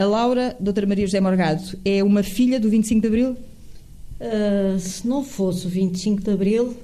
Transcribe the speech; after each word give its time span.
A 0.00 0.06
Laura, 0.06 0.56
doutora 0.58 0.86
Maria 0.86 1.06
José 1.06 1.20
Morgado, 1.20 1.78
é 1.84 2.02
uma 2.02 2.22
filha 2.22 2.58
do 2.58 2.70
25 2.70 3.02
de 3.02 3.06
Abril? 3.06 3.36
Uh, 4.18 4.78
se 4.78 5.06
não 5.06 5.22
fosse 5.22 5.66
o 5.66 5.68
25 5.68 6.22
de 6.22 6.30
Abril, 6.30 6.74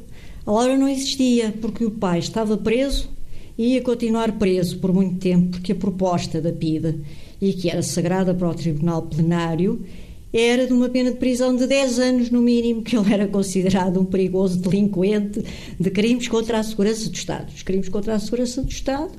a 0.44 0.52
Laura 0.52 0.76
não 0.76 0.86
existia, 0.86 1.50
porque 1.58 1.82
o 1.82 1.92
pai 1.92 2.18
estava 2.18 2.58
preso 2.58 3.08
e 3.56 3.68
ia 3.68 3.80
continuar 3.80 4.32
preso 4.32 4.78
por 4.80 4.92
muito 4.92 5.18
tempo, 5.18 5.52
porque 5.52 5.72
a 5.72 5.74
proposta 5.74 6.42
da 6.42 6.52
PIDE, 6.52 7.00
e 7.40 7.54
que 7.54 7.70
era 7.70 7.82
sagrada 7.82 8.34
para 8.34 8.50
o 8.50 8.54
Tribunal 8.54 9.00
Plenário, 9.00 9.82
era 10.30 10.66
de 10.66 10.74
uma 10.74 10.90
pena 10.90 11.10
de 11.10 11.16
prisão 11.16 11.56
de 11.56 11.66
10 11.66 11.98
anos 11.98 12.30
no 12.30 12.42
mínimo, 12.42 12.82
que 12.82 12.98
ele 12.98 13.14
era 13.14 13.26
considerado 13.26 13.98
um 13.98 14.04
perigoso 14.04 14.58
delinquente 14.58 15.42
de 15.80 15.90
crimes 15.90 16.28
contra 16.28 16.58
a 16.58 16.62
segurança 16.62 17.08
do 17.08 17.14
Estado. 17.14 17.50
Os 17.50 17.62
crimes 17.62 17.88
contra 17.88 18.14
a 18.14 18.18
segurança 18.18 18.60
do 18.60 18.68
Estado 18.68 19.10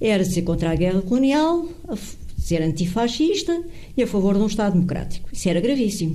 era 0.00 0.24
ser 0.24 0.42
contra 0.42 0.70
a 0.70 0.76
guerra 0.76 1.02
colonial, 1.02 1.68
ser 2.44 2.60
antifascista 2.60 3.58
e 3.96 4.02
a 4.02 4.06
favor 4.06 4.34
de 4.34 4.40
um 4.40 4.46
Estado 4.46 4.74
democrático. 4.74 5.30
Isso 5.32 5.48
era 5.48 5.60
gravíssimo. 5.62 6.14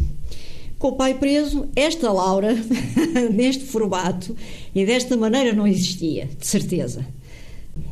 Com 0.77 0.89
o 0.89 0.95
pai 0.95 1.15
preso, 1.15 1.67
esta 1.75 2.11
Laura, 2.11 2.55
neste 3.33 3.63
formato 3.63 4.35
e 4.73 4.85
desta 4.85 5.17
maneira, 5.17 5.53
não 5.53 5.65
existia, 5.65 6.29
de 6.37 6.45
certeza. 6.45 7.03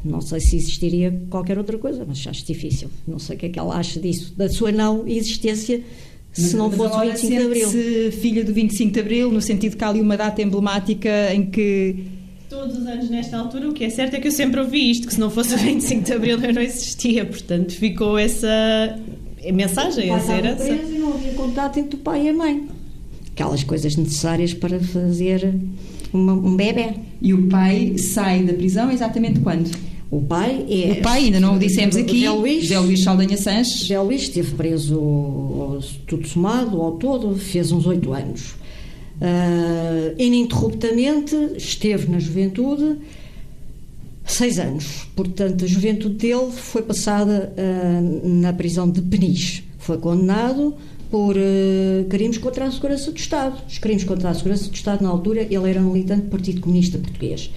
Não 0.05 0.21
sei 0.21 0.39
se 0.39 0.55
existiria 0.55 1.19
qualquer 1.31 1.57
outra 1.57 1.79
coisa, 1.79 2.05
mas 2.07 2.25
acho 2.27 2.45
difícil. 2.45 2.89
Não 3.07 3.17
sei 3.17 3.35
o 3.35 3.39
que 3.39 3.47
é 3.47 3.49
que 3.49 3.57
ela 3.57 3.75
acha 3.75 3.99
disso, 3.99 4.35
da 4.37 4.47
sua 4.47 4.71
não 4.71 5.07
existência 5.07 5.83
se 6.31 6.55
não 6.55 6.71
fosse 6.71 6.95
o 6.95 6.99
25 6.99 7.27
de 7.27 7.43
Abril. 7.43 8.11
Filha 8.11 8.43
do 8.43 8.53
25 8.53 8.93
de 8.93 8.99
Abril, 8.99 9.31
no 9.31 9.41
sentido 9.41 9.75
que 9.75 9.83
há 9.83 9.89
ali 9.89 9.99
uma 9.99 10.15
data 10.15 10.43
emblemática 10.43 11.33
em 11.33 11.47
que. 11.47 12.16
Todos 12.49 12.77
os 12.77 12.87
anos, 12.87 13.09
nesta 13.09 13.37
altura, 13.37 13.67
o 13.67 13.73
que 13.73 13.83
é 13.83 13.89
certo 13.89 14.15
é 14.15 14.19
que 14.21 14.27
eu 14.27 14.31
sempre 14.31 14.61
ouvi 14.61 14.89
isto: 14.91 15.07
que 15.07 15.13
se 15.13 15.19
não 15.19 15.29
fosse 15.29 15.53
o 15.53 15.57
25 15.59 16.03
de 16.03 16.13
Abril 16.13 16.39
eu 16.39 16.53
não 16.53 16.61
existia. 16.61 17.25
Portanto, 17.25 17.73
ficou 17.73 18.17
essa 18.17 18.97
mensagem, 19.53 20.11
essa 20.11 20.33
herança. 20.33 20.69
E 20.69 20.97
não 20.97 21.13
havia 21.13 21.33
contato 21.33 21.77
entre 21.77 21.95
o 21.95 21.99
pai 21.99 22.25
e 22.25 22.29
a 22.29 22.33
mãe. 22.33 22.67
Aquelas 23.33 23.63
coisas 23.63 23.95
necessárias 23.97 24.53
para 24.53 24.79
fazer 24.79 25.55
uma, 26.13 26.33
um 26.33 26.55
bebê. 26.55 26.93
E 27.21 27.33
o 27.33 27.47
pai 27.49 27.97
sai 27.97 28.43
da 28.43 28.53
prisão 28.53 28.89
exatamente 28.89 29.41
quando? 29.41 29.69
O 30.09 30.21
pai 30.21 30.65
é. 30.69 30.93
O 30.93 31.01
pai, 31.01 31.25
ainda 31.25 31.41
não 31.41 31.57
o 31.57 31.59
dissemos 31.59 31.97
aqui. 31.97 32.21
José 32.21 32.29
Luís, 32.29 32.63
José 32.63 32.79
Luís 32.79 33.03
Saldanha 33.03 33.35
Sanches. 33.35 33.79
José 33.81 33.99
Luís 33.99 34.21
esteve 34.21 34.55
preso, 34.55 35.79
tudo 36.07 36.25
somado, 36.25 36.81
ao 36.81 36.93
todo, 36.93 37.35
fez 37.35 37.73
uns 37.73 37.85
oito 37.85 38.13
anos. 38.13 38.55
Uh, 39.19 40.13
ininterruptamente 40.19 41.35
esteve 41.57 42.11
na 42.11 42.19
juventude 42.19 42.97
seis 44.23 44.59
anos. 44.59 45.07
Portanto, 45.15 45.65
a 45.65 45.67
juventude 45.67 46.15
dele 46.15 46.51
foi 46.51 46.83
passada 46.83 47.51
uh, 47.57 48.27
na 48.27 48.53
prisão 48.53 48.87
de 48.87 49.01
Peniche. 49.01 49.63
Foi 49.79 49.97
condenado 49.97 50.75
por 51.09 51.35
uh, 51.35 52.05
crimes 52.09 52.37
contra 52.37 52.65
a 52.65 52.71
segurança 52.71 53.11
do 53.11 53.17
Estado. 53.17 53.57
Os 53.67 53.79
crimes 53.79 54.03
contra 54.03 54.29
a 54.29 54.33
segurança 54.35 54.69
do 54.69 54.75
Estado, 54.75 55.03
na 55.03 55.09
altura, 55.09 55.41
ele 55.41 55.67
era 55.67 55.81
militante 55.81 56.25
do 56.25 56.29
Partido 56.29 56.61
Comunista 56.61 56.99
Português. 56.99 57.49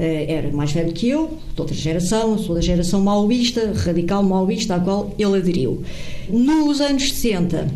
Era 0.00 0.52
mais 0.52 0.70
velho 0.70 0.92
que 0.92 1.08
eu, 1.08 1.38
de 1.52 1.60
outra 1.60 1.74
geração, 1.74 2.38
sou 2.38 2.54
da 2.54 2.60
geração 2.60 3.00
maoísta, 3.00 3.72
radical 3.74 4.22
maoísta, 4.22 4.76
à 4.76 4.78
qual 4.78 5.12
ele 5.18 5.38
aderiu. 5.38 5.82
Nos 6.30 6.80
anos 6.80 7.12
60, 7.12 7.66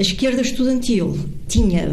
a 0.00 0.02
esquerda 0.02 0.40
estudantil 0.40 1.14
tinha, 1.46 1.86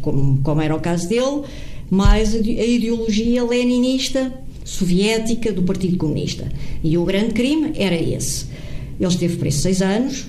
como, 0.00 0.40
como 0.42 0.62
era 0.62 0.74
o 0.74 0.80
caso 0.80 1.06
dele, 1.06 1.42
mais 1.90 2.34
a 2.34 2.38
ideologia 2.38 3.44
leninista 3.44 4.32
soviética 4.64 5.52
do 5.52 5.62
Partido 5.62 5.98
Comunista. 5.98 6.50
E 6.82 6.96
o 6.96 7.04
grande 7.04 7.34
crime 7.34 7.72
era 7.76 7.94
esse. 7.94 8.46
Ele 8.98 9.10
esteve 9.10 9.36
preso 9.36 9.58
seis 9.58 9.82
anos, 9.82 10.24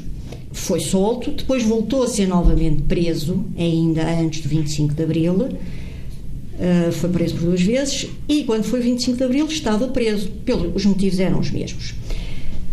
foi 0.52 0.81
solto, 0.81 1.31
depois 1.31 1.64
voltou 1.64 2.03
a 2.03 2.08
ser 2.09 2.28
novamente 2.28 2.81
preso, 2.81 3.46
ainda 3.58 4.06
antes 4.20 4.42
do 4.42 4.50
25 4.50 4.94
de 4.94 5.02
Abril. 5.03 5.34
Uh, 5.34 6.92
foi 6.92 7.09
preso 7.09 7.35
por 7.35 7.44
duas 7.46 7.62
vezes 7.62 8.08
e 8.28 8.44
quando 8.44 8.64
foi 8.64 8.81
25 8.81 9.18
de 9.18 9.24
Abril 9.24 9.46
estava 9.46 9.88
preso. 9.88 10.28
Pelo, 10.44 10.75
os 10.75 10.85
motivos 10.85 11.22
eram 11.22 11.40
os 11.40 11.52
mesmos. 11.52 11.94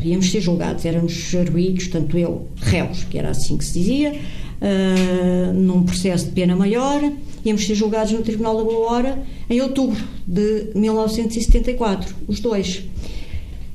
Íamos 0.05 0.31
ser 0.31 0.41
julgados, 0.41 0.85
éramos 0.85 1.35
arguídos, 1.35 1.89
tanto 1.89 2.17
eu, 2.19 2.49
réus, 2.57 3.05
que 3.05 3.19
era 3.19 3.31
assim 3.31 3.57
que 3.57 3.65
se 3.65 3.79
dizia, 3.79 4.13
uh, 4.13 5.53
num 5.53 5.83
processo 5.83 6.27
de 6.27 6.31
pena 6.33 6.55
maior, 6.57 7.01
íamos 7.45 7.67
ser 7.67 7.75
julgados 7.75 8.13
no 8.13 8.23
Tribunal 8.23 8.57
da 8.57 8.65
Boa 8.65 8.91
Hora 8.91 9.23
em 9.49 9.61
outubro 9.61 10.03
de 10.27 10.71
1974, 10.75 12.15
os 12.29 12.41
dois. 12.41 12.85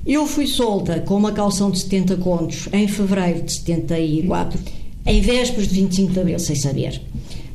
Eu 0.06 0.26
fui 0.26 0.48
solta 0.48 1.02
com 1.02 1.18
uma 1.18 1.34
calção 1.34 1.70
de 1.70 1.80
70 1.80 2.16
contos 2.18 2.70
em 2.72 2.88
fevereiro 2.88 3.42
de 3.42 3.52
74, 3.52 4.58
em 5.06 5.20
vésperas 5.20 5.68
de 5.68 5.76
25 5.76 6.14
de 6.14 6.20
abril, 6.22 6.40
sem 6.40 6.56
saber. 6.56 7.02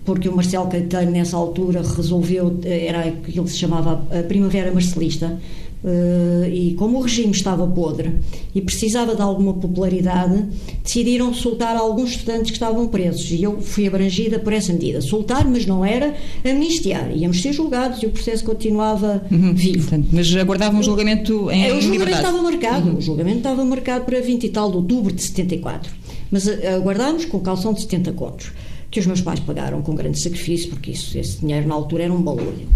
Porque 0.04 0.28
o 0.28 0.36
Marcelo 0.36 0.66
Caetano, 0.66 1.12
nessa 1.12 1.36
altura, 1.36 1.80
resolveu, 1.80 2.58
eh, 2.64 2.86
era 2.88 3.04
aquilo 3.04 3.46
que 3.46 3.52
se 3.52 3.58
chamava 3.58 4.04
a 4.10 4.22
Primavera 4.24 4.70
Marcelista, 4.70 5.40
Uh, 5.84 6.46
e 6.46 6.74
como 6.74 6.98
o 6.98 7.02
regime 7.02 7.32
estava 7.32 7.66
podre 7.66 8.12
e 8.54 8.60
precisava 8.60 9.16
de 9.16 9.22
alguma 9.22 9.54
popularidade, 9.54 10.44
decidiram 10.82 11.34
soltar 11.34 11.76
alguns 11.76 12.10
estudantes 12.10 12.52
que 12.52 12.56
estavam 12.56 12.86
presos 12.86 13.28
e 13.32 13.42
eu 13.42 13.60
fui 13.60 13.88
abrangida 13.88 14.38
por 14.38 14.52
essa 14.52 14.72
medida. 14.72 15.00
Soltar, 15.00 15.44
mas 15.48 15.66
não 15.66 15.84
era 15.84 16.14
amnistiar. 16.44 17.10
Íamos 17.16 17.42
ser 17.42 17.52
julgados 17.52 18.00
e 18.00 18.06
o 18.06 18.10
processo 18.10 18.44
continuava 18.44 19.22
uhum, 19.28 19.52
vivo. 19.54 19.80
Portanto, 19.80 20.08
mas 20.12 20.36
aguardavam 20.36 20.78
um 20.78 20.82
julgamento 20.84 21.50
em, 21.50 21.64
é, 21.64 21.72
o 21.72 21.80
julgamento 21.80 21.90
liberdade. 21.90 22.26
estava 22.26 22.42
marcado. 22.42 22.88
Uhum. 22.90 22.98
O 22.98 23.00
julgamento 23.00 23.38
estava 23.38 23.64
marcado 23.64 24.04
para 24.04 24.20
20 24.20 24.44
e 24.44 24.48
tal 24.50 24.70
de 24.70 24.76
outubro 24.76 25.12
de 25.12 25.22
74. 25.22 25.92
Mas 26.30 26.46
eh, 26.46 26.74
aguardámos 26.74 27.24
com 27.24 27.40
calção 27.40 27.74
de 27.74 27.82
70 27.82 28.12
contos, 28.12 28.52
que 28.90 29.00
os 29.00 29.06
meus 29.06 29.20
pais 29.20 29.40
pagaram 29.40 29.82
com 29.82 29.94
grande 29.94 30.18
sacrifício, 30.18 30.70
porque 30.70 30.92
isso, 30.92 31.18
esse 31.18 31.40
dinheiro 31.40 31.66
na 31.66 31.74
altura 31.74 32.04
era 32.04 32.12
um 32.12 32.22
balúrdio. 32.22 32.68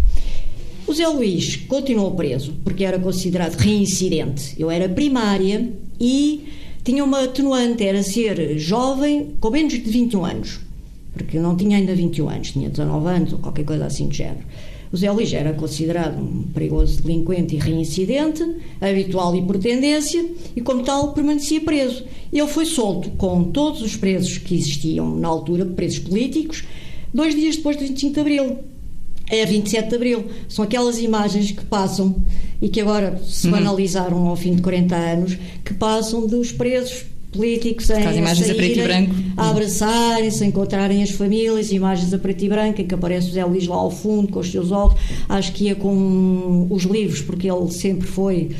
O 0.87 0.95
Zé 0.95 1.09
Luís 1.09 1.57
continuou 1.57 2.13
preso 2.13 2.55
porque 2.63 2.85
era 2.85 2.97
considerado 2.97 3.57
reincidente. 3.57 4.55
Eu 4.57 4.71
era 4.71 4.89
primária 4.89 5.73
e 5.99 6.45
tinha 6.85 7.03
uma 7.03 7.25
atenuante, 7.25 7.85
era 7.85 8.05
ser 8.05 8.57
jovem 8.57 9.35
com 9.41 9.51
menos 9.51 9.73
de 9.73 9.81
21 9.81 10.25
anos. 10.25 10.61
Porque 11.13 11.39
eu 11.39 11.43
não 11.43 11.57
tinha 11.57 11.77
ainda 11.77 11.93
21 11.93 12.29
anos, 12.29 12.53
tinha 12.53 12.71
19 12.71 13.09
anos 13.09 13.33
ou 13.33 13.41
qualquer 13.41 13.65
coisa 13.65 13.85
assim 13.85 14.07
de 14.07 14.19
género. 14.19 14.45
O 14.93 14.97
Zé 14.97 15.11
Luís 15.11 15.33
era 15.33 15.53
considerado 15.55 16.23
um 16.23 16.45
perigoso 16.55 17.03
delinquente 17.03 17.57
e 17.57 17.59
reincidente, 17.59 18.45
habitual 18.81 19.35
e 19.35 19.43
por 19.43 19.59
tendência, 19.59 20.25
e 20.55 20.61
como 20.61 20.85
tal 20.85 21.13
permanecia 21.13 21.61
preso. 21.63 22.05
Ele 22.33 22.47
foi 22.47 22.65
solto 22.65 23.11
com 23.11 23.51
todos 23.51 23.83
os 23.83 23.97
presos 23.97 24.39
que 24.39 24.55
existiam 24.55 25.17
na 25.17 25.27
altura, 25.27 25.67
presos 25.67 25.99
políticos, 25.99 26.63
dois 27.13 27.35
dias 27.35 27.57
depois 27.57 27.77
do 27.77 27.83
25 27.83 28.15
de 28.15 28.21
Abril 28.21 28.59
é 29.28 29.44
27 29.44 29.88
de 29.88 29.94
Abril. 29.94 30.25
São 30.48 30.64
aquelas 30.64 30.98
imagens 30.98 31.50
que 31.50 31.64
passam 31.64 32.14
e 32.60 32.69
que 32.69 32.81
agora 32.81 33.20
se 33.26 33.47
uhum. 33.47 33.53
banalizaram 33.53 34.26
ao 34.26 34.37
fim 34.37 34.54
de 34.54 34.62
40 34.62 34.97
anos, 34.97 35.38
que 35.64 35.75
passam 35.75 36.26
dos 36.26 36.53
presos 36.53 37.04
políticos 37.32 37.91
a, 37.91 38.00
imagens 38.14 38.50
a, 38.50 38.54
preto 38.54 38.78
e 38.78 38.82
branco. 38.82 39.14
a 39.37 39.50
abraçarem-se, 39.50 40.42
a 40.42 40.47
encontrarem 40.47 41.03
as 41.03 41.10
famílias, 41.10 41.70
imagens 41.70 42.12
a 42.14 42.19
preto 42.19 42.44
e 42.44 42.48
branco, 42.48 42.81
em 42.81 42.87
que 42.87 42.94
aparece 42.94 43.28
o 43.28 43.32
Zé 43.32 43.44
Luís 43.44 43.66
lá 43.66 43.76
ao 43.76 43.91
fundo 43.91 44.28
com 44.28 44.41
os 44.41 44.50
seus 44.50 44.70
olhos. 44.70 44.94
Acho 45.28 45.53
que 45.53 45.64
ia 45.64 45.75
com 45.75 46.66
os 46.70 46.84
livros, 46.84 47.20
porque 47.20 47.50
ele 47.50 47.70
sempre 47.70 48.06
foi 48.06 48.50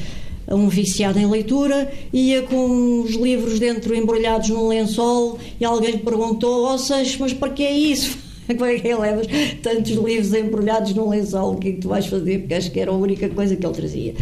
um 0.49 0.69
viciado 0.69 1.19
em 1.19 1.27
leitura, 1.27 1.91
ia 2.13 2.43
com 2.43 3.01
os 3.01 3.15
livros 3.15 3.59
dentro 3.59 3.95
embrulhados 3.95 4.49
num 4.51 4.69
lençol 4.69 5.39
e 5.61 5.65
alguém 5.65 5.93
lhe 5.93 5.99
perguntou: 5.99 6.73
oh, 6.73 6.79
Seixas, 6.79 7.17
mas 7.19 7.33
para 7.33 7.51
que 7.53 7.63
é 7.63 7.73
isso? 7.77 8.26
Como 8.57 8.65
é 8.65 8.79
que 8.79 8.95
levas 8.95 9.27
tantos 9.63 9.93
livros 9.93 10.33
embrulhados 10.33 10.95
num 10.95 11.09
lençol? 11.09 11.55
O 11.55 11.57
que 11.57 11.69
é 11.69 11.73
que 11.73 11.81
tu 11.81 11.89
vais 11.89 12.07
fazer? 12.07 12.41
Porque 12.41 12.55
acho 12.55 12.71
que 12.71 12.81
era 12.81 12.91
a 12.91 12.95
única 12.95 13.29
coisa 13.29 13.57
que 13.57 13.67
ele 13.67 13.75
trazia. 13.75 14.15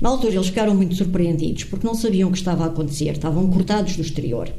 Na 0.00 0.10
altura, 0.10 0.34
eles 0.34 0.46
ficaram 0.46 0.74
muito 0.74 0.94
surpreendidos 0.94 1.64
porque 1.64 1.86
não 1.86 1.94
sabiam 1.94 2.28
o 2.28 2.32
que 2.32 2.38
estava 2.38 2.64
a 2.64 2.66
acontecer, 2.66 3.12
estavam 3.12 3.48
cortados 3.50 3.96
do 3.96 4.02
exterior. 4.02 4.50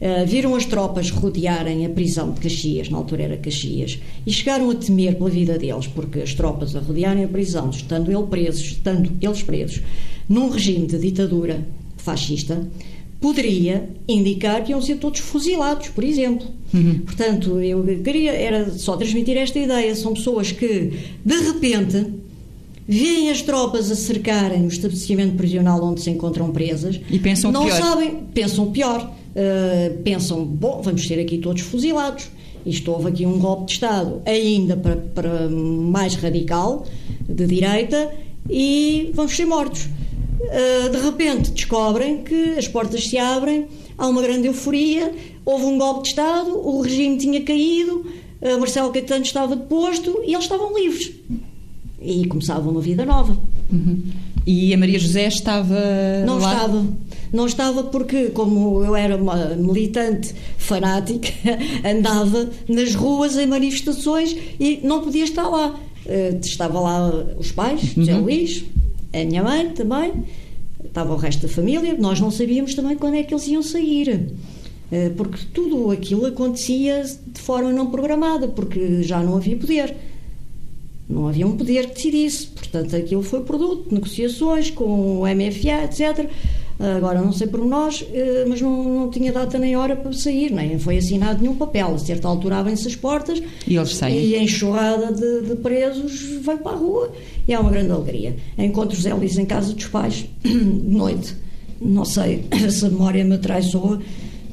Uh, 0.00 0.26
viram 0.26 0.56
as 0.56 0.64
tropas 0.64 1.10
rodearem 1.10 1.86
a 1.86 1.88
prisão 1.88 2.32
de 2.32 2.40
Caxias, 2.40 2.88
na 2.88 2.98
altura 2.98 3.22
era 3.22 3.36
Caxias, 3.36 4.00
e 4.26 4.32
chegaram 4.32 4.68
a 4.68 4.74
temer 4.74 5.14
pela 5.14 5.30
vida 5.30 5.56
deles, 5.56 5.86
porque 5.86 6.18
as 6.18 6.34
tropas 6.34 6.74
a 6.74 6.80
rodearem 6.80 7.22
a 7.22 7.28
prisão, 7.28 7.70
estando 7.70 8.10
ele 8.10 8.26
presos, 8.26 8.62
estando 8.62 9.12
eles 9.20 9.42
presos, 9.44 9.80
num 10.28 10.48
regime 10.48 10.88
de 10.88 10.98
ditadura 10.98 11.64
fascista, 11.98 12.66
poderia 13.22 13.88
indicar 14.08 14.64
que 14.64 14.72
iam 14.72 14.82
ser 14.82 14.96
todos 14.96 15.20
fuzilados, 15.20 15.88
por 15.88 16.02
exemplo. 16.02 16.46
Uhum. 16.74 16.98
Portanto, 17.06 17.60
eu 17.60 17.82
queria 18.02 18.32
era 18.32 18.70
só 18.72 18.96
transmitir 18.96 19.36
esta 19.36 19.58
ideia. 19.60 19.94
São 19.94 20.12
pessoas 20.12 20.50
que, 20.50 20.92
de 21.24 21.36
repente, 21.36 22.04
veem 22.86 23.30
as 23.30 23.40
tropas 23.40 23.90
a 23.92 23.94
cercarem 23.94 24.64
o 24.64 24.68
estabelecimento 24.68 25.36
prisional 25.36 25.82
onde 25.84 26.02
se 26.02 26.10
encontram 26.10 26.50
presas 26.50 27.00
e 27.08 27.18
pensam 27.20 27.52
não 27.52 27.64
pior. 27.64 27.80
sabem, 27.80 28.16
pensam 28.34 28.70
pior. 28.72 29.14
Uh, 29.34 30.02
pensam, 30.02 30.44
bom, 30.44 30.82
vamos 30.82 31.06
ser 31.06 31.18
aqui 31.20 31.38
todos 31.38 31.62
fuzilados. 31.62 32.28
Isto 32.66 32.90
houve 32.90 33.08
aqui 33.08 33.24
um 33.24 33.38
golpe 33.38 33.66
de 33.66 33.72
Estado, 33.72 34.20
ainda 34.26 34.76
para, 34.76 34.96
para 34.96 35.48
mais 35.48 36.14
radical, 36.16 36.86
de 37.28 37.46
direita, 37.46 38.10
e 38.50 39.10
vamos 39.14 39.34
ser 39.34 39.46
mortos. 39.46 39.88
Uh, 40.42 40.90
de 40.90 40.98
repente 40.98 41.52
descobrem 41.52 42.24
que 42.24 42.58
as 42.58 42.66
portas 42.66 43.08
se 43.08 43.16
abrem 43.16 43.66
há 43.96 44.06
uma 44.08 44.20
grande 44.20 44.48
euforia, 44.48 45.14
houve 45.44 45.64
um 45.64 45.78
golpe 45.78 46.02
de 46.02 46.08
Estado, 46.08 46.50
o 46.58 46.80
regime 46.80 47.16
tinha 47.16 47.40
caído, 47.42 48.04
uh, 48.40 48.58
Marcelo 48.58 48.90
Caetano 48.92 49.22
estava 49.22 49.54
deposto 49.54 50.20
e 50.24 50.32
eles 50.32 50.44
estavam 50.44 50.76
livres. 50.76 51.12
E 52.00 52.26
começava 52.26 52.68
uma 52.68 52.80
vida 52.80 53.04
nova. 53.04 53.36
Uhum. 53.72 54.02
E 54.44 54.74
a 54.74 54.78
Maria 54.78 54.98
José 54.98 55.28
estava. 55.28 55.78
Não 56.26 56.38
lá? 56.38 56.52
estava. 56.52 56.86
Não 57.32 57.46
estava 57.46 57.84
porque, 57.84 58.26
como 58.30 58.84
eu 58.84 58.94
era 58.96 59.16
uma 59.16 59.54
militante 59.54 60.34
fanática, 60.58 61.28
andava 61.88 62.50
nas 62.68 62.94
ruas 62.94 63.38
em 63.38 63.46
manifestações 63.46 64.36
e 64.58 64.80
não 64.82 65.00
podia 65.00 65.24
estar 65.24 65.48
lá. 65.48 65.78
Uh, 66.04 66.40
estava 66.44 66.80
lá 66.80 67.08
os 67.38 67.52
pais, 67.52 67.80
José 67.80 68.14
uhum. 68.14 68.22
Luís, 68.22 68.64
a 69.12 69.24
minha 69.24 69.42
mãe 69.42 69.70
também, 69.70 70.24
estava 70.84 71.12
o 71.12 71.16
resto 71.16 71.46
da 71.46 71.52
família. 71.52 71.94
Nós 71.98 72.20
não 72.20 72.30
sabíamos 72.30 72.74
também 72.74 72.96
quando 72.96 73.14
é 73.14 73.22
que 73.22 73.32
eles 73.32 73.46
iam 73.48 73.62
sair. 73.62 74.32
Uh, 74.90 75.10
porque 75.16 75.38
tudo 75.52 75.90
aquilo 75.90 76.26
acontecia 76.26 77.02
de 77.02 77.40
forma 77.40 77.72
não 77.72 77.90
programada, 77.90 78.48
porque 78.48 79.02
já 79.02 79.20
não 79.20 79.36
havia 79.36 79.56
poder. 79.56 79.94
Não 81.08 81.28
havia 81.28 81.46
um 81.46 81.56
poder 81.56 81.88
que 81.88 81.94
decidisse. 81.94 82.46
Portanto, 82.46 82.96
aquilo 82.96 83.22
foi 83.22 83.42
produto 83.42 83.88
de 83.88 83.94
negociações 83.94 84.70
com 84.70 85.20
o 85.20 85.26
MFA, 85.26 85.84
etc. 85.84 86.28
Agora, 86.96 87.20
não 87.20 87.32
sei 87.32 87.46
por 87.46 87.64
nós, 87.64 88.04
eh, 88.12 88.44
mas 88.48 88.60
não, 88.60 88.82
não, 88.82 89.10
tinha 89.10 89.32
data 89.32 89.56
nem 89.56 89.76
hora 89.76 89.94
para 89.94 90.12
sair, 90.12 90.50
nem 90.50 90.78
foi 90.80 90.98
assinado 90.98 91.40
nenhum 91.40 91.54
papel. 91.54 91.94
A 91.94 91.98
certa 91.98 92.26
altura 92.26 92.58
abrem-se 92.58 92.88
as 92.88 92.96
portas 92.96 93.40
e, 93.68 93.76
eles 93.76 93.94
saem. 93.94 94.26
e 94.26 94.34
a 94.34 94.42
enxurrada 94.42 95.12
de, 95.12 95.48
de 95.48 95.56
presos 95.56 96.40
vai 96.42 96.56
para 96.56 96.72
a 96.72 96.76
rua 96.76 97.12
e 97.46 97.52
é 97.52 97.58
uma 97.58 97.70
grande 97.70 97.90
alegria. 97.90 98.36
Encontro 98.56 98.96
José 98.96 99.12
Luís 99.14 99.36
em 99.38 99.44
casa 99.44 99.72
dos 99.72 99.86
pais, 99.86 100.26
de 100.42 100.50
noite. 100.52 101.34
Não 101.80 102.04
sei 102.04 102.44
se 102.70 102.86
a 102.86 102.88
memória 102.88 103.24
me 103.24 103.38
traiçoa, 103.38 104.00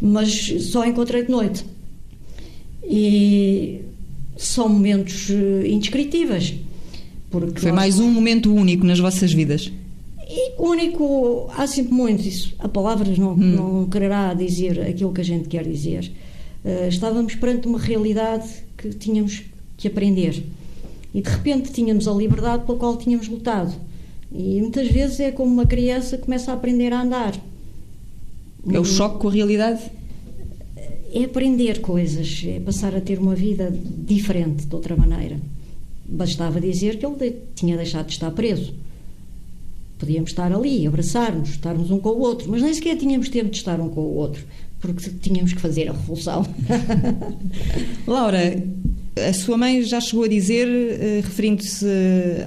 mas 0.02 0.54
só 0.72 0.86
encontrei 0.86 1.24
de 1.24 1.32
noite. 1.32 1.66
E 2.84 3.82
são 4.38 4.70
momentos 4.70 5.30
eh, 5.30 5.68
indescritíveis. 5.68 6.56
Porque 7.30 7.60
Foi 7.62 7.72
mais 7.72 8.00
um 8.00 8.12
momento 8.12 8.54
único 8.54 8.84
nas 8.84 9.00
vossas 9.00 9.32
vidas? 9.32 9.72
E 10.28 10.54
único, 10.60 11.50
há 11.56 11.68
sempre 11.68 11.94
muito 11.94 12.28
isso. 12.28 12.56
A 12.60 12.68
palavras 12.68 13.18
não, 13.18 13.34
hum. 13.34 13.38
não 13.38 13.90
quererá 13.90 14.34
dizer 14.34 14.82
aquilo 14.82 15.12
que 15.12 15.22
a 15.22 15.24
gente 15.24 15.48
quer 15.48 15.64
dizer. 15.64 16.12
Uh, 16.64 16.88
estávamos 16.88 17.36
perante 17.36 17.68
uma 17.68 17.80
realidade 17.80 18.48
que 18.78 18.90
tínhamos 18.90 19.44
que 19.78 19.88
aprender. 19.88 20.44
E 21.14 21.22
de 21.22 21.30
repente 21.30 21.72
tínhamos 21.72 22.08
a 22.08 22.14
liberdade 22.14 22.66
pela 22.66 22.78
qual 22.78 22.98
tínhamos 22.98 23.28
lutado. 23.28 23.74
E 24.32 24.62
muitas 24.62 24.88
vezes 24.90 25.20
é 25.20 25.32
como 25.32 25.52
uma 25.52 25.66
criança 25.66 26.18
começa 26.18 26.52
a 26.52 26.54
aprender 26.54 26.94
a 26.94 27.02
andar. 27.02 27.34
É 28.72 28.80
o 28.80 28.86
choque 28.86 29.20
com 29.20 29.30
a 29.30 29.32
realidade? 29.32 29.92
é 31.14 31.24
aprender 31.24 31.82
coisas, 31.82 32.44
é 32.46 32.60
passar 32.60 32.96
a 32.96 33.02
ter 33.02 33.20
uma 33.20 33.36
vida 33.36 33.74
diferente, 33.98 34.66
de 34.66 34.76
outra 34.76 34.96
maneira. 34.96 35.40
Bastava 36.06 36.62
dizer 36.62 36.98
que 36.98 37.06
ele 37.06 37.38
tinha 37.56 37.76
deixado 37.78 38.08
de 38.08 38.14
estar 38.14 38.32
preso. 38.32 38.74
Podíamos 39.98 40.30
estar 40.30 40.52
ali, 40.54 40.88
abraçar-nos, 40.88 41.50
estarmos 41.50 41.92
um 41.92 42.00
com 42.00 42.10
o 42.10 42.20
outro, 42.20 42.50
mas 42.50 42.62
nem 42.62 42.74
sequer 42.74 42.96
tínhamos 42.96 43.30
tempo 43.30 43.50
de 43.50 43.58
estar 43.58 43.80
um 43.80 43.90
com 43.90 44.02
o 44.02 44.16
outro, 44.16 44.44
porque 44.80 45.10
tínhamos 45.22 45.52
que 45.52 45.60
fazer 45.60 45.90
a 45.90 45.94
revolução. 45.94 46.46
Laura, 48.08 48.64
a 49.28 49.34
sua 49.34 49.58
mãe 49.58 49.82
já 49.84 50.00
chegou 50.00 50.24
a 50.26 50.28
dizer, 50.28 50.68
eh, 50.68 51.22
referindo-se 51.24 51.86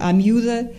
à 0.01 0.13
miúda, 0.13 0.71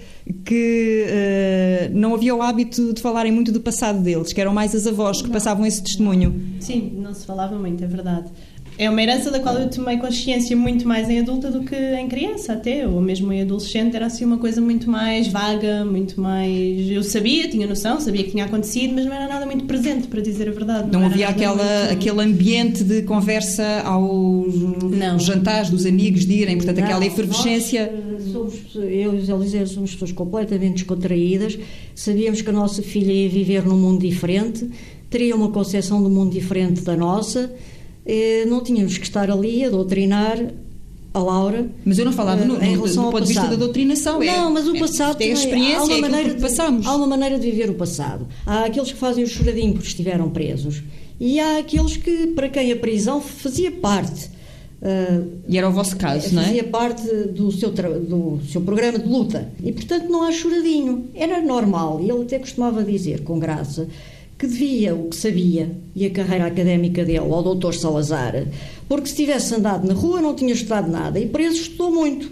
que 0.45 1.06
uh, 1.06 1.98
não 1.98 2.13
havia 2.16 2.34
o 2.34 2.42
hábito 2.42 2.94
de 2.94 3.01
falarem 3.01 3.31
muito 3.31 3.51
do 3.51 3.60
passado 3.60 4.01
deles, 4.01 4.31
que 4.31 4.40
eram 4.40 4.54
mais 4.54 4.74
as 4.74 4.88
avós 4.88 5.22
que 5.22 5.28
não. 5.28 5.34
passavam 5.34 5.66
esse 5.66 5.84
testemunho. 5.84 6.42
Sim, 6.60 6.94
não 6.98 7.13
se 7.13 7.25
falava 7.25 7.57
muito, 7.57 7.84
é 7.84 7.88
verdade. 7.88 8.30
É 8.77 8.89
uma 8.89 9.01
herança 9.01 9.29
da 9.29 9.39
qual 9.39 9.55
eu 9.55 9.69
tomei 9.69 9.97
consciência 9.97 10.55
muito 10.57 10.87
mais 10.87 11.09
em 11.09 11.19
adulta 11.19 11.51
do 11.51 11.61
que 11.61 11.75
em 11.75 12.07
criança, 12.07 12.53
até, 12.53 12.87
ou 12.87 12.99
mesmo 13.01 13.31
em 13.31 13.41
adolescente, 13.41 13.95
era 13.95 14.07
assim 14.07 14.25
uma 14.25 14.37
coisa 14.37 14.59
muito 14.59 14.89
mais 14.89 15.27
vaga, 15.27 15.85
muito 15.85 16.19
mais. 16.19 16.89
Eu 16.89 17.03
sabia, 17.03 17.47
tinha 17.47 17.67
noção, 17.67 17.99
sabia 17.99 18.23
que 18.23 18.31
tinha 18.31 18.45
acontecido, 18.45 18.93
mas 18.93 19.05
não 19.05 19.13
era 19.13 19.27
nada 19.27 19.45
muito 19.45 19.65
presente, 19.65 20.07
para 20.07 20.21
dizer 20.21 20.49
a 20.49 20.51
verdade. 20.51 20.91
Não, 20.91 21.01
não 21.01 21.07
havia 21.07 21.27
aquela, 21.27 21.55
muito... 21.55 21.93
aquele 21.93 22.21
ambiente 22.21 22.83
de 22.83 23.03
conversa 23.03 23.81
aos 23.85 24.55
não. 24.55 25.19
jantares 25.19 25.69
dos 25.69 25.85
amigos 25.85 26.25
de 26.25 26.33
irem, 26.33 26.57
portanto, 26.57 26.77
não, 26.77 26.85
aquela 26.85 27.05
efervescência. 27.05 27.91
Nós, 27.91 28.23
somos, 28.31 28.75
eu 28.75 29.13
e 29.13 29.31
Eliseu 29.31 29.67
somos 29.67 29.91
pessoas 29.91 30.11
completamente 30.11 30.75
descontraídas, 30.75 31.59
sabíamos 31.93 32.41
que 32.41 32.49
a 32.49 32.53
nossa 32.53 32.81
filha 32.81 33.11
ia 33.11 33.29
viver 33.29 33.65
num 33.65 33.77
mundo 33.77 34.01
diferente, 34.01 34.67
teria 35.09 35.35
uma 35.35 35.49
concepção 35.49 36.01
do 36.01 36.09
mundo 36.09 36.31
diferente 36.31 36.81
da 36.81 36.95
nossa 36.95 37.41
eh, 37.41 37.72
não 38.47 38.61
tínhamos 38.61 38.97
que 38.97 39.05
estar 39.05 39.29
ali 39.31 39.63
a 39.63 39.69
doutrinar 39.69 40.38
a 41.13 41.19
Laura. 41.19 41.69
Mas 41.85 42.00
eu 42.00 42.05
não 42.05 42.11
falava 42.11 42.44
no, 42.44 42.55
em 42.61 42.71
relação 42.71 43.03
do, 43.03 43.09
do 43.09 43.11
ponto 43.11 43.27
de 43.27 43.33
vista 43.33 43.47
da 43.47 43.55
doutrinação. 43.55 44.21
É 44.21 44.25
não, 44.25 44.51
mas 44.51 44.67
o 44.67 44.75
é, 44.75 44.79
passado 44.79 45.21
é, 45.21 45.25
a 45.25 45.33
experiência, 45.33 45.79
há 45.79 45.83
uma, 45.83 45.95
é 45.95 46.01
maneira 46.01 46.33
de, 46.33 46.41
passamos. 46.41 46.85
há 46.85 46.95
uma 46.95 47.07
maneira 47.07 47.38
de 47.38 47.50
viver 47.50 47.69
o 47.69 47.75
passado. 47.75 48.27
Há 48.45 48.65
aqueles 48.65 48.91
que 48.91 48.97
fazem 48.97 49.23
o 49.23 49.27
choradinho 49.27 49.73
porque 49.73 49.88
estiveram 49.88 50.29
presos 50.29 50.81
e 51.19 51.39
há 51.39 51.59
aqueles 51.59 51.97
que, 51.97 52.27
para 52.27 52.50
quem 52.50 52.71
a 52.71 52.75
prisão 52.75 53.21
fazia 53.21 53.71
parte. 53.71 54.33
Uh, 54.81 55.39
e 55.47 55.57
era 55.57 55.69
o 55.69 55.71
vosso 55.71 55.95
caso, 55.95 56.35
não 56.35 56.41
é? 56.41 56.45
Fazia 56.45 56.63
parte 56.65 57.07
do 57.07 57.49
seu, 57.53 57.71
do 57.71 58.41
seu 58.51 58.59
programa 58.59 58.99
de 58.99 59.07
luta. 59.07 59.49
E, 59.63 59.71
portanto, 59.71 60.09
não 60.09 60.23
há 60.23 60.31
choradinho. 60.31 61.09
Era 61.15 61.41
normal. 61.41 62.01
E 62.01 62.09
ele 62.09 62.23
até 62.23 62.38
costumava 62.38 62.83
dizer, 62.83 63.21
com 63.21 63.39
graça, 63.39 63.88
que 64.44 64.48
devia 64.48 64.94
o 64.94 65.07
que 65.07 65.16
sabia 65.16 65.74
e 65.95 66.06
a 66.06 66.10
carreira 66.10 66.48
académica 66.48 67.06
dele 67.06 67.19
ao 67.19 67.42
doutor 67.42 67.74
Salazar, 67.74 68.45
porque 68.90 69.07
se 69.07 69.16
tivesse 69.16 69.56
andado 69.56 69.88
na 69.88 69.94
rua 69.94 70.22
não 70.22 70.36
tinha 70.36 70.54
estudado 70.54 70.92
nada 70.92 71.18
e 71.18 71.25
preso 71.25 71.62
estudou 71.62 71.90
muito. 71.90 72.30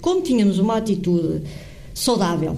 Como 0.00 0.22
tínhamos 0.22 0.58
uma 0.58 0.78
atitude 0.78 1.42
saudável 1.92 2.56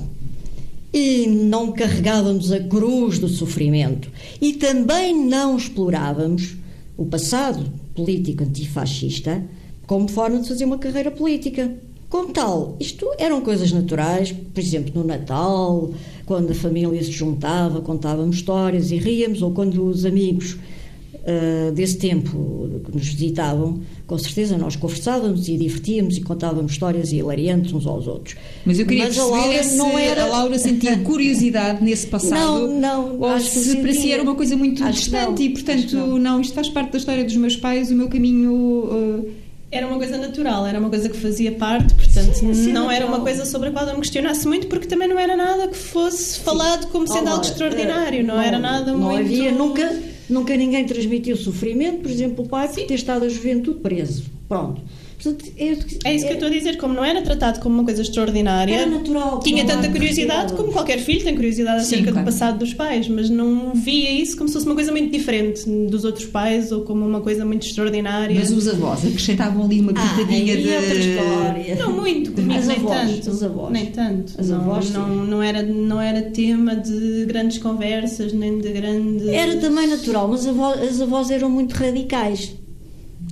e 0.94 1.26
não 1.26 1.72
carregávamos 1.72 2.52
a 2.52 2.60
cruz 2.60 3.18
do 3.18 3.28
sofrimento 3.28 4.08
e 4.40 4.52
também 4.52 5.12
não 5.26 5.56
explorávamos 5.56 6.54
o 6.96 7.06
passado 7.06 7.66
político 7.92 8.44
antifascista 8.44 9.42
como 9.84 10.06
forma 10.06 10.38
de 10.38 10.48
fazer 10.48 10.64
uma 10.64 10.78
carreira 10.78 11.10
política. 11.10 11.74
Como 12.08 12.32
tal, 12.32 12.76
isto 12.78 13.04
eram 13.18 13.40
coisas 13.40 13.72
naturais, 13.72 14.30
por 14.30 14.60
exemplo, 14.60 14.92
no 14.94 15.04
Natal, 15.04 15.90
quando 16.26 16.50
a 16.50 16.54
família 16.54 17.02
se 17.02 17.12
juntava, 17.12 17.80
contávamos 17.80 18.36
histórias 18.36 18.90
e 18.90 18.96
ríamos, 18.96 19.40
ou 19.42 19.52
quando 19.52 19.86
os 19.86 20.04
amigos 20.04 20.54
uh, 20.54 21.72
desse 21.72 21.98
tempo 21.98 22.68
que 22.84 22.92
nos 22.92 23.06
visitavam, 23.06 23.80
com 24.08 24.18
certeza 24.18 24.58
nós 24.58 24.74
conversávamos 24.74 25.48
e 25.48 25.56
divertíamos 25.56 26.16
e 26.16 26.20
contávamos 26.20 26.72
histórias 26.72 27.12
hilariantes 27.12 27.72
uns 27.72 27.86
aos 27.86 28.08
outros. 28.08 28.36
Mas 28.64 28.80
eu 28.80 28.86
queria 28.86 29.04
Mas 29.04 29.16
perceber 29.16 29.36
a 29.36 29.40
Laura, 29.40 29.62
se 29.62 29.76
não 29.76 29.98
era... 29.98 30.24
a 30.24 30.26
Laura 30.26 30.58
sentia 30.58 30.98
curiosidade 31.06 31.84
nesse 31.84 32.08
passado 32.08 32.68
não, 32.68 32.80
não, 32.80 33.20
ou 33.20 33.40
se 33.40 33.76
para 33.76 33.92
si 33.92 34.10
era 34.10 34.22
uma 34.22 34.34
coisa 34.34 34.56
muito 34.56 34.82
acho 34.82 34.98
distante 34.98 35.38
não, 35.38 35.46
e, 35.46 35.50
portanto, 35.50 35.96
não. 35.96 36.18
não. 36.18 36.40
isto 36.40 36.54
faz 36.54 36.68
parte 36.68 36.90
da 36.90 36.98
história 36.98 37.24
dos 37.24 37.36
meus 37.36 37.56
pais, 37.56 37.90
o 37.90 37.94
meu 37.94 38.08
caminho... 38.08 38.52
Uh, 38.52 39.45
era 39.70 39.86
uma 39.86 39.96
coisa 39.96 40.16
natural, 40.16 40.66
era 40.66 40.78
uma 40.78 40.88
coisa 40.88 41.08
que 41.08 41.16
fazia 41.16 41.52
parte, 41.52 41.94
portanto 41.94 42.34
sim, 42.34 42.54
sim, 42.54 42.72
não 42.72 42.82
natural. 42.82 42.90
era 42.90 43.06
uma 43.06 43.20
coisa 43.20 43.44
sobre 43.44 43.68
a 43.68 43.72
qual 43.72 43.86
eu 43.86 43.94
me 43.94 44.00
questionasse 44.00 44.46
muito, 44.46 44.68
porque 44.68 44.86
também 44.86 45.08
não 45.08 45.18
era 45.18 45.36
nada 45.36 45.68
que 45.68 45.76
fosse 45.76 46.40
falado 46.40 46.86
como 46.88 47.06
sendo 47.06 47.26
oh, 47.26 47.30
algo 47.30 47.44
extraordinário, 47.44 48.24
não, 48.24 48.36
não, 48.36 48.42
era 48.42 48.58
nada 48.58 48.92
não 48.92 48.98
muito. 48.98 49.14
Não 49.14 49.24
havia, 49.24 49.52
nunca, 49.52 50.02
nunca 50.30 50.56
ninguém 50.56 50.84
transmitiu 50.86 51.36
sofrimento, 51.36 52.02
por 52.02 52.10
exemplo, 52.10 52.44
o 52.44 52.48
pai 52.48 52.68
por 52.68 52.86
ter 52.86 52.94
estado 52.94 53.24
a 53.24 53.28
juventude 53.28 53.80
preso. 53.80 54.24
Pronto. 54.48 54.80
Portanto, 55.22 55.50
é, 55.56 55.76
é, 56.04 56.14
isso 56.14 56.26
que 56.26 56.32
eu 56.32 56.34
estou 56.34 56.48
a 56.48 56.50
dizer, 56.50 56.76
como 56.76 56.92
não 56.92 57.04
era 57.04 57.22
tratado 57.22 57.60
como 57.60 57.76
uma 57.76 57.84
coisa 57.84 58.02
extraordinária, 58.02 58.74
era 58.74 58.86
natural, 58.86 59.40
tinha 59.40 59.64
tanta 59.64 59.88
curiosidade 59.88 60.52
como 60.52 60.70
qualquer 60.72 60.98
filho 60.98 61.24
tem 61.24 61.34
curiosidade 61.34 61.80
acerca 61.80 62.04
Sim, 62.04 62.12
claro. 62.12 62.18
do 62.18 62.24
passado 62.30 62.58
dos 62.58 62.74
pais, 62.74 63.08
mas 63.08 63.30
não 63.30 63.72
via 63.74 64.10
isso 64.10 64.36
como 64.36 64.48
se 64.48 64.54
fosse 64.54 64.66
uma 64.66 64.74
coisa 64.74 64.92
muito 64.92 65.10
diferente 65.10 65.68
dos 65.68 66.04
outros 66.04 66.26
pais 66.26 66.70
ou 66.70 66.82
como 66.82 67.06
uma 67.06 67.20
coisa 67.20 67.44
muito 67.44 67.66
extraordinária. 67.66 68.38
Mas 68.38 68.50
os 68.50 68.68
avós 68.68 69.06
acrescentavam 69.06 69.64
ali 69.64 69.80
uma 69.80 69.94
pitadinha 69.94 70.54
ah, 70.54 70.56
de. 70.56 70.68
outra 70.68 70.94
história. 70.94 71.76
Não 71.76 71.92
muito, 71.92 72.32
comigo, 72.32 72.60
nem 72.66 72.76
avós, 72.76 73.10
tanto. 73.10 73.30
Os 73.30 73.42
avós. 73.42 73.72
Nem 73.72 73.86
tanto. 73.86 74.32
As 74.38 74.48
não, 74.50 74.60
avós, 74.60 74.90
não, 74.90 75.08
não, 75.08 75.42
era, 75.42 75.62
não 75.62 76.00
era 76.00 76.22
tema 76.22 76.76
de 76.76 77.24
grandes 77.26 77.58
conversas, 77.58 78.32
nem 78.32 78.58
de 78.58 78.70
grandes. 78.70 79.28
Era 79.28 79.56
também 79.56 79.86
natural, 79.86 80.28
mas 80.28 80.46
as 80.46 81.00
avós 81.00 81.30
eram 81.30 81.48
muito 81.48 81.72
radicais 81.72 82.54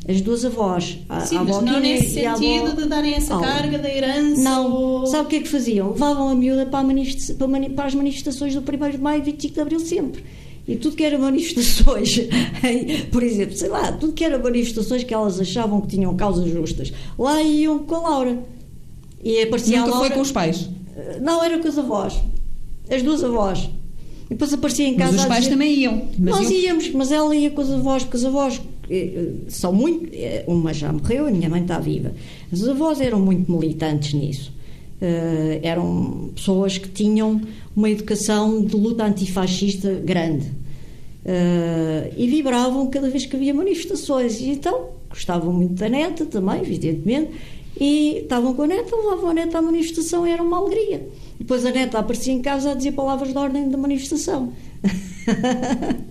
as 0.06 0.20
duas 0.20 0.44
avós. 0.44 0.98
A, 1.08 1.20
Sim, 1.20 1.38
a 1.38 1.44
mas 1.44 1.62
não 1.62 1.80
nesse 1.80 2.14
sentido 2.14 2.66
avó... 2.66 2.80
de 2.82 2.88
darem 2.88 3.14
essa 3.14 3.38
carga 3.38 3.78
da 3.78 3.88
herança. 3.88 4.42
Não. 4.42 4.72
Ou... 4.72 5.06
Sabe 5.06 5.24
o 5.24 5.28
que 5.28 5.36
é 5.36 5.40
que 5.40 5.48
faziam? 5.48 5.90
Levavam 5.90 6.28
a 6.28 6.34
miúda 6.34 6.66
para, 6.66 6.80
a 6.80 6.84
manifesta... 6.84 7.34
para, 7.34 7.48
mani... 7.48 7.70
para 7.70 7.86
as 7.86 7.94
manifestações 7.94 8.54
do 8.54 8.60
1 8.60 8.90
de 8.90 8.98
Maio 8.98 9.20
e 9.20 9.24
25 9.24 9.54
de 9.54 9.60
Abril 9.60 9.80
sempre. 9.80 10.24
E 10.66 10.76
tudo 10.76 10.96
que 10.96 11.04
era 11.04 11.18
manifestações, 11.18 12.20
por 13.12 13.22
exemplo, 13.22 13.54
sei 13.54 13.68
lá, 13.68 13.92
tudo 13.92 14.14
que 14.14 14.24
era 14.24 14.38
manifestações 14.38 15.04
que 15.04 15.12
elas 15.12 15.38
achavam 15.38 15.82
que 15.82 15.88
tinham 15.88 16.16
causas 16.16 16.50
justas, 16.50 16.90
lá 17.18 17.42
iam 17.42 17.80
com 17.80 17.96
a 17.96 18.00
Laura. 18.00 18.38
E 19.22 19.42
aparecia 19.42 19.80
Nunca 19.80 19.90
a 19.90 19.94
Laura... 19.94 20.08
foi 20.08 20.16
com 20.16 20.22
os 20.22 20.32
pais? 20.32 20.68
Não, 21.20 21.42
era 21.42 21.58
com 21.58 21.68
as 21.68 21.78
avós. 21.78 22.18
As 22.90 23.02
duas 23.02 23.22
avós. 23.22 23.68
E 24.26 24.30
depois 24.30 24.52
aparecia 24.52 24.86
em 24.86 24.96
casa. 24.96 25.12
Mas 25.12 25.20
os 25.22 25.26
pais 25.26 25.40
dizer- 25.40 25.52
também 25.52 25.74
iam. 25.74 26.08
Mas 26.18 26.36
Nós 26.36 26.50
iam- 26.50 26.60
íamos, 26.60 26.90
mas 26.90 27.12
ela 27.12 27.34
ia 27.36 27.50
com 27.50 27.60
os 27.60 27.70
avós, 27.70 28.02
porque 28.04 28.16
os 28.16 28.24
avós 28.24 28.54
eh, 28.54 28.60
eh, 28.60 28.73
são 29.48 29.72
muito. 29.72 30.10
eh, 30.12 30.44
Uma 30.46 30.72
já 30.72 30.92
morreu, 30.92 31.26
a 31.26 31.30
minha 31.30 31.48
mãe 31.48 31.62
está 31.62 31.78
viva. 31.78 32.12
Os 32.52 32.68
avós 32.68 33.00
eram 33.00 33.20
muito 33.20 33.50
militantes 33.50 34.14
nisso. 34.14 34.52
Eh, 35.00 35.60
eram 35.62 36.30
pessoas 36.34 36.78
que 36.78 36.88
tinham 36.88 37.40
uma 37.74 37.90
educação 37.90 38.62
de 38.64 38.76
luta 38.76 39.04
antifascista 39.04 39.92
grande. 40.04 40.46
Eh, 41.24 42.12
e 42.16 42.26
vibravam 42.28 42.88
cada 42.90 43.08
vez 43.08 43.26
que 43.26 43.34
havia 43.36 43.54
manifestações. 43.54 44.40
E 44.40 44.50
então 44.50 44.90
gostavam 45.08 45.52
muito 45.52 45.74
da 45.74 45.88
neta 45.88 46.26
também, 46.26 46.60
evidentemente. 46.60 47.30
E 47.80 48.18
estavam 48.18 48.54
com 48.54 48.62
a 48.62 48.66
neta, 48.66 48.94
levavam 48.94 49.30
a 49.30 49.34
neta 49.34 49.58
à 49.58 49.62
manifestação 49.62 50.24
era 50.24 50.42
uma 50.42 50.58
alegria. 50.58 51.08
Depois 51.38 51.64
a 51.66 51.70
neta 51.70 51.98
aparecia 51.98 52.32
em 52.32 52.40
casa 52.40 52.72
a 52.72 52.74
dizer 52.74 52.92
palavras 52.92 53.30
de 53.32 53.38
ordem 53.38 53.68
da 53.68 53.76
manifestação. 53.76 54.52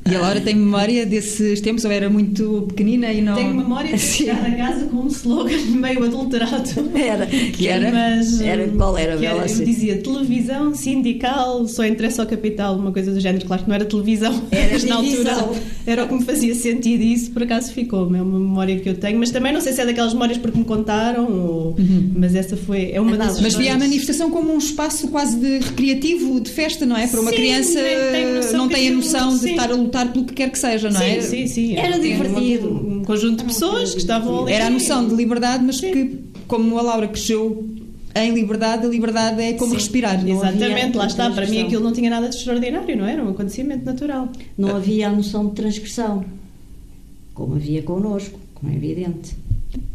E 0.10 0.16
a 0.16 0.20
Laura 0.20 0.42
tem 0.42 0.56
memória 0.56 1.06
desses 1.06 1.62
tempos 1.62 1.86
ou 1.86 1.92
era 1.92 2.10
muito 2.10 2.66
pequenina 2.70 3.12
e 3.14 3.22
não. 3.22 3.36
Tenho 3.36 3.54
memória 3.54 3.94
de 3.94 4.00
chegar 4.02 4.44
a 4.44 4.52
casa 4.52 4.86
com 4.88 4.98
um 4.98 5.08
slogan 5.08 5.56
meio 5.76 6.04
adulterado. 6.04 6.70
Era. 6.96 7.28
Que 7.28 7.68
era? 7.68 7.92
Mas, 7.92 8.42
Era- 8.42 8.64
hum, 8.66 8.76
qual 8.76 8.98
era, 8.98 9.14
que 9.16 9.22
Bela, 9.22 9.40
eu 9.42 9.46
assim? 9.46 9.64
dizia 9.64 9.98
televisão 9.98 10.74
sindical, 10.74 11.68
só 11.68 11.86
interessa 11.86 12.24
ao 12.24 12.28
capital, 12.28 12.76
uma 12.76 12.92
coisa 12.92 13.12
do 13.12 13.20
género. 13.20 13.46
Claro 13.46 13.62
que 13.64 13.70
não 13.70 13.76
era 13.76 13.86
televisão, 13.86 14.42
Era 14.52 14.74
mas 14.74 14.84
na 14.84 14.96
altura 14.96 15.50
era 15.86 16.06
o 16.06 16.08
que 16.08 16.14
me 16.16 16.24
fazia 16.26 16.56
sentido 16.56 17.02
e 17.04 17.14
isso 17.14 17.32
por 17.32 17.44
acaso 17.44 17.72
ficou. 17.72 18.04
É 18.16 18.22
uma 18.22 18.40
memória 18.40 18.80
que 18.80 18.90
eu 18.90 18.96
tenho, 18.96 19.20
mas 19.20 19.30
também 19.30 19.54
não 19.54 19.62
sei 19.62 19.74
se 19.74 19.82
é 19.82 19.86
daquelas 19.86 20.14
memórias 20.14 20.38
porque 20.40 20.58
me 20.58 20.66
contaram, 20.66 21.32
ou- 21.32 21.76
mas 22.16 22.34
essa 22.34 22.58
foi. 22.58 22.92
É 22.92 23.00
uma 23.00 23.16
das. 23.16 23.40
Mas 23.40 23.54
via 23.54 23.76
a 23.76 23.78
manifestação 23.78 24.32
como 24.32 24.52
um 24.52 24.58
espaço 24.58 25.08
quase 25.14 25.38
de 25.40 25.60
recreativo, 25.60 26.40
de 26.42 26.50
festa, 26.50 26.88
não 26.88 26.98
é? 26.98 27.06
Para 27.06 27.22
uma 27.22 27.30
Sim, 27.30 27.36
criança 27.38 27.80
noção 28.36 28.58
não 28.58 28.68
tem 28.68 28.90
a 28.90 28.92
noção 28.92 29.34
de 29.36 29.40
sim. 29.42 29.52
estar 29.52 29.72
a 29.72 29.76
lutar 29.76 30.12
pelo 30.12 30.26
que 30.26 30.34
quer 30.34 30.50
que 30.50 30.58
seja, 30.58 30.90
não 30.90 31.00
é? 31.00 31.22
Sim, 31.22 31.46
sim, 31.46 31.48
sim. 31.48 31.76
Era 31.78 31.90
uma- 31.96 32.00
divertido. 32.00 32.68
Um, 32.70 32.98
um 33.02 33.04
conjunto 33.06 33.42
de 33.42 33.54
pessoas 33.54 33.92
que 33.94 34.00
estavam 34.00 34.44
ali. 34.44 34.54
Era 34.54 34.66
a 34.66 34.70
noção 34.72 35.08
de 35.08 35.14
liberdade, 35.14 35.64
mas 35.64 35.78
Sim. 35.78 35.92
que, 35.92 36.20
como 36.48 36.80
a 36.80 36.82
Laura 36.82 37.08
cresceu 37.08 37.64
em 38.16 38.34
liberdade, 38.34 38.86
a 38.88 38.90
liberdade 38.90 39.40
é 39.42 39.54
como 39.54 39.70
Sim. 39.72 39.78
respirar. 39.78 40.14
Não 40.26 40.42
havia 40.42 40.50
Exatamente, 40.66 40.98
lá 40.98 41.06
está. 41.06 41.30
Para 41.30 41.46
mim 41.46 41.62
aquilo 41.62 41.84
não 41.84 41.94
tinha 41.94 42.10
nada 42.10 42.28
de 42.30 42.36
extraordinário, 42.36 42.98
não 42.98 43.06
era? 43.06 43.24
Um 43.24 43.30
acontecimento 43.30 43.86
natural. 43.86 44.30
Não 44.58 44.76
havia 44.76 45.10
a 45.10 45.12
noção 45.12 45.48
de 45.48 45.54
transgressão, 45.54 46.26
como 47.36 47.56
havia 47.56 47.84
connosco, 47.84 48.40
como 48.56 48.72
é 48.74 48.76
evidente. 48.76 49.36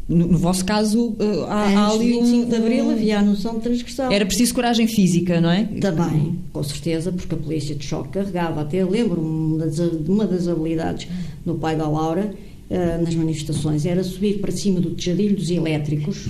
No, 0.09 0.27
no 0.27 0.39
vosso 0.39 0.65
caso, 0.65 1.09
uh, 1.09 1.45
há, 1.49 1.69
há 1.69 1.91
ali 1.91 2.07
de 2.07 2.13
25 2.13 2.47
um, 2.47 2.49
de 2.49 2.57
Abril 2.57 2.91
havia 2.91 3.19
a 3.19 3.23
noção 3.23 3.57
de 3.57 3.61
transgressão. 3.61 4.11
Era 4.11 4.25
preciso 4.25 4.55
coragem 4.55 4.87
física, 4.87 5.41
não 5.41 5.51
é? 5.51 5.65
Também, 5.65 6.39
com 6.51 6.63
certeza, 6.63 7.13
porque 7.13 7.35
a 7.35 7.39
polícia 7.39 7.75
de 7.75 7.85
choque 7.85 8.11
carregava. 8.11 8.63
Até 8.63 8.83
lembro-me 8.85 9.59
de 9.71 10.11
uma 10.11 10.27
das 10.27 10.49
habilidades 10.49 11.09
do 11.45 11.57
pai 11.57 11.77
da 11.77 11.87
Laura 11.87 12.33
eh, 12.71 12.99
nas 12.99 13.15
manifestações 13.15 13.87
era 13.87 14.05
subir 14.05 14.41
para 14.41 14.53
cima 14.53 14.79
do 14.79 14.91
tejadilho 14.91 15.35
dos 15.35 15.51
elétricos, 15.51 16.29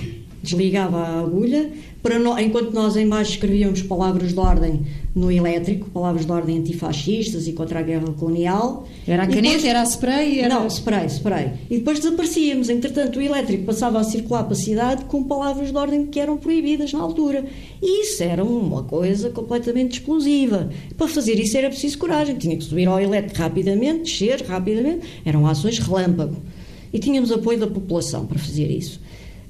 desligava 0.51 0.99
a 0.99 1.21
agulha, 1.21 1.71
para 2.03 2.19
nó- 2.19 2.39
enquanto 2.39 2.73
nós 2.73 2.97
em 2.97 3.09
baixo 3.09 3.33
escrevíamos 3.33 3.83
palavras 3.83 4.33
de 4.33 4.39
ordem 4.39 4.83
no 5.15 5.31
elétrico, 5.33 5.91
palavras 5.91 6.25
de 6.25 6.31
ordem 6.33 6.59
antifascistas 6.59 7.49
e 7.49 7.53
contra 7.53 7.81
a 7.81 7.83
guerra 7.83 8.07
colonial. 8.13 8.87
Era 9.07 9.25
a 9.25 9.27
caneta, 9.27 9.43
depois- 9.43 9.65
era 9.65 9.81
a 9.81 9.85
spray, 9.85 10.39
era... 10.41 10.55
Não, 10.55 10.67
spray, 10.69 11.07
spray. 11.07 11.51
E 11.69 11.79
depois 11.79 11.99
desaparecíamos. 11.99 12.69
Entretanto, 12.69 13.19
o 13.19 13.23
elétrico 13.23 13.65
passava 13.65 13.99
a 13.99 14.05
circular 14.05 14.45
para 14.45 14.53
a 14.53 14.57
cidade 14.57 15.05
com 15.07 15.25
palavras 15.25 15.71
de 15.71 15.77
ordem 15.77 16.07
que 16.07 16.21
eram 16.21 16.37
proibidas 16.37 16.93
na 16.93 17.01
altura. 17.01 17.45
E 17.83 18.03
isso 18.05 18.23
era 18.23 18.45
uma 18.45 18.85
coisa 18.85 19.31
completamente 19.31 19.95
explosiva. 19.95 20.71
Para 20.97 21.09
fazer 21.09 21.35
isso 21.41 21.57
era 21.59 21.69
preciso 21.69 21.99
coragem. 21.99 22.37
Tinha 22.37 22.57
que 22.57 22.63
subir 22.65 22.87
ao 22.87 23.01
elétrico 23.01 23.39
rapidamente, 23.41 24.05
descer 24.05 24.43
rapidamente. 24.47 25.05
Eram 25.25 25.47
ações 25.47 25.79
relâmpago. 25.81 26.37
E 26.93 26.99
tínhamos 26.99 27.31
apoio 27.33 27.59
da 27.59 27.67
população 27.67 28.25
para 28.25 28.39
fazer 28.39 28.71
isso. 28.71 29.01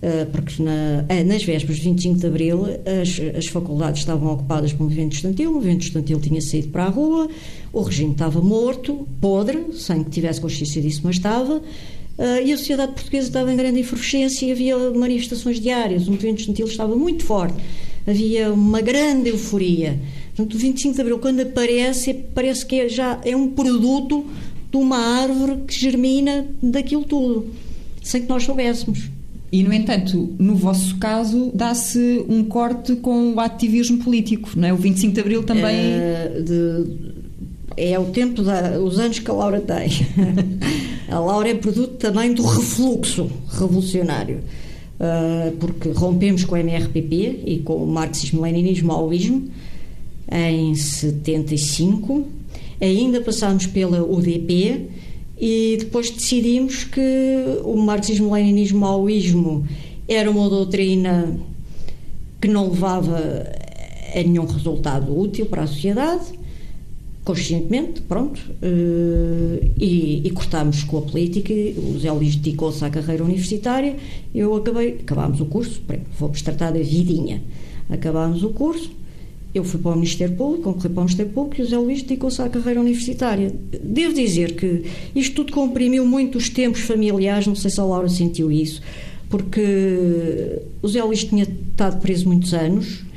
Uh, 0.01 0.31
porque 0.31 0.63
na- 0.63 1.05
eh, 1.09 1.25
nas 1.25 1.43
vésperas 1.43 1.79
de 1.79 1.83
25 1.83 2.19
de 2.21 2.27
Abril 2.29 2.67
as, 3.03 3.21
as 3.37 3.47
faculdades 3.47 3.99
estavam 3.99 4.33
ocupadas 4.33 4.73
um 4.73 4.85
movimento 4.85 5.15
estudantil, 5.15 5.51
o 5.51 5.55
movimento 5.55 5.83
estudantil 5.83 6.21
tinha 6.21 6.41
saído 6.41 6.69
para 6.69 6.85
a 6.85 6.89
rua, 6.89 7.29
o 7.73 7.83
regime 7.83 8.13
estava 8.13 8.41
morto, 8.41 9.09
podre, 9.21 9.59
sem 9.73 10.05
que 10.05 10.11
tivesse 10.11 10.41
consciência 10.41 10.81
disso, 10.81 11.01
mas 11.03 11.17
estava, 11.17 11.55
uh, 11.57 11.63
e 12.47 12.53
a 12.53 12.57
sociedade 12.57 12.93
portuguesa 12.93 13.27
estava 13.27 13.53
em 13.53 13.57
grande 13.57 13.81
efervescência 13.81 14.47
e 14.47 14.53
havia 14.53 14.79
manifestações 14.91 15.59
diárias, 15.59 16.07
o 16.07 16.13
movimento 16.13 16.39
estudantil 16.39 16.67
estava 16.69 16.95
muito 16.95 17.25
forte, 17.25 17.57
havia 18.07 18.53
uma 18.53 18.81
grande 18.81 19.31
euforia. 19.31 19.99
Portanto, 20.37 20.55
o 20.55 20.59
25 20.59 20.95
de 20.95 21.01
Abril, 21.01 21.19
quando 21.19 21.41
aparece, 21.41 22.15
parece 22.15 22.65
que 22.65 22.83
é 22.83 22.89
já 22.89 23.21
é 23.25 23.35
um 23.35 23.49
produto 23.49 24.25
de 24.71 24.77
uma 24.77 24.97
árvore 24.97 25.57
que 25.67 25.75
germina 25.75 26.47
daquilo 26.63 27.03
tudo, 27.03 27.49
sem 28.01 28.23
que 28.23 28.29
nós 28.29 28.45
soubéssemos. 28.45 29.18
E, 29.51 29.63
no 29.63 29.73
entanto, 29.73 30.35
no 30.39 30.55
vosso 30.55 30.97
caso, 30.99 31.51
dá-se 31.55 32.25
um 32.29 32.45
corte 32.45 32.97
com 32.97 33.33
o 33.33 33.41
ativismo 33.41 33.99
político, 33.99 34.51
não 34.55 34.69
é? 34.69 34.73
O 34.73 34.77
25 34.77 35.15
de 35.15 35.21
Abril 35.21 35.43
também... 35.43 35.75
Eh, 35.75 36.43
de- 36.45 37.19
é 37.77 37.97
o 37.97 38.07
tempo, 38.07 38.43
da, 38.43 38.81
os 38.81 38.99
anos 38.99 39.21
que 39.21 39.31
a 39.31 39.35
Laura 39.35 39.61
tem. 39.61 39.89
a 41.09 41.19
Laura 41.21 41.49
é 41.49 41.55
produto 41.55 41.95
também 41.95 42.35
do 42.35 42.43
refluxo 42.43 43.31
revolucionário. 43.49 44.41
Eh, 45.01 45.53
porque 45.61 45.91
rompemos 45.91 46.45
com 46.45 46.57
o 46.57 46.59
MRPP 46.59 47.41
e 47.47 47.59
com 47.65 47.77
o 47.77 47.87
marxismo-leninismo-maoísmo 47.87 49.49
em 50.31 50.75
75, 50.75 52.27
ainda 52.81 53.21
passámos 53.21 53.67
pela 53.67 54.03
UDP 54.03 54.89
e 55.41 55.77
depois 55.79 56.11
decidimos 56.11 56.85
que 56.85 57.61
o 57.65 57.77
marxismo-leninismo-maoísmo 57.77 59.67
era 60.09 60.31
uma 60.31 60.49
doutrina 60.49 61.39
que 62.41 62.49
não 62.49 62.71
levava 62.71 63.19
a 64.15 64.23
nenhum 64.23 64.47
resultado 64.47 65.17
útil 65.17 65.47
para 65.47 65.63
a 65.63 65.67
sociedade, 65.67 66.39
conscientemente, 67.25 68.01
pronto, 68.01 68.41
eh, 68.63 69.71
e, 69.79 70.27
e 70.27 70.31
cortámos 70.31 70.83
com 70.83 70.99
a 70.99 71.03
política, 71.03 71.53
o 71.53 71.99
Zé 71.99 72.11
Luís 72.11 72.37
dedicou-se 72.37 72.83
à 72.83 72.89
carreira 72.89 73.23
universitária, 73.23 73.97
eu 74.35 74.57
acabei, 74.57 74.99
acabámos 75.01 75.41
o 75.41 75.45
curso, 75.45 75.83
vou-vos 76.19 76.41
tratar 76.41 76.71
da 76.71 76.79
vidinha, 76.79 77.43
acabámos 77.91 78.43
o 78.43 78.49
curso, 78.49 78.91
eu 79.55 79.65
fui 79.65 79.81
para 79.81 79.93
o 79.93 79.95
Ministério 79.95 80.37
Público, 80.37 80.65
concorri 80.65 80.89
para 80.89 81.01
o 81.01 81.05
Ministério 81.05 81.33
Público 81.33 81.61
e 81.61 81.65
o 81.65 81.69
Zé 81.69 81.79
Luís 81.79 82.03
dedicou-se 82.03 82.41
à 82.43 82.49
carreira 82.49 82.81
universitária. 82.81 83.53
Devo 83.83 84.15
dizer 84.15 84.55
que 84.57 84.85
isto 85.15 85.37
tudo 85.37 85.53
comprimiu 85.53 86.07
muito 86.07 86.39
os 86.39 86.49
tempos 86.49 86.81
familiares, 86.81 87.47
não 87.47 87.55
sei 87.55 87.71
se 87.71 87.81
a 87.81 87.85
Laura 87.85 88.09
sentiu 88.09 88.53
isso, 88.53 88.83
porque 89.29 90.61
o 90.83 90.89
Zé 90.89 91.03
Luís 91.03 91.25
tinha 91.25 91.45
estado 91.45 92.01
preso 92.01 92.29
muitos 92.29 92.53
anos, 92.55 93.09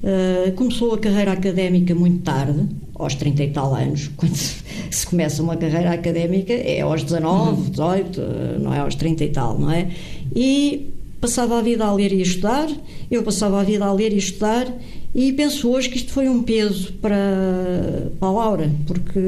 Uh, 0.00 0.52
começou 0.52 0.94
a 0.94 0.98
carreira 0.98 1.32
académica 1.32 1.92
muito 1.92 2.22
tarde, 2.22 2.68
aos 2.94 3.16
30 3.16 3.42
e 3.42 3.50
tal 3.50 3.74
anos. 3.74 4.08
Quando 4.16 4.36
se 4.36 5.06
começa 5.06 5.42
uma 5.42 5.56
carreira 5.56 5.90
académica 5.90 6.52
é 6.52 6.82
aos 6.82 7.02
19, 7.02 7.70
18, 7.70 8.20
uh, 8.20 8.24
não 8.60 8.72
é 8.72 8.78
aos 8.78 8.94
30 8.94 9.24
e 9.24 9.28
tal, 9.30 9.58
não 9.58 9.70
é? 9.70 9.88
E 10.34 10.90
passava 11.20 11.58
a 11.58 11.62
vida 11.62 11.84
a 11.84 11.92
ler 11.92 12.12
e 12.12 12.20
a 12.20 12.22
estudar, 12.22 12.68
eu 13.10 13.24
passava 13.24 13.60
a 13.60 13.64
vida 13.64 13.84
a 13.84 13.92
ler 13.92 14.12
e 14.12 14.14
a 14.14 14.18
estudar, 14.18 14.72
e 15.14 15.32
penso 15.32 15.70
hoje 15.70 15.88
que 15.88 15.96
isto 15.96 16.12
foi 16.12 16.28
um 16.28 16.42
peso 16.42 16.92
para, 16.94 18.10
para 18.18 18.28
a 18.28 18.32
Laura, 18.32 18.70
porque 18.86 19.18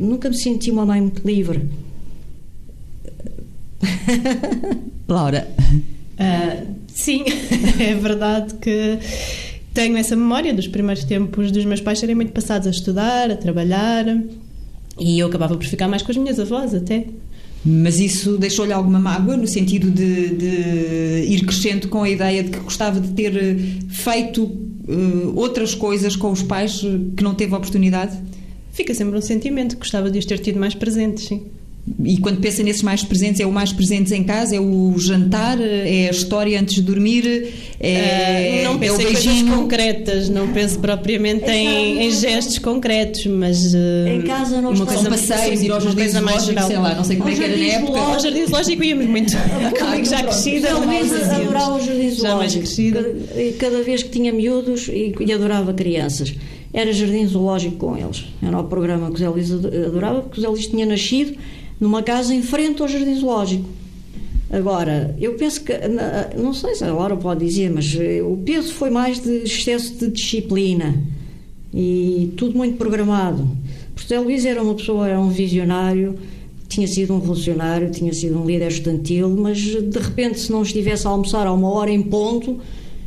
nunca 0.00 0.28
me 0.28 0.36
senti 0.36 0.70
uma 0.70 0.84
mãe 0.86 1.00
muito 1.00 1.26
livre. 1.26 1.62
Laura, 5.08 5.48
Ah, 6.18 6.64
sim, 6.88 7.24
é 7.78 7.94
verdade 7.94 8.54
que 8.54 8.98
tenho 9.72 9.96
essa 9.96 10.16
memória 10.16 10.52
dos 10.52 10.66
primeiros 10.66 11.04
tempos 11.04 11.52
dos 11.52 11.64
meus 11.64 11.80
pais 11.80 11.98
serem 12.00 12.14
muito 12.16 12.32
passados 12.32 12.66
a 12.66 12.70
estudar, 12.70 13.30
a 13.30 13.36
trabalhar, 13.36 14.04
e 14.98 15.18
eu 15.18 15.28
acabava 15.28 15.56
por 15.56 15.64
ficar 15.64 15.86
mais 15.86 16.02
com 16.02 16.10
as 16.10 16.16
minhas 16.16 16.40
avós 16.40 16.74
até. 16.74 17.06
mas 17.64 18.00
isso 18.00 18.36
deixou-lhe 18.36 18.72
alguma 18.72 18.98
mágoa 18.98 19.36
no 19.36 19.46
sentido 19.46 19.90
de, 19.90 20.30
de 20.30 21.26
ir 21.32 21.44
crescendo 21.46 21.86
com 21.88 22.02
a 22.02 22.10
ideia 22.10 22.42
de 22.42 22.50
que 22.50 22.58
gostava 22.58 23.00
de 23.00 23.12
ter 23.12 23.56
feito 23.88 24.46
eh, 24.88 25.32
outras 25.34 25.74
coisas 25.74 26.16
com 26.16 26.30
os 26.30 26.42
pais 26.42 26.80
que 27.16 27.22
não 27.22 27.34
teve 27.34 27.54
oportunidade? 27.54 28.18
Fica 28.72 28.94
sempre 28.94 29.18
um 29.18 29.20
sentimento 29.20 29.76
gostava 29.80 30.10
de 30.10 30.18
os 30.18 30.26
ter 30.26 30.38
tido 30.38 30.58
mais 30.58 30.74
presentes, 30.74 31.24
sim. 31.24 31.46
E 32.04 32.18
quando 32.18 32.40
pensa 32.40 32.62
nesses 32.62 32.82
mais 32.82 33.02
presentes, 33.02 33.40
é 33.40 33.46
o 33.46 33.52
mais 33.52 33.72
presentes 33.72 34.12
em 34.12 34.22
casa, 34.24 34.54
é 34.56 34.60
o 34.60 34.94
jantar, 34.98 35.58
é 35.60 36.08
a 36.08 36.10
história 36.10 36.60
antes 36.60 36.76
de 36.76 36.82
dormir, 36.82 37.52
é, 37.80 38.60
Ah, 38.60 38.64
não 38.64 38.72
é 38.72 38.74
o 38.74 38.78
penso 38.78 39.00
em 39.00 39.04
coisas 39.04 39.24
beijinho. 39.24 39.54
concretas, 39.56 40.28
não 40.28 40.48
penso 40.52 40.78
propriamente 40.78 41.50
em, 41.50 42.02
em 42.04 42.10
gestos 42.10 42.58
concretos, 42.58 43.26
mas 43.26 43.74
ah, 43.74 44.10
Em 44.14 44.22
casa 44.22 44.60
nós 44.60 44.78
uma 44.78 44.86
coisa, 44.86 45.08
passeios, 45.10 45.62
ir 45.62 45.70
aos 45.70 45.84
jardins 45.84 46.14
mais 46.20 46.44
geral. 46.44 46.66
sei 46.66 46.76
lá, 46.78 46.94
não 46.94 47.04
sei 47.04 47.16
como 47.16 47.28
é 47.30 47.34
que 47.34 47.42
era 47.44 47.56
na 47.56 47.56
jardins 47.62 47.82
época. 47.82 48.00
Ao 48.00 48.18
jardim 48.20 48.46
zoológico 48.46 48.84
íamos 48.84 49.06
muito. 49.06 49.32
Comigo 49.78 50.04
já 50.04 50.22
crescida, 50.22 50.70
Não, 50.70 50.82
adorava 50.82 51.80
jardins 51.80 52.16
Já 52.16 52.36
mais 52.36 52.54
crescida. 52.54 53.02
Cada, 53.02 53.52
cada 53.58 53.82
vez 53.82 54.02
que 54.02 54.08
tinha 54.10 54.32
miúdos 54.32 54.88
e, 54.88 55.14
e 55.20 55.32
adorava 55.32 55.72
crianças. 55.72 56.34
era 56.72 56.92
jardim 56.92 57.26
zoológico 57.26 57.76
com 57.76 57.96
eles. 57.96 58.24
Era 58.42 58.58
o 58.60 58.64
programa 58.64 59.08
que 59.08 59.14
o 59.14 59.18
Zé 59.18 59.28
Luís 59.28 59.50
adorava, 59.52 60.22
porque 60.22 60.38
o 60.38 60.42
Zé 60.42 60.48
Luís 60.48 60.66
tinha 60.66 60.86
nascido 60.86 61.34
numa 61.80 62.02
casa 62.02 62.34
em 62.34 62.42
frente 62.42 62.82
ao 62.82 62.88
jardim 62.88 63.14
zoológico. 63.14 63.68
Agora, 64.50 65.14
eu 65.20 65.34
penso 65.34 65.62
que, 65.62 65.72
não 66.36 66.54
sei 66.54 66.74
se 66.74 66.82
a 66.82 66.92
Laura 66.92 67.16
pode 67.16 67.44
dizer, 67.44 67.70
mas 67.70 67.94
eh, 67.94 68.22
o 68.22 68.36
peso 68.38 68.72
foi 68.72 68.88
mais 68.88 69.20
de 69.20 69.42
excesso 69.42 69.94
de 69.96 70.08
disciplina 70.08 70.94
e 71.72 72.32
tudo 72.34 72.56
muito 72.56 72.78
programado. 72.78 73.46
Porque 73.94 74.08
Zé 74.08 74.18
Luís 74.18 74.46
era 74.46 74.62
uma 74.62 74.74
pessoa, 74.74 75.06
era 75.06 75.20
um 75.20 75.28
visionário, 75.28 76.18
tinha 76.66 76.86
sido 76.86 77.12
um 77.14 77.18
revolucionário, 77.18 77.90
tinha 77.90 78.12
sido 78.12 78.40
um 78.40 78.46
líder 78.46 78.68
estudantil, 78.68 79.28
mas 79.30 79.58
de 79.58 79.98
repente, 79.98 80.40
se 80.40 80.50
não 80.50 80.62
estivesse 80.62 81.06
a 81.06 81.10
almoçar 81.10 81.46
a 81.46 81.52
uma 81.52 81.68
hora 81.68 81.90
em 81.90 82.02
ponto, 82.02 82.58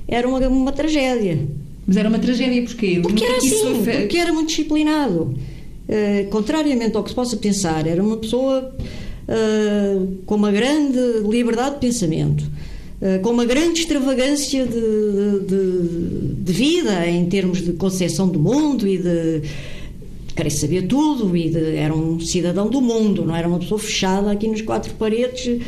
era 0.08 0.28
uma, 0.28 0.40
uma 0.48 0.72
tragédia. 0.72 1.40
Mas 1.88 1.98
era 1.98 2.08
uma 2.08 2.20
tragédia 2.20 2.62
porquê? 2.64 3.00
Porque 3.02 3.24
era 3.24 3.38
assim, 3.38 3.84
porque 3.84 4.18
era 4.18 4.32
muito 4.32 4.50
disciplinado. 4.50 5.34
Uh, 5.92 6.30
contrariamente 6.30 6.96
ao 6.96 7.04
que 7.04 7.10
se 7.10 7.16
possa 7.16 7.36
pensar, 7.36 7.86
era 7.86 8.02
uma 8.02 8.16
pessoa 8.16 8.74
uh, 9.28 10.08
com 10.26 10.36
uma 10.36 10.50
grande 10.50 10.98
liberdade 11.30 11.76
de 11.76 11.82
pensamento, 11.82 12.46
uh, 13.02 13.20
com 13.22 13.32
uma 13.32 13.44
grande 13.44 13.82
extravagância 13.82 14.66
de, 14.66 15.40
de, 15.42 16.44
de, 16.46 16.54
vida 16.54 17.06
em 17.10 17.26
termos 17.26 17.62
de 17.62 17.74
concepção 17.74 18.30
do 18.30 18.40
mundo 18.40 18.88
e 18.88 19.00
de 19.00 19.42
querer 20.34 20.50
saber 20.52 20.88
tudo 20.88 21.36
e 21.36 21.50
de, 21.50 21.76
era 21.76 21.94
um 21.94 22.22
cidadão 22.22 22.70
do 22.70 22.80
mundo, 22.80 23.26
não 23.26 23.36
era 23.36 23.46
uma 23.46 23.60
pessoa 23.60 23.78
fechada 23.78 24.32
aqui 24.32 24.48
nas 24.48 24.62
quatro 24.62 24.94
paredes 24.94 25.60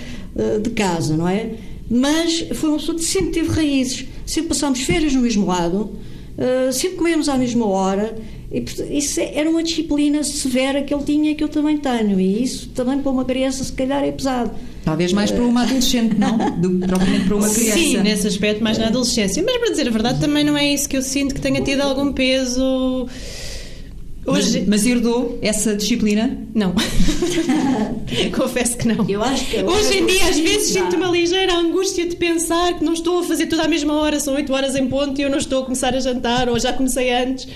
de 0.63 0.69
casa, 0.69 1.17
não 1.17 1.27
é? 1.27 1.51
Mas 1.91 2.47
foi 2.53 2.69
uma 2.69 2.79
pessoa 2.79 2.97
que 2.97 3.03
sempre 3.03 3.31
teve 3.31 3.49
raízes, 3.49 4.05
sempre 4.25 4.47
passámos 4.49 4.79
férias 4.79 5.13
no 5.13 5.21
mesmo 5.21 5.45
lado, 5.45 5.91
sempre 6.71 6.97
comemos 6.97 7.27
à 7.27 7.37
mesma 7.37 7.67
hora 7.67 8.15
e 8.53 8.99
isso 8.99 9.19
é, 9.19 9.31
era 9.33 9.49
uma 9.49 9.63
disciplina 9.63 10.23
severa 10.23 10.83
que 10.83 10.93
ele 10.93 11.03
tinha 11.03 11.31
e 11.31 11.35
que 11.35 11.43
eu 11.43 11.49
também 11.49 11.75
tenho. 11.75 12.19
E 12.19 12.43
isso 12.43 12.69
também 12.69 12.99
para 12.99 13.11
uma 13.11 13.25
criança, 13.25 13.63
se 13.63 13.73
calhar, 13.73 14.03
é 14.03 14.11
pesado. 14.11 14.51
Talvez 14.85 15.11
mais 15.11 15.31
para 15.31 15.43
uma 15.43 15.63
adolescente, 15.63 16.15
não? 16.19 16.37
Do 16.37 16.79
que 16.79 16.87
propriamente 16.87 17.25
para 17.25 17.35
uma 17.35 17.49
criança. 17.51 17.79
Sim, 17.79 17.97
nesse 17.97 18.27
aspecto, 18.27 18.63
mais 18.63 18.77
na 18.77 18.87
adolescência. 18.87 19.41
Mas 19.43 19.57
para 19.57 19.71
dizer 19.71 19.87
a 19.87 19.91
verdade, 19.91 20.19
também 20.19 20.43
não 20.43 20.55
é 20.55 20.71
isso 20.71 20.87
que 20.87 20.95
eu 20.95 21.01
sinto 21.01 21.33
que 21.33 21.41
tenha 21.41 21.61
tido 21.61 21.81
algum 21.81 22.13
peso. 22.13 23.07
Hoje... 24.23 24.59
Mas, 24.59 24.67
mas 24.67 24.85
herdou 24.85 25.39
essa 25.41 25.75
disciplina? 25.75 26.37
Não. 26.53 26.75
Confesso 28.37 28.77
que 28.77 28.87
não. 28.87 29.09
Eu 29.09 29.23
acho 29.23 29.47
que 29.47 29.63
Hoje 29.63 29.97
em 29.97 30.05
dia, 30.05 30.29
às 30.29 30.37
vezes, 30.37 30.73
sinto 30.73 30.95
uma 30.95 31.07
ligeira 31.07 31.55
angústia 31.55 32.07
de 32.07 32.15
pensar 32.15 32.77
que 32.77 32.85
não 32.85 32.93
estou 32.93 33.17
a 33.17 33.23
fazer 33.23 33.47
tudo 33.47 33.63
à 33.63 33.67
mesma 33.67 33.95
hora, 33.95 34.19
são 34.19 34.35
8 34.35 34.53
horas 34.53 34.75
em 34.75 34.87
ponto 34.87 35.19
e 35.19 35.23
eu 35.23 35.29
não 35.29 35.39
estou 35.39 35.63
a 35.63 35.65
começar 35.65 35.95
a 35.95 35.99
jantar 35.99 36.47
ou 36.49 36.59
já 36.59 36.71
comecei 36.71 37.11
antes 37.11 37.47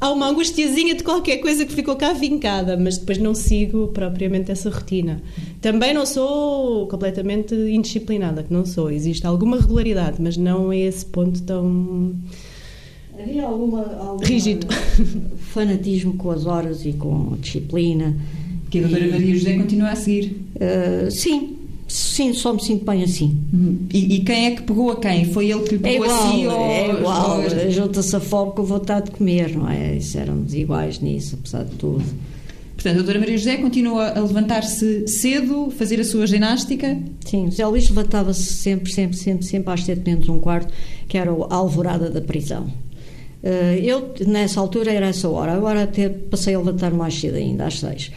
há 0.00 0.10
uma 0.10 0.28
angustiazinha 0.28 0.94
de 0.94 1.02
qualquer 1.02 1.38
coisa 1.38 1.64
que 1.64 1.72
ficou 1.72 1.96
cá 1.96 2.12
vincada, 2.12 2.76
mas 2.76 2.98
depois 2.98 3.18
não 3.18 3.34
sigo 3.34 3.88
propriamente 3.88 4.50
essa 4.50 4.70
rotina. 4.70 5.22
Também 5.60 5.94
não 5.94 6.04
sou 6.04 6.86
completamente 6.88 7.54
indisciplinada, 7.54 8.42
que 8.42 8.52
não 8.52 8.64
sou. 8.64 8.90
Existe 8.90 9.26
alguma 9.26 9.58
regularidade, 9.58 10.16
mas 10.20 10.36
não 10.36 10.72
é 10.72 10.78
esse 10.78 11.04
ponto 11.06 11.42
tão. 11.42 12.14
Havia 13.18 13.46
alguma, 13.46 13.82
alguma 13.98 14.26
rígido 14.26 14.66
fanatismo 15.52 16.14
com 16.16 16.30
as 16.30 16.44
horas 16.44 16.84
e 16.84 16.92
com 16.92 17.32
a 17.32 17.36
disciplina. 17.36 18.14
Que 18.70 18.78
a 18.78 18.82
doutora 18.82 19.08
Maria 19.08 19.34
José 19.34 19.56
continua 19.56 19.90
a 19.90 19.96
seguir. 19.96 20.42
Uh, 20.56 21.10
sim, 21.10 21.55
Sim, 21.88 22.32
só 22.32 22.52
me 22.52 22.60
sinto 22.62 22.84
bem 22.84 23.02
assim. 23.04 23.38
Uhum. 23.52 23.86
E, 23.92 24.16
e, 24.16 24.20
quem 24.20 24.46
é 24.46 24.50
que 24.52 24.62
pegou 24.62 24.90
a 24.90 24.96
quem? 24.96 25.24
Foi 25.26 25.48
ele 25.50 25.62
que 25.62 25.76
lhe 25.76 25.78
pegou 25.78 26.04
é 26.04 26.08
igual, 26.08 26.20
a 26.20 26.32
si? 26.32 26.44
É 26.44 26.48
ou, 26.48 26.98
igual, 26.98 27.40
ou... 27.40 27.70
junta-se 27.70 28.16
a 28.16 28.20
fome 28.20 28.52
com 28.52 28.62
vontade 28.64 29.06
de 29.06 29.12
comer, 29.12 29.56
não 29.56 29.70
é? 29.70 29.96
Isso 29.96 30.18
éramos 30.18 30.52
iguais 30.52 30.98
nisso, 30.98 31.36
apesar 31.38 31.64
de 31.64 31.76
tudo. 31.76 32.04
Portanto, 32.74 32.92
a 32.92 32.96
doutora 32.96 33.20
Maria 33.20 33.38
José 33.38 33.56
continua 33.56 34.08
a 34.08 34.20
levantar-se 34.20 35.06
cedo, 35.06 35.70
fazer 35.70 36.00
a 36.00 36.04
sua 36.04 36.26
ginástica? 36.26 36.98
Sim, 37.24 37.46
o 37.46 37.50
José 37.50 37.66
Luís 37.66 37.88
levantava-se 37.88 38.42
sempre, 38.42 38.92
sempre, 38.92 39.16
sempre, 39.16 39.46
sempre 39.46 39.72
às 39.72 39.84
sete 39.84 40.02
menos 40.04 40.28
um 40.28 40.38
quarto, 40.40 40.72
que 41.08 41.16
era 41.16 41.30
a 41.30 41.54
alvorada 41.54 42.10
da 42.10 42.20
prisão. 42.20 42.66
Eh, 43.42 43.80
eu, 43.82 44.12
nessa 44.26 44.60
altura, 44.60 44.92
era 44.92 45.06
essa 45.06 45.28
hora. 45.28 45.52
Agora 45.52 45.84
até 45.84 46.08
passei 46.08 46.54
a 46.54 46.58
levantar 46.58 46.92
mais 46.92 47.14
cedo 47.14 47.36
ainda, 47.36 47.66
às 47.66 47.78
seis. 47.78 48.10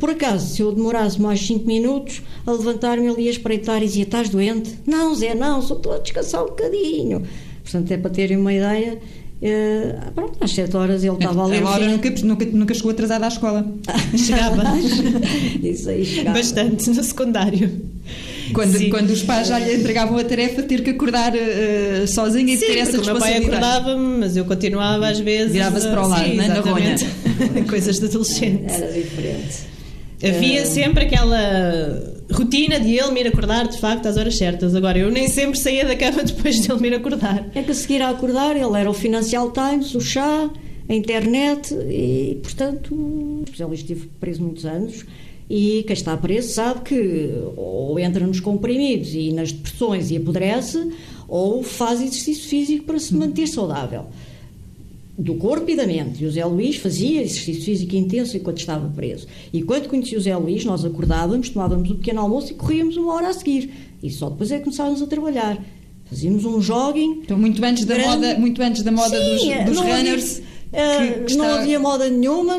Por 0.00 0.08
acaso, 0.08 0.54
se 0.54 0.62
eu 0.62 0.72
demorasse 0.72 1.20
mais 1.20 1.46
5 1.46 1.66
minutos 1.66 2.22
a 2.46 2.52
levantar-me, 2.52 3.06
ele 3.06 3.22
ia 3.22 3.30
espreitar 3.30 3.82
e 3.82 3.86
dizia: 3.86 4.04
Estás 4.04 4.30
doente? 4.30 4.78
Não, 4.86 5.14
Zé, 5.14 5.34
não, 5.34 5.60
só 5.60 5.74
estou 5.76 5.92
a 5.92 5.98
descansar 5.98 6.42
um 6.42 6.46
bocadinho. 6.46 7.22
Portanto, 7.62 7.90
é 7.92 7.98
para 7.98 8.10
terem 8.10 8.38
uma 8.38 8.52
ideia. 8.52 8.98
Uh, 9.42 10.12
pronto, 10.12 10.36
às 10.40 10.50
7 10.52 10.74
horas 10.76 11.04
ele 11.04 11.14
estava 11.14 11.44
ali. 11.44 11.58
A 11.58 11.78
nunca, 11.78 12.10
nunca, 12.22 12.46
nunca 12.46 12.74
chegou 12.74 12.90
atrasada 12.90 13.26
à 13.26 13.28
escola. 13.28 13.66
Chegava. 14.16 14.62
Isso 15.62 15.88
aí 15.88 16.04
chegava. 16.04 16.38
Bastante, 16.38 16.90
no 16.90 17.04
secundário. 17.04 17.70
Quando, 18.52 18.90
quando 18.90 19.10
os 19.10 19.22
pais 19.22 19.48
já 19.48 19.58
lhe 19.58 19.76
entregavam 19.76 20.18
a 20.18 20.24
tarefa 20.24 20.62
ter 20.62 20.82
que 20.82 20.90
acordar 20.90 21.32
uh, 21.34 22.06
sozinha 22.08 22.54
e 22.54 22.56
sim, 22.56 22.66
ter 22.66 22.78
essa 22.78 22.96
responsabilidade. 22.96 23.44
O 23.44 23.50
meu 23.50 23.60
pai 23.60 23.68
acordava-me, 23.68 24.18
mas 24.18 24.36
eu 24.36 24.44
continuava 24.46 25.08
às 25.08 25.20
vezes. 25.20 25.52
Virava-se 25.52 25.88
para 25.88 26.04
o 26.04 26.08
lado, 26.08 26.24
sim, 26.24 26.36
né? 26.36 26.48
na 26.48 26.60
ronha. 26.60 26.96
Coisas 27.68 27.98
de 27.98 28.06
adolescente. 28.06 28.64
Era 28.66 28.92
diferente. 28.92 29.79
Havia 30.22 30.66
sempre 30.66 31.04
aquela 31.04 32.20
rotina 32.30 32.78
de 32.78 32.94
ele 32.94 33.10
me 33.10 33.20
ir 33.20 33.26
acordar 33.28 33.66
de 33.66 33.78
facto 33.78 34.06
às 34.06 34.16
horas 34.16 34.36
certas. 34.36 34.74
Agora, 34.74 34.98
eu 34.98 35.10
nem 35.10 35.28
sempre 35.28 35.58
saía 35.58 35.84
da 35.84 35.96
cama 35.96 36.22
depois 36.24 36.60
de 36.60 36.70
ele 36.70 36.80
me 36.80 36.88
ir 36.88 36.94
acordar. 36.94 37.50
É 37.54 37.62
que 37.62 37.70
a 37.70 37.74
seguir 37.74 38.02
a 38.02 38.10
acordar, 38.10 38.56
ele 38.56 38.78
era 38.78 38.90
o 38.90 38.92
Financial 38.92 39.50
Times, 39.50 39.94
o 39.94 40.00
chá, 40.00 40.50
a 40.88 40.94
internet 40.94 41.74
e, 41.74 42.38
portanto, 42.42 43.44
ele 43.58 43.74
esteve 43.74 44.10
preso 44.20 44.42
muitos 44.42 44.66
anos. 44.66 45.06
E 45.48 45.82
quem 45.84 45.94
está 45.94 46.16
preso 46.16 46.52
sabe 46.52 46.82
que 46.82 47.32
ou 47.56 47.98
entra 47.98 48.24
nos 48.24 48.38
comprimidos 48.38 49.14
e 49.14 49.32
nas 49.32 49.50
depressões 49.50 50.10
e 50.10 50.16
apodrece, 50.16 50.92
ou 51.26 51.62
faz 51.62 52.00
exercício 52.00 52.48
físico 52.48 52.84
para 52.84 52.98
se 52.98 53.14
manter 53.14 53.48
saudável 53.48 54.06
do 55.20 55.34
corpo 55.34 55.70
e 55.70 55.76
da 55.76 55.86
mente. 55.86 56.24
E 56.24 56.26
o 56.26 56.30
Zé 56.30 56.44
Luís 56.44 56.76
fazia 56.76 57.22
exercício 57.22 57.62
físico 57.62 57.94
intenso 57.94 58.36
enquanto 58.36 58.58
estava 58.58 58.88
preso. 58.88 59.26
E 59.52 59.62
quando 59.62 59.88
conheci 59.88 60.16
o 60.16 60.20
Zé 60.20 60.34
Luís, 60.36 60.64
nós 60.64 60.84
acordávamos, 60.84 61.50
tomávamos 61.50 61.90
o 61.90 61.94
um 61.94 61.96
pequeno 61.96 62.20
almoço 62.20 62.52
e 62.52 62.54
corríamos 62.54 62.96
uma 62.96 63.12
hora 63.12 63.28
a 63.28 63.32
seguir. 63.34 63.70
E 64.02 64.10
só 64.10 64.30
depois 64.30 64.50
é 64.50 64.58
que 64.58 64.64
começávamos 64.64 65.02
a 65.02 65.06
trabalhar. 65.06 65.62
Fazíamos 66.06 66.44
um 66.44 66.60
jogging. 66.60 67.20
Então, 67.22 67.38
muito 67.38 67.62
antes 67.62 67.84
da 67.84 67.94
grande... 67.94 68.10
moda, 68.10 68.38
muito 68.38 68.62
antes 68.62 68.82
da 68.82 68.90
moda 68.90 69.16
Sim, 69.38 69.64
dos, 69.64 69.76
dos 69.76 69.78
runners. 69.78 70.42
Havia, 70.72 71.12
que, 71.12 71.24
que 71.24 71.34
não 71.36 71.46
está... 71.46 71.60
havia 71.60 71.80
moda 71.80 72.08
nenhuma, 72.08 72.56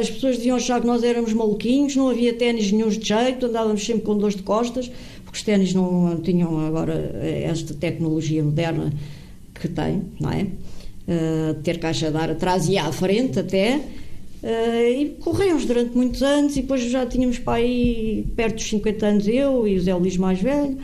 as 0.00 0.10
pessoas 0.10 0.36
diziam 0.36 0.56
achar 0.56 0.80
que 0.80 0.86
nós 0.86 1.04
éramos 1.04 1.32
maluquinhos, 1.32 1.94
não 1.94 2.08
havia 2.08 2.32
ténis 2.32 2.72
nenhum 2.72 2.88
de 2.88 3.06
jeito, 3.06 3.46
andávamos 3.46 3.84
sempre 3.84 4.02
com 4.02 4.16
dores 4.16 4.34
de 4.34 4.42
costas, 4.42 4.90
porque 5.24 5.38
os 5.38 5.42
ténis 5.42 5.74
não 5.74 6.18
tinham 6.22 6.66
agora 6.66 6.94
esta 7.22 7.74
tecnologia 7.74 8.42
moderna 8.42 8.90
que 9.54 9.68
tem, 9.68 10.02
não 10.18 10.32
é? 10.32 10.46
Uh, 11.10 11.54
ter 11.62 11.78
caixa 11.78 12.10
de 12.10 12.16
ar 12.16 12.30
atrás 12.30 12.68
e 12.68 12.78
à 12.78 12.90
frente 12.92 13.38
até. 13.40 13.76
Uh, 14.42 15.00
e 15.00 15.16
corremos 15.20 15.66
durante 15.66 15.94
muitos 15.94 16.22
anos 16.22 16.56
e 16.56 16.62
depois 16.62 16.80
já 16.82 17.04
tínhamos 17.04 17.38
para 17.38 17.58
aí 17.58 18.24
perto 18.34 18.54
dos 18.54 18.68
50 18.70 19.06
anos 19.06 19.28
eu 19.28 19.68
e 19.68 19.76
o 19.76 19.80
Zé 19.82 19.94
Luís 19.94 20.16
mais 20.16 20.40
velho 20.40 20.78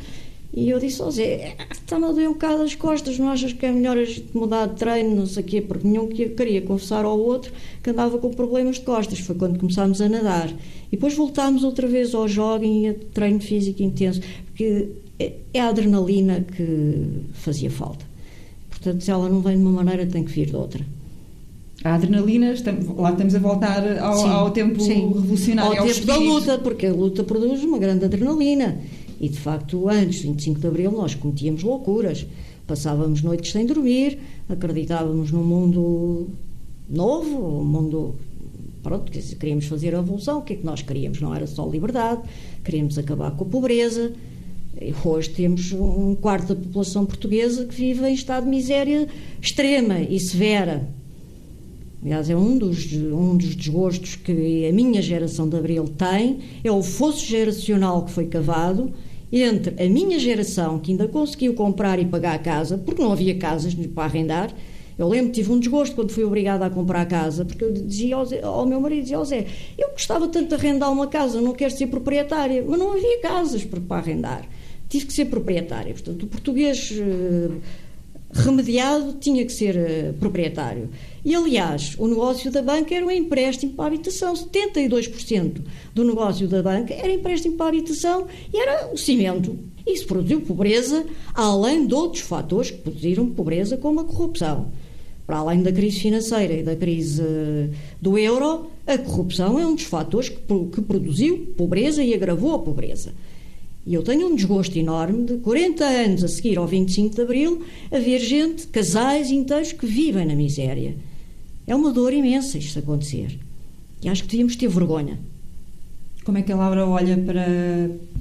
e 0.57 0.71
eu 0.71 0.81
disse 0.81 1.03
ao 1.03 1.11
Zé, 1.11 1.55
está-me 1.71 2.07
a 2.07 2.13
doer 2.13 2.31
um 2.31 2.33
bocado 2.33 2.63
as 2.63 2.75
costas, 2.75 3.19
não 3.19 3.29
achas 3.29 3.53
que 3.53 3.67
é 3.67 3.71
melhor 3.71 3.99
a 3.99 4.05
gente 4.07 4.35
mudar 4.35 4.65
de 4.65 4.77
treino, 4.77 5.15
não 5.15 5.27
sei 5.27 5.43
o 5.43 5.47
quê, 5.47 5.61
porque 5.61 5.87
nenhum 5.87 6.09
que 6.09 6.31
queria 6.31 6.63
confessar 6.63 7.05
ao 7.05 7.19
outro 7.19 7.53
que 7.83 7.91
andava 7.91 8.17
com 8.17 8.31
problemas 8.31 8.77
de 8.77 8.83
costas, 8.87 9.19
foi 9.19 9.35
quando 9.35 9.59
começámos 9.59 10.01
a 10.01 10.09
nadar. 10.09 10.49
E 10.51 10.93
depois 10.93 11.15
voltámos 11.15 11.63
outra 11.63 11.87
vez 11.87 12.15
ao 12.15 12.27
jogging 12.27 12.85
e 12.85 12.89
a 12.89 12.95
treino 13.13 13.39
físico 13.39 13.83
intenso, 13.83 14.23
porque 14.47 14.93
é 15.19 15.61
a 15.61 15.69
adrenalina 15.69 16.41
que 16.57 17.21
fazia 17.35 17.71
falta. 17.71 18.16
Portanto, 18.87 19.03
se 19.03 19.11
ela 19.11 19.29
não 19.29 19.41
vem 19.41 19.57
de 19.57 19.63
uma 19.63 19.73
maneira, 19.83 20.07
tem 20.07 20.23
que 20.23 20.31
vir 20.31 20.47
de 20.47 20.55
outra. 20.55 20.87
A 21.83 21.95
adrenalina, 21.95 22.55
lá 22.97 23.11
estamos 23.11 23.35
a 23.35 23.39
voltar 23.41 23.99
ao, 23.99 24.17
sim, 24.17 24.29
ao 24.29 24.51
tempo 24.53 24.81
sim. 24.81 25.09
revolucionário. 25.09 25.73
Ao, 25.73 25.89
ao 25.89 25.93
tempo 25.93 26.07
da 26.07 26.17
luta, 26.17 26.59
porque 26.59 26.87
a 26.87 26.93
luta 26.93 27.25
produz 27.25 27.65
uma 27.65 27.79
grande 27.79 28.05
adrenalina. 28.05 28.79
E 29.21 29.29
de 29.29 29.41
facto, 29.41 29.89
antes, 29.89 30.21
25 30.21 30.61
de 30.61 30.67
Abril, 30.69 30.93
nós 30.93 31.17
cometíamos 31.17 31.65
loucuras. 31.65 32.25
Passávamos 32.65 33.23
noites 33.23 33.51
sem 33.51 33.67
dormir, 33.67 34.21
acreditávamos 34.49 35.33
num 35.33 35.43
mundo 35.43 36.29
novo, 36.89 37.61
um 37.61 37.65
mundo. 37.65 38.15
Pronto, 38.85 39.11
queríamos 39.11 39.65
fazer 39.67 39.97
a 39.97 40.01
revolução. 40.01 40.39
O 40.39 40.43
que 40.43 40.53
é 40.53 40.57
que 40.57 40.65
nós 40.65 40.81
queríamos? 40.83 41.21
Não 41.21 41.35
era 41.35 41.49
só 41.49 41.69
liberdade, 41.69 42.23
queríamos 42.63 42.97
acabar 42.97 43.33
com 43.33 43.43
a 43.43 43.49
pobreza 43.49 44.13
Hoje 45.03 45.31
temos 45.31 45.73
um 45.73 46.15
quarto 46.15 46.55
da 46.55 46.63
população 46.63 47.07
portuguesa 47.07 47.65
que 47.65 47.75
vive 47.75 48.07
em 48.07 48.13
estado 48.13 48.45
de 48.45 48.51
miséria 48.51 49.09
extrema 49.41 50.01
e 50.01 50.21
severa. 50.21 50.87
Aliás, 52.03 52.29
é 52.29 52.37
um 52.37 52.59
dos, 52.59 52.93
um 52.93 53.39
dos 53.39 53.57
desgostos 53.57 54.17
que 54.17 54.67
a 54.69 54.73
minha 54.75 55.01
geração 55.01 55.49
de 55.49 55.57
Abril 55.57 55.85
tem, 55.97 56.41
é 56.63 56.71
o 56.71 56.83
fosso 56.83 57.25
geracional 57.25 58.05
que 58.05 58.11
foi 58.11 58.27
cavado 58.27 58.93
entre 59.33 59.83
a 59.83 59.89
minha 59.89 60.19
geração, 60.19 60.79
que 60.79 60.91
ainda 60.91 61.09
conseguiu 61.09 61.55
comprar 61.55 61.99
e 61.99 62.05
pagar 62.05 62.35
a 62.35 62.39
casa, 62.39 62.77
porque 62.77 63.03
não 63.03 63.13
havia 63.13 63.35
casas 63.39 63.75
para 63.75 64.05
arrendar, 64.05 64.55
Eu 64.99 65.09
lembro 65.09 65.33
tive 65.33 65.53
um 65.53 65.59
desgosto 65.59 65.95
quando 65.95 66.11
fui 66.11 66.25
obrigada 66.25 66.65
a 66.65 66.71
comprar 66.71 67.05
casa, 67.07 67.45
porque 67.45 67.65
eu 67.65 67.73
dizia 67.73 68.17
ao, 68.17 68.25
Zé, 68.25 68.43
ao 68.43 68.65
meu 68.67 68.81
marido, 68.81 69.03
dizia 69.03 69.17
ao 69.17 69.25
Zé, 69.25 69.47
eu 69.77 69.91
gostava 69.91 70.29
tanto 70.29 70.49
de 70.49 70.55
arrendar 70.55 70.93
uma 70.93 71.07
casa, 71.07 71.41
não 71.41 71.53
quero 71.53 71.75
ser 71.75 71.87
proprietária, 71.89 72.65
mas 72.67 72.79
não 72.79 72.93
havia 72.93 73.21
casas 73.21 73.65
para, 73.65 73.81
para 73.81 73.97
arrendar. 73.97 74.47
Tive 74.89 75.07
que 75.07 75.13
ser 75.13 75.27
proprietária. 75.27 75.93
Portanto, 75.93 76.23
o 76.23 76.27
português 76.27 76.91
uh, 76.93 77.61
remediado 78.33 79.15
tinha 79.15 79.45
que 79.45 79.53
ser 79.53 79.77
uh, 79.77 80.15
proprietário. 80.15 80.91
E, 81.25 81.35
aliás, 81.35 81.95
o 81.99 82.07
negócio 82.07 82.51
da 82.51 82.63
banca 82.63 82.95
era 82.95 83.05
um 83.05 83.11
empréstimo 83.11 83.73
para 83.73 83.85
a 83.85 83.89
habitação. 83.89 84.35
72% 84.35 85.63
do 85.95 86.05
negócio 86.05 86.47
da 86.47 86.63
banca 86.63 86.95
era 86.95 87.13
empréstimo 87.13 87.57
para 87.57 87.67
a 87.67 87.69
habitação 87.71 88.27
e 88.53 88.59
era 88.59 88.93
o 88.93 88.97
cimento. 88.97 89.59
Isso 89.87 90.07
produziu 90.07 90.41
pobreza, 90.41 91.05
além 91.35 91.87
de 91.87 91.95
outros 91.95 92.23
fatores 92.23 92.71
que 92.71 92.79
produziram 92.79 93.31
pobreza, 93.31 93.77
como 93.77 94.01
a 94.01 94.05
corrupção 94.05 94.71
para 95.27 95.39
além 95.39 95.63
da 95.63 95.73
crise 95.73 95.99
financeira 95.99 96.55
e 96.55 96.63
da 96.63 96.77
crise 96.77 97.21
eh, 97.21 97.69
do 98.01 98.17
euro, 98.17 98.69
a 98.87 98.97
corrupção 98.97 99.59
é 99.59 99.67
um 99.67 99.75
dos 99.75 99.85
fatores 99.85 100.29
que 100.29 100.81
produziu 100.81 101.53
pobreza 101.57 102.03
e 102.03 102.15
agravou 102.15 102.55
a 102.55 102.59
pobreza. 102.61 103.13
E 103.87 103.95
eu 103.95 104.03
tenho 104.03 104.27
um 104.27 104.35
desgosto 104.35 104.77
enorme 104.77 105.25
de 105.25 105.37
40 105.37 105.85
anos 105.85 106.25
a 106.25 106.29
seguir 106.29 106.59
ao 106.59 106.67
25 106.67 107.15
de 107.15 107.23
Abril 107.23 107.63
haver 107.93 108.19
gente, 108.19 108.67
casais 108.67 109.31
inteiros 109.31 109.73
que 109.73 109.87
vivem 109.87 110.27
na 110.27 110.35
miséria. 110.35 110.97
É 111.67 111.75
uma 111.75 111.93
dor 111.93 112.13
imensa 112.13 112.59
isto 112.59 112.81
acontecer. 112.81 113.39
E 114.03 114.09
acho 114.09 114.25
que 114.25 114.31
devíamos 114.31 114.57
ter 114.57 114.69
vergonha. 114.69 115.19
Como 116.25 116.37
é 116.37 116.43
que 116.43 116.51
a 116.51 116.57
Laura 116.57 116.85
olha 116.85 117.17
para, 117.19 117.47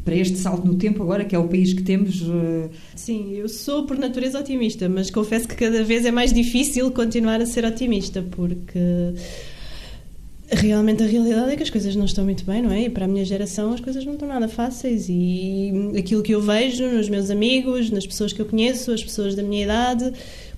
para 0.04 0.16
este 0.16 0.38
salto 0.38 0.68
no 0.68 0.76
tempo 0.76 1.02
agora, 1.02 1.26
que 1.26 1.36
é 1.36 1.40
o 1.40 1.48
país 1.48 1.74
que 1.74 1.82
temos? 1.82 2.22
Eh? 2.22 2.70
Sim, 2.96 3.34
eu 3.34 3.50
sou 3.50 3.88
por 3.88 3.98
natureza 3.98 4.40
otimista, 4.40 4.88
mas 4.88 5.10
confesso 5.10 5.48
que 5.48 5.56
cada 5.56 5.84
vez 5.84 6.06
é 6.06 6.12
mais 6.12 6.32
difícil 6.32 6.92
continuar 6.92 7.42
a 7.42 7.48
ser 7.48 7.66
otimista, 7.66 8.24
porque 8.30 8.80
realmente 10.50 11.04
a 11.04 11.08
realidade 11.08 11.52
é 11.52 11.56
que 11.56 11.64
as 11.64 11.70
coisas 11.70 11.96
não 11.96 12.06
estão 12.06 12.24
muito 12.24 12.46
bem, 12.46 12.62
não 12.62 12.72
é? 12.72 12.84
E 12.84 12.90
para 12.90 13.06
a 13.06 13.08
minha 13.08 13.26
geração 13.26 13.74
as 13.74 13.80
coisas 13.80 14.06
não 14.06 14.14
estão 14.14 14.28
nada 14.28 14.48
fáceis 14.48 15.08
e 15.10 15.94
aquilo 15.98 16.22
que 16.22 16.34
eu 16.34 16.42
vejo 16.42 16.86
nos 16.88 17.10
meus 17.10 17.30
amigos, 17.30 17.90
nas 17.90 18.06
pessoas 18.06 18.32
que 18.32 18.42
eu 18.42 18.46
conheço, 18.46 18.92
as 18.92 19.04
pessoas 19.04 19.36
da 19.36 19.44
minha 19.44 19.64
idade, 19.64 20.14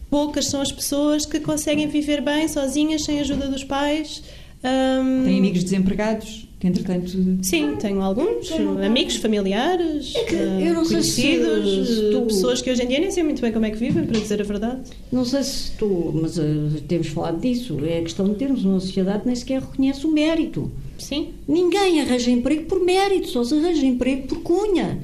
poucas 0.09 0.47
são 0.47 0.61
as 0.61 0.71
pessoas 0.71 1.25
que 1.25 1.39
conseguem 1.39 1.87
viver 1.87 2.21
bem 2.21 2.47
sozinhas, 2.47 3.03
sem 3.03 3.19
a 3.19 3.21
ajuda 3.21 3.47
dos 3.47 3.63
pais. 3.63 4.23
Um... 4.63 5.23
Tem 5.23 5.37
amigos 5.37 5.63
desempregados? 5.63 6.46
Que 6.59 6.65
entretanto. 6.65 7.07
Sim, 7.43 7.75
tenho 7.79 8.01
alguns 8.01 8.51
amigos, 8.83 9.17
familiares, 9.17 10.15
é 10.15 10.67
eu 10.67 10.73
não 10.73 10.83
conhecidos, 10.83 11.87
se 11.87 12.11
tu... 12.11 12.21
pessoas 12.23 12.61
que 12.61 12.71
hoje 12.71 12.81
em 12.81 12.87
dia 12.87 12.99
nem 12.99 13.11
sei 13.11 13.23
muito 13.23 13.41
bem 13.41 13.51
como 13.51 13.65
é 13.65 13.69
que 13.69 13.77
vivem, 13.77 14.05
para 14.05 14.19
dizer 14.19 14.41
a 14.41 14.43
verdade. 14.43 14.81
Não 15.11 15.23
sei 15.23 15.43
se 15.43 15.71
tu, 15.73 16.11
mas 16.19 16.37
uh, 16.39 16.81
temos 16.87 17.07
falado 17.07 17.39
disso, 17.39 17.77
é 17.85 17.99
a 17.99 18.01
questão 18.01 18.27
de 18.27 18.35
termos 18.35 18.65
uma 18.65 18.79
sociedade 18.79 19.21
que 19.21 19.27
nem 19.27 19.35
sequer 19.35 19.61
reconhece 19.61 20.07
o 20.07 20.11
mérito. 20.11 20.71
Sim. 20.97 21.29
Ninguém 21.47 22.01
arranja 22.01 22.31
emprego 22.31 22.63
por 22.63 22.83
mérito, 22.83 23.27
só 23.27 23.43
se 23.43 23.53
arranja 23.53 23.85
emprego 23.85 24.27
por 24.27 24.39
cunha. 24.41 24.99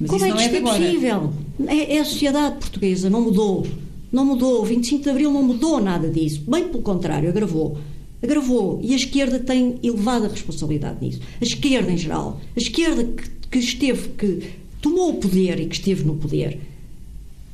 Mas 0.00 0.10
como 0.10 0.24
é 0.24 0.32
que 0.32 0.42
isto 0.42 0.54
é, 0.54 0.58
é 0.58 0.60
possível? 0.60 1.32
É, 1.68 1.96
é 1.96 2.00
a 2.00 2.04
sociedade 2.04 2.56
portuguesa, 2.56 3.08
não 3.08 3.20
mudou. 3.20 3.64
Não 4.10 4.24
mudou. 4.24 4.62
O 4.62 4.64
25 4.64 5.04
de 5.04 5.10
Abril 5.10 5.30
não 5.30 5.42
mudou 5.42 5.80
nada 5.80 6.08
disso. 6.08 6.42
Bem 6.48 6.66
pelo 6.66 6.82
contrário, 6.82 7.28
agravou 7.28 7.78
agravou. 8.22 8.80
E 8.82 8.92
a 8.92 8.96
esquerda 8.96 9.38
tem 9.38 9.78
elevada 9.82 10.28
responsabilidade 10.28 10.98
nisso. 11.00 11.20
A 11.40 11.44
esquerda 11.44 11.90
em 11.90 11.96
geral. 11.96 12.40
A 12.56 12.58
esquerda 12.58 13.04
que, 13.04 13.30
que 13.50 13.58
esteve, 13.58 14.08
que 14.10 14.42
tomou 14.80 15.10
o 15.10 15.14
poder 15.14 15.60
e 15.60 15.66
que 15.66 15.74
esteve 15.74 16.04
no 16.04 16.16
poder. 16.16 16.58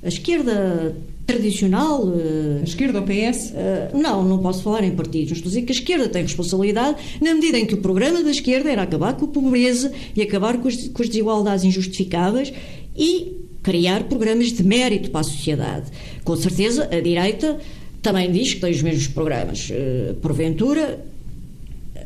A 0.03 0.09
esquerda 0.09 0.97
tradicional. 1.27 2.09
Eh, 2.15 2.61
a 2.61 2.65
esquerda, 2.65 3.01
o 3.01 3.03
PS? 3.03 3.53
Eh, 3.55 3.91
não, 3.95 4.25
não 4.25 4.39
posso 4.39 4.63
falar 4.63 4.85
em 4.85 4.93
partidos. 4.93 5.33
Estou 5.33 5.49
a 5.49 5.53
dizer 5.53 5.63
que 5.63 5.73
a 5.73 5.75
esquerda 5.75 6.09
tem 6.09 6.23
responsabilidade 6.23 6.97
na 7.21 7.35
medida 7.35 7.59
em 7.59 7.67
que 7.67 7.75
o 7.75 7.79
programa 7.79 8.23
da 8.23 8.31
esquerda 8.31 8.71
era 8.71 8.83
acabar 8.83 9.15
com 9.15 9.27
a 9.27 9.29
pobreza 9.29 9.93
e 10.15 10.23
acabar 10.23 10.57
com 10.59 10.69
as, 10.69 10.89
com 10.89 11.03
as 11.03 11.09
desigualdades 11.09 11.65
injustificáveis 11.65 12.53
e 12.97 13.33
criar 13.63 14.05
programas 14.05 14.53
de 14.53 14.63
mérito 14.63 15.11
para 15.11 15.23
a 15.23 15.25
sociedade. 15.25 15.91
Com 16.25 16.37
certeza, 16.37 16.89
a 16.91 17.01
direita 17.01 17.59
também 18.07 18.31
diz 18.31 18.55
que 18.55 18.61
tem 18.61 18.71
os 18.71 18.81
mesmos 18.83 19.09
programas. 19.09 19.69
Uh, 19.69 20.15
porventura, 20.23 21.05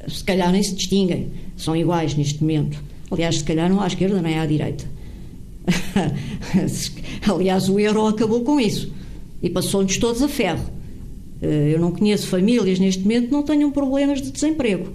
se 0.08 0.24
calhar 0.24 0.50
nem 0.50 0.62
se 0.62 0.74
distinguem, 0.74 1.28
são 1.58 1.76
iguais 1.76 2.14
neste 2.14 2.40
momento. 2.40 2.82
Aliás, 3.10 3.36
se 3.36 3.44
calhar 3.44 3.68
não 3.68 3.82
à 3.82 3.86
esquerda 3.86 4.22
nem 4.22 4.38
à 4.38 4.46
direita. 4.46 4.86
Aliás, 7.30 7.68
o 7.68 7.78
euro 7.78 8.06
acabou 8.06 8.40
com 8.40 8.58
isso 8.58 8.90
e 9.42 9.50
passou-nos 9.50 9.98
todos 9.98 10.22
a 10.22 10.28
ferro. 10.28 10.64
Uh, 11.42 11.44
eu 11.44 11.78
não 11.78 11.92
conheço 11.92 12.28
famílias 12.28 12.78
neste 12.78 13.02
momento 13.02 13.26
que 13.26 13.32
não 13.32 13.42
tenham 13.42 13.70
problemas 13.70 14.22
de 14.22 14.30
desemprego. 14.30 14.94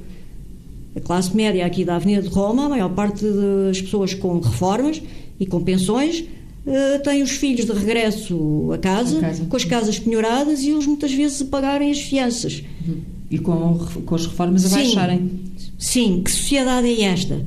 A 0.95 0.99
classe 1.01 1.35
média 1.37 1.67
aqui 1.67 1.85
da 1.85 1.97
Avenida 1.97 2.23
de 2.23 2.29
Roma, 2.29 2.65
a 2.65 2.69
maior 2.69 2.89
parte 2.89 3.23
das 3.23 3.79
pessoas 3.79 4.15
com 4.15 4.39
reformas 4.39 4.99
e 5.39 5.45
com 5.45 5.63
pensões 5.63 6.25
uh, 6.65 7.03
têm 7.03 7.23
os 7.23 7.31
filhos 7.31 7.65
de 7.65 7.71
regresso 7.71 8.71
a 8.73 8.77
casa, 8.77 9.19
casa, 9.19 9.45
com 9.45 9.55
as 9.55 9.65
casas 9.65 9.99
penhoradas 9.99 10.61
e 10.61 10.69
eles 10.69 10.85
muitas 10.85 11.13
vezes 11.13 11.41
a 11.41 11.45
pagarem 11.45 11.91
as 11.91 11.99
fianças. 11.99 12.63
Uhum. 12.87 13.01
E 13.29 13.39
com, 13.39 13.79
com 14.05 14.15
as 14.15 14.25
reformas 14.25 14.65
a 14.65 14.69
sim, 14.69 14.75
baixarem. 14.75 15.31
Sim, 15.77 16.21
que 16.23 16.31
sociedade 16.31 16.87
é 16.87 17.05
esta? 17.05 17.45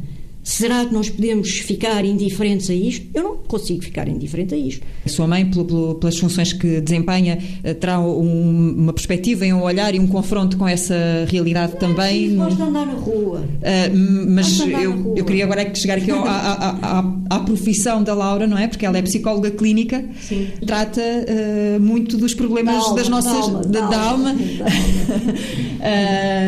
Será 0.49 0.87
que 0.87 0.95
nós 0.95 1.11
podemos 1.11 1.59
ficar 1.59 2.07
indiferentes 2.07 2.71
a 2.71 2.75
isto? 2.75 3.07
Eu 3.13 3.23
não 3.23 3.37
consigo 3.37 3.85
ficar 3.85 4.09
indiferente 4.09 4.55
a 4.55 4.57
isto. 4.57 4.81
A 5.05 5.09
sua 5.11 5.27
mãe, 5.27 5.45
pelas 6.01 6.19
funções 6.19 6.55
que 6.55 6.81
desempenha, 6.81 7.39
eh, 7.63 7.75
terá 7.75 8.01
um, 8.01 8.75
uma 8.75 8.95
perspectiva 8.95 9.45
um 9.45 9.63
olhar 9.63 9.95
e 9.95 10.01
um 10.01 10.07
confronto 10.07 10.57
com 10.57 10.67
essa 10.67 11.27
realidade 11.29 11.73
não, 11.75 11.81
também? 11.81 12.31
Sim, 12.31 12.37
gosto 12.37 12.63
andar 12.63 12.87
na 12.87 12.95
rua. 12.95 13.41
Uh, 13.41 14.27
mas 14.27 14.59
eu, 14.59 14.93
rua. 14.93 15.19
eu 15.19 15.25
queria 15.27 15.45
agora 15.45 15.75
chegar 15.75 15.99
aqui 15.99 16.11
à, 16.11 16.17
à, 16.17 16.99
à, 16.99 17.05
à, 17.29 17.41
profissão 17.41 18.03
da 18.03 18.15
Laura, 18.15 18.47
não 18.47 18.57
é? 18.57 18.69
Porque 18.69 18.87
ela 18.87 18.97
é 18.97 19.03
psicóloga 19.03 19.51
clínica, 19.51 20.03
sim. 20.19 20.49
trata 20.67 21.03
uh, 21.03 21.79
muito 21.79 22.17
dos 22.17 22.33
problemas 22.33 22.75
da 22.75 22.81
alma, 22.81 22.97
das 22.97 23.09
nossas. 23.11 23.33
Da 23.33 23.39
alma. 23.39 23.63
Da, 23.65 23.81
da 23.87 24.01
alma. 24.01 24.33
uh, 24.33 24.37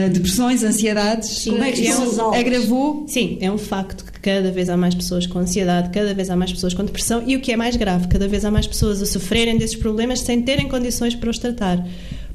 depressões, 0.10 0.64
ansiedades. 0.64 1.28
Sim, 1.28 1.50
Como 1.50 1.64
é 1.64 1.72
que 1.72 1.86
é 1.86 1.92
agravou? 2.40 3.04
Sim, 3.06 3.36
é 3.42 3.52
um 3.52 3.58
facto 3.58 3.89
cada 4.22 4.50
vez 4.50 4.68
há 4.68 4.76
mais 4.76 4.94
pessoas 4.94 5.26
com 5.26 5.38
ansiedade, 5.38 5.90
cada 5.90 6.12
vez 6.12 6.30
há 6.30 6.36
mais 6.36 6.52
pessoas 6.52 6.74
com 6.74 6.84
depressão 6.84 7.22
e 7.26 7.36
o 7.36 7.40
que 7.40 7.52
é 7.52 7.56
mais 7.56 7.76
grave, 7.76 8.08
cada 8.08 8.28
vez 8.28 8.44
há 8.44 8.50
mais 8.50 8.66
pessoas 8.66 9.00
a 9.02 9.06
sofrerem 9.06 9.56
desses 9.56 9.76
problemas 9.76 10.20
sem 10.20 10.42
terem 10.42 10.68
condições 10.68 11.14
para 11.14 11.30
os 11.30 11.38
tratar. 11.38 11.86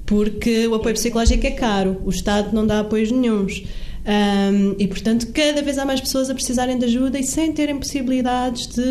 Porque 0.05 0.67
o 0.67 0.75
apoio 0.75 0.93
psicológico 0.95 1.45
é 1.45 1.51
caro, 1.51 2.01
o 2.05 2.09
Estado 2.09 2.53
não 2.53 2.65
dá 2.65 2.79
apoios 2.79 3.11
nenhums. 3.11 3.63
Um, 4.05 4.75
e 4.77 4.87
portanto, 4.87 5.27
cada 5.33 5.63
vez 5.63 5.79
há 5.79 5.85
mais 5.85 5.99
pessoas 5.99 6.29
a 6.29 6.35
precisarem 6.35 6.77
de 6.77 6.85
ajuda 6.85 7.17
e 7.17 7.23
sem 7.23 7.51
terem 7.51 7.75
possibilidades 7.75 8.67
de 8.67 8.83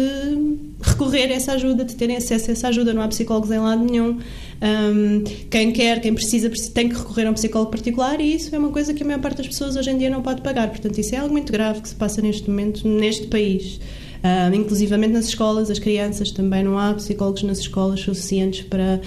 recorrer 0.83 1.31
a 1.31 1.35
essa 1.35 1.53
ajuda, 1.53 1.85
de 1.85 1.95
terem 1.95 2.17
acesso 2.17 2.51
a 2.51 2.53
essa 2.53 2.69
ajuda. 2.69 2.93
Não 2.93 3.01
há 3.01 3.07
psicólogos 3.07 3.51
em 3.53 3.59
lado 3.59 3.85
nenhum. 3.85 4.19
Um, 4.65 5.23
quem 5.51 5.73
quer, 5.73 6.01
quem 6.01 6.15
precisa, 6.15 6.51
tem 6.73 6.89
que 6.89 6.95
recorrer 6.95 7.27
a 7.27 7.31
um 7.31 7.35
psicólogo 7.35 7.71
particular 7.71 8.19
e 8.19 8.35
isso 8.35 8.55
é 8.55 8.59
uma 8.59 8.71
coisa 8.71 8.95
que 8.95 9.03
a 9.03 9.07
maior 9.07 9.21
parte 9.21 9.37
das 9.37 9.49
pessoas 9.49 9.77
hoje 9.77 9.91
em 9.91 9.99
dia 9.99 10.09
não 10.09 10.23
pode 10.23 10.41
pagar. 10.41 10.71
Portanto, 10.71 10.99
isso 10.99 11.15
é 11.15 11.19
algo 11.19 11.33
muito 11.33 11.53
grave 11.53 11.83
que 11.83 11.89
se 11.91 11.95
passa 11.95 12.23
neste 12.23 12.49
momento 12.49 12.89
neste 12.89 13.27
país. 13.27 13.79
Um, 14.25 14.55
inclusivamente 14.55 15.13
nas 15.13 15.27
escolas, 15.27 15.71
as 15.71 15.79
crianças 15.79 16.31
também 16.31 16.65
não 16.65 16.79
há 16.79 16.95
psicólogos 16.95 17.43
nas 17.43 17.59
escolas 17.59 18.01
suficientes 18.01 18.63
para 18.63 19.03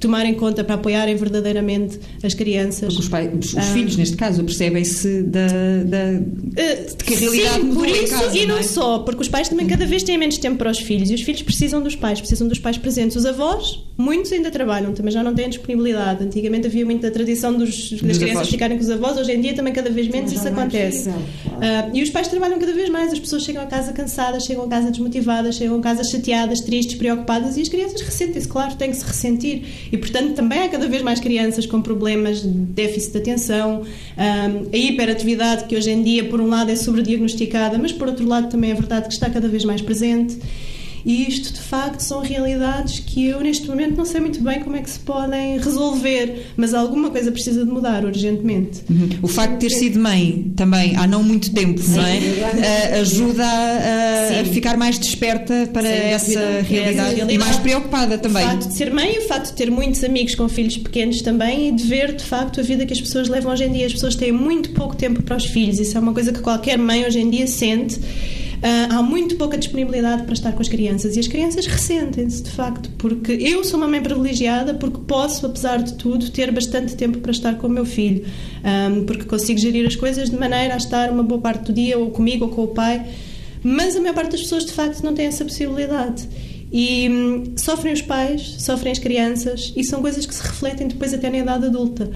tomar 0.00 0.24
em 0.24 0.34
conta 0.34 0.64
para 0.64 0.74
apoiarem 0.76 1.14
verdadeiramente 1.14 2.00
as 2.22 2.34
crianças. 2.34 2.94
Porque 2.94 3.00
os, 3.00 3.08
pais, 3.08 3.30
os, 3.38 3.56
ah, 3.56 3.62
filhos, 3.62 3.96
neste 3.96 4.16
caso, 4.16 4.42
percebem-se 4.42 5.22
da, 5.22 5.46
da, 5.84 6.18
uh, 6.18 6.96
de 6.96 7.04
que 7.04 7.14
a 7.14 7.18
realidade 7.18 7.54
sim, 7.54 7.62
mudou 7.62 7.84
por 7.84 7.88
isso, 7.88 8.14
casa, 8.14 8.38
E 8.38 8.46
não, 8.46 8.58
é? 8.58 8.62
só, 8.62 8.98
porque 9.00 9.20
os 9.22 9.28
pais 9.28 9.48
também 9.48 9.66
cada 9.66 9.84
vez 9.84 10.02
têm 10.02 10.16
menos 10.16 10.38
tempo 10.38 10.56
para 10.56 10.70
os 10.70 10.78
filhos 10.78 11.10
e 11.10 11.14
os 11.14 11.20
filhos 11.20 11.42
precisam 11.42 11.82
dos 11.82 11.94
pais, 11.94 12.18
precisam 12.18 12.48
dos 12.48 12.58
pais 12.58 12.78
presentes. 12.78 13.16
Os 13.16 13.26
avós, 13.26 13.84
muitos 13.96 14.32
ainda 14.32 14.50
trabalham, 14.50 14.92
também 14.92 15.12
já 15.12 15.22
não 15.22 15.34
têm 15.34 15.48
disponibilidade. 15.48 16.24
Antigamente 16.24 16.66
havia 16.66 16.84
muita 16.84 17.10
tradição 17.10 17.52
dos, 17.52 17.90
das 17.90 18.16
crianças 18.16 18.36
avós. 18.36 18.48
ficarem 18.48 18.78
com 18.78 18.82
os 18.82 18.90
avós, 18.90 19.18
hoje 19.18 19.32
em 19.32 19.40
dia 19.40 19.54
também 19.54 19.72
cada 19.72 19.90
vez 19.90 20.08
menos 20.08 20.32
isso 20.32 20.48
acontece. 20.48 21.10
Uh, 21.10 21.94
e 21.94 22.02
os 22.02 22.08
pais 22.08 22.26
trabalham 22.28 22.58
cada 22.58 22.72
vez 22.72 22.88
mais, 22.88 23.12
as 23.12 23.18
pessoas 23.18 23.42
chegam 23.42 23.62
a 23.62 23.66
casa 23.66 23.92
cansadas, 23.92 24.44
chegam 24.44 24.64
a 24.64 24.68
casa 24.68 24.90
desmotivadas, 24.90 25.56
chegam 25.56 25.78
a 25.78 25.82
casa 25.82 26.02
chateadas, 26.04 26.60
tristes, 26.60 26.96
preocupadas 26.96 27.56
e 27.58 27.60
as 27.60 27.68
crianças 27.68 28.00
ressentem-se, 28.00 28.48
claro, 28.48 28.74
têm 28.76 28.90
que 28.90 28.96
se 28.96 29.04
ressentir. 29.04 29.62
E, 29.92 29.98
portanto, 29.98 30.34
também 30.34 30.60
há 30.60 30.68
cada 30.68 30.88
vez 30.88 31.02
mais 31.02 31.20
crianças 31.20 31.66
com 31.66 31.82
problemas 31.82 32.42
de 32.42 32.48
déficit 32.48 33.12
de 33.12 33.18
atenção, 33.18 33.82
a 34.16 34.76
hiperatividade, 34.76 35.64
que 35.64 35.76
hoje 35.76 35.90
em 35.90 36.02
dia, 36.02 36.24
por 36.24 36.40
um 36.40 36.48
lado, 36.48 36.70
é 36.70 36.76
sobrediagnosticada, 36.76 37.78
mas 37.78 37.92
por 37.92 38.08
outro 38.08 38.26
lado, 38.26 38.48
também 38.48 38.70
é 38.70 38.74
verdade 38.74 39.08
que 39.08 39.14
está 39.14 39.28
cada 39.28 39.48
vez 39.48 39.64
mais 39.64 39.82
presente. 39.82 40.38
E 41.04 41.28
isto, 41.28 41.52
de 41.52 41.60
facto, 41.60 42.00
são 42.00 42.20
realidades 42.20 43.00
que 43.00 43.26
eu, 43.26 43.40
neste 43.40 43.66
momento, 43.68 43.96
não 43.96 44.04
sei 44.04 44.20
muito 44.20 44.40
bem 44.42 44.60
como 44.60 44.76
é 44.76 44.80
que 44.80 44.90
se 44.90 44.98
podem 45.00 45.58
resolver, 45.58 46.46
mas 46.56 46.74
alguma 46.74 47.10
coisa 47.10 47.32
precisa 47.32 47.64
de 47.64 47.70
mudar 47.70 48.04
urgentemente. 48.04 48.82
Uhum. 48.88 49.08
O 49.22 49.28
facto 49.28 49.52
de 49.54 49.68
ter 49.68 49.70
sido 49.70 49.98
mãe 49.98 50.52
também 50.56 50.96
há 50.96 51.06
não 51.06 51.22
muito 51.22 51.52
tempo, 51.52 51.80
Sim, 51.80 51.96
não 51.96 52.06
é? 52.06 52.18
Uh, 52.18 53.00
ajuda 53.00 53.44
a, 53.44 54.40
a, 54.40 54.44
ficar 54.44 54.76
mais 54.76 54.98
desperta 54.98 55.68
para 55.72 55.88
essa 55.88 56.40
realidade, 56.62 56.68
realidade, 56.68 57.34
e 57.34 57.38
mais 57.38 57.56
preocupada 57.56 58.18
também. 58.18 58.44
O 58.44 58.48
facto 58.48 58.68
de 58.68 58.74
ser 58.74 58.92
mãe 58.92 59.14
e 59.14 59.18
o 59.18 59.28
facto 59.28 59.46
de 59.46 59.52
ter 59.54 59.70
muitos 59.70 60.02
amigos 60.04 60.34
com 60.34 60.48
filhos 60.48 60.76
pequenos 60.76 61.22
também 61.22 61.68
e 61.68 61.72
de 61.72 61.84
ver, 61.84 62.14
de 62.14 62.24
facto, 62.24 62.60
a 62.60 62.62
vida 62.62 62.84
que 62.84 62.92
as 62.92 63.00
pessoas 63.00 63.28
levam 63.28 63.52
hoje 63.52 63.64
em 63.64 63.72
dia. 63.72 63.86
As 63.86 63.92
pessoas 63.92 64.14
têm 64.14 64.32
muito 64.32 64.70
pouco 64.70 64.94
tempo 64.96 65.22
para 65.22 65.36
os 65.36 65.46
filhos, 65.46 65.78
isso 65.78 65.96
é 65.96 66.00
uma 66.00 66.12
coisa 66.12 66.32
que 66.32 66.40
qualquer 66.40 66.78
mãe 66.78 67.04
hoje 67.04 67.18
em 67.18 67.30
dia 67.30 67.46
sente. 67.46 67.98
Uh, 68.60 68.92
há 68.92 69.02
muito 69.02 69.36
pouca 69.36 69.56
disponibilidade 69.56 70.24
para 70.24 70.34
estar 70.34 70.52
com 70.52 70.60
as 70.60 70.68
crianças 70.68 71.16
e 71.16 71.20
as 71.20 71.26
crianças 71.26 71.64
ressentem-se, 71.64 72.42
de 72.42 72.50
facto, 72.50 72.90
porque 72.98 73.32
eu 73.32 73.64
sou 73.64 73.78
uma 73.78 73.88
mãe 73.88 74.02
privilegiada 74.02 74.74
porque 74.74 74.98
posso, 75.06 75.46
apesar 75.46 75.82
de 75.82 75.94
tudo, 75.94 76.30
ter 76.30 76.52
bastante 76.52 76.94
tempo 76.94 77.20
para 77.20 77.30
estar 77.30 77.54
com 77.54 77.68
o 77.68 77.70
meu 77.70 77.86
filho, 77.86 78.22
um, 78.62 79.06
porque 79.06 79.24
consigo 79.24 79.58
gerir 79.58 79.86
as 79.86 79.96
coisas 79.96 80.28
de 80.28 80.36
maneira 80.36 80.74
a 80.74 80.76
estar 80.76 81.10
uma 81.10 81.22
boa 81.22 81.40
parte 81.40 81.64
do 81.64 81.72
dia 81.72 81.98
ou 81.98 82.10
comigo 82.10 82.44
ou 82.44 82.50
com 82.50 82.64
o 82.64 82.68
pai, 82.68 83.06
mas 83.62 83.96
a 83.96 84.00
maior 84.00 84.14
parte 84.14 84.32
das 84.32 84.42
pessoas, 84.42 84.66
de 84.66 84.72
facto, 84.72 85.02
não 85.02 85.14
tem 85.14 85.24
essa 85.24 85.42
possibilidade. 85.42 86.28
E 86.70 87.08
hum, 87.08 87.54
sofrem 87.56 87.94
os 87.94 88.02
pais, 88.02 88.56
sofrem 88.58 88.92
as 88.92 88.98
crianças, 88.98 89.72
e 89.74 89.82
são 89.82 90.02
coisas 90.02 90.26
que 90.26 90.34
se 90.34 90.42
refletem 90.42 90.86
depois 90.86 91.14
até 91.14 91.30
na 91.30 91.38
idade 91.38 91.64
adulta 91.64 92.10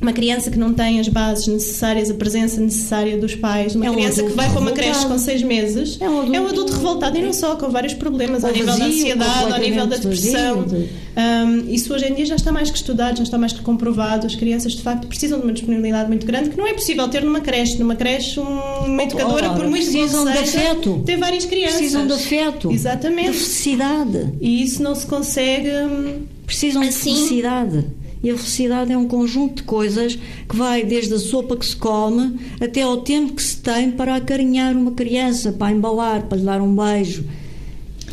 uma 0.00 0.12
criança 0.12 0.50
que 0.50 0.58
não 0.58 0.72
tem 0.72 1.00
as 1.00 1.08
bases 1.08 1.46
necessárias, 1.46 2.10
a 2.10 2.14
presença 2.14 2.60
necessária 2.60 3.16
dos 3.16 3.34
pais, 3.34 3.74
uma 3.74 3.86
é 3.86 3.90
um 3.90 3.94
criança 3.94 4.22
que 4.22 4.32
vai 4.32 4.50
para 4.50 4.60
uma 4.60 4.72
creche 4.72 5.06
com 5.06 5.18
seis 5.18 5.42
meses, 5.42 5.98
é 6.00 6.08
um 6.08 6.18
adulto, 6.18 6.36
é 6.36 6.40
um 6.40 6.46
adulto 6.48 6.72
revoltado 6.74 7.18
e 7.18 7.22
não 7.22 7.32
só, 7.32 7.56
com 7.56 7.70
vários 7.70 7.94
problemas 7.94 8.44
ao 8.44 8.52
nível 8.52 8.78
da 8.78 8.84
ansiedade, 8.84 9.52
ao 9.52 9.58
nível 9.58 9.86
da 9.86 9.96
depressão. 9.96 10.62
De... 10.64 11.06
Um, 11.16 11.72
isso 11.72 11.94
hoje 11.94 12.04
em 12.04 12.14
dia 12.14 12.26
já 12.26 12.36
está 12.36 12.52
mais 12.52 12.70
que 12.70 12.76
estudado, 12.76 13.16
já 13.16 13.22
está 13.22 13.38
mais 13.38 13.52
que 13.52 13.62
comprovado. 13.62 14.26
As 14.26 14.34
crianças, 14.34 14.72
de 14.72 14.82
facto, 14.82 15.06
precisam 15.06 15.38
de 15.38 15.46
uma 15.46 15.52
disponibilidade 15.52 16.08
muito 16.08 16.26
grande 16.26 16.50
que 16.50 16.58
não 16.58 16.66
é 16.66 16.74
possível 16.74 17.08
ter 17.08 17.24
numa 17.24 17.40
creche. 17.40 17.78
Numa 17.78 17.96
creche, 17.96 18.38
uma 18.38 19.02
educadora, 19.02 19.50
oh, 19.50 19.54
por 19.54 19.66
muito 19.66 19.90
precisam 19.90 20.24
de 20.24 20.38
afeto. 20.38 21.02
Tem 21.06 21.16
várias 21.16 21.46
crianças. 21.46 21.78
Precisam 21.78 22.06
de 22.06 22.12
afeto. 22.12 22.70
Exatamente. 22.70 23.30
De 23.30 23.38
felicidade. 23.38 24.34
E 24.40 24.62
isso 24.62 24.82
não 24.82 24.94
se 24.94 25.06
consegue. 25.06 25.70
Hum, 25.70 26.26
precisam 26.44 26.82
assim. 26.82 27.12
de 27.12 27.16
felicidade. 27.16 27.84
E 28.26 28.30
a 28.32 28.36
felicidade 28.36 28.92
é 28.92 28.98
um 28.98 29.06
conjunto 29.06 29.58
de 29.58 29.62
coisas 29.62 30.18
que 30.48 30.56
vai 30.56 30.84
desde 30.84 31.14
a 31.14 31.18
sopa 31.20 31.56
que 31.56 31.64
se 31.64 31.76
come 31.76 32.36
até 32.60 32.82
ao 32.82 32.96
tempo 32.96 33.34
que 33.34 33.42
se 33.42 33.58
tem 33.58 33.92
para 33.92 34.16
acarinhar 34.16 34.76
uma 34.76 34.90
criança, 34.90 35.52
para 35.52 35.70
embalar, 35.70 36.22
para 36.22 36.36
lhe 36.36 36.42
dar 36.42 36.60
um 36.60 36.74
beijo. 36.74 37.24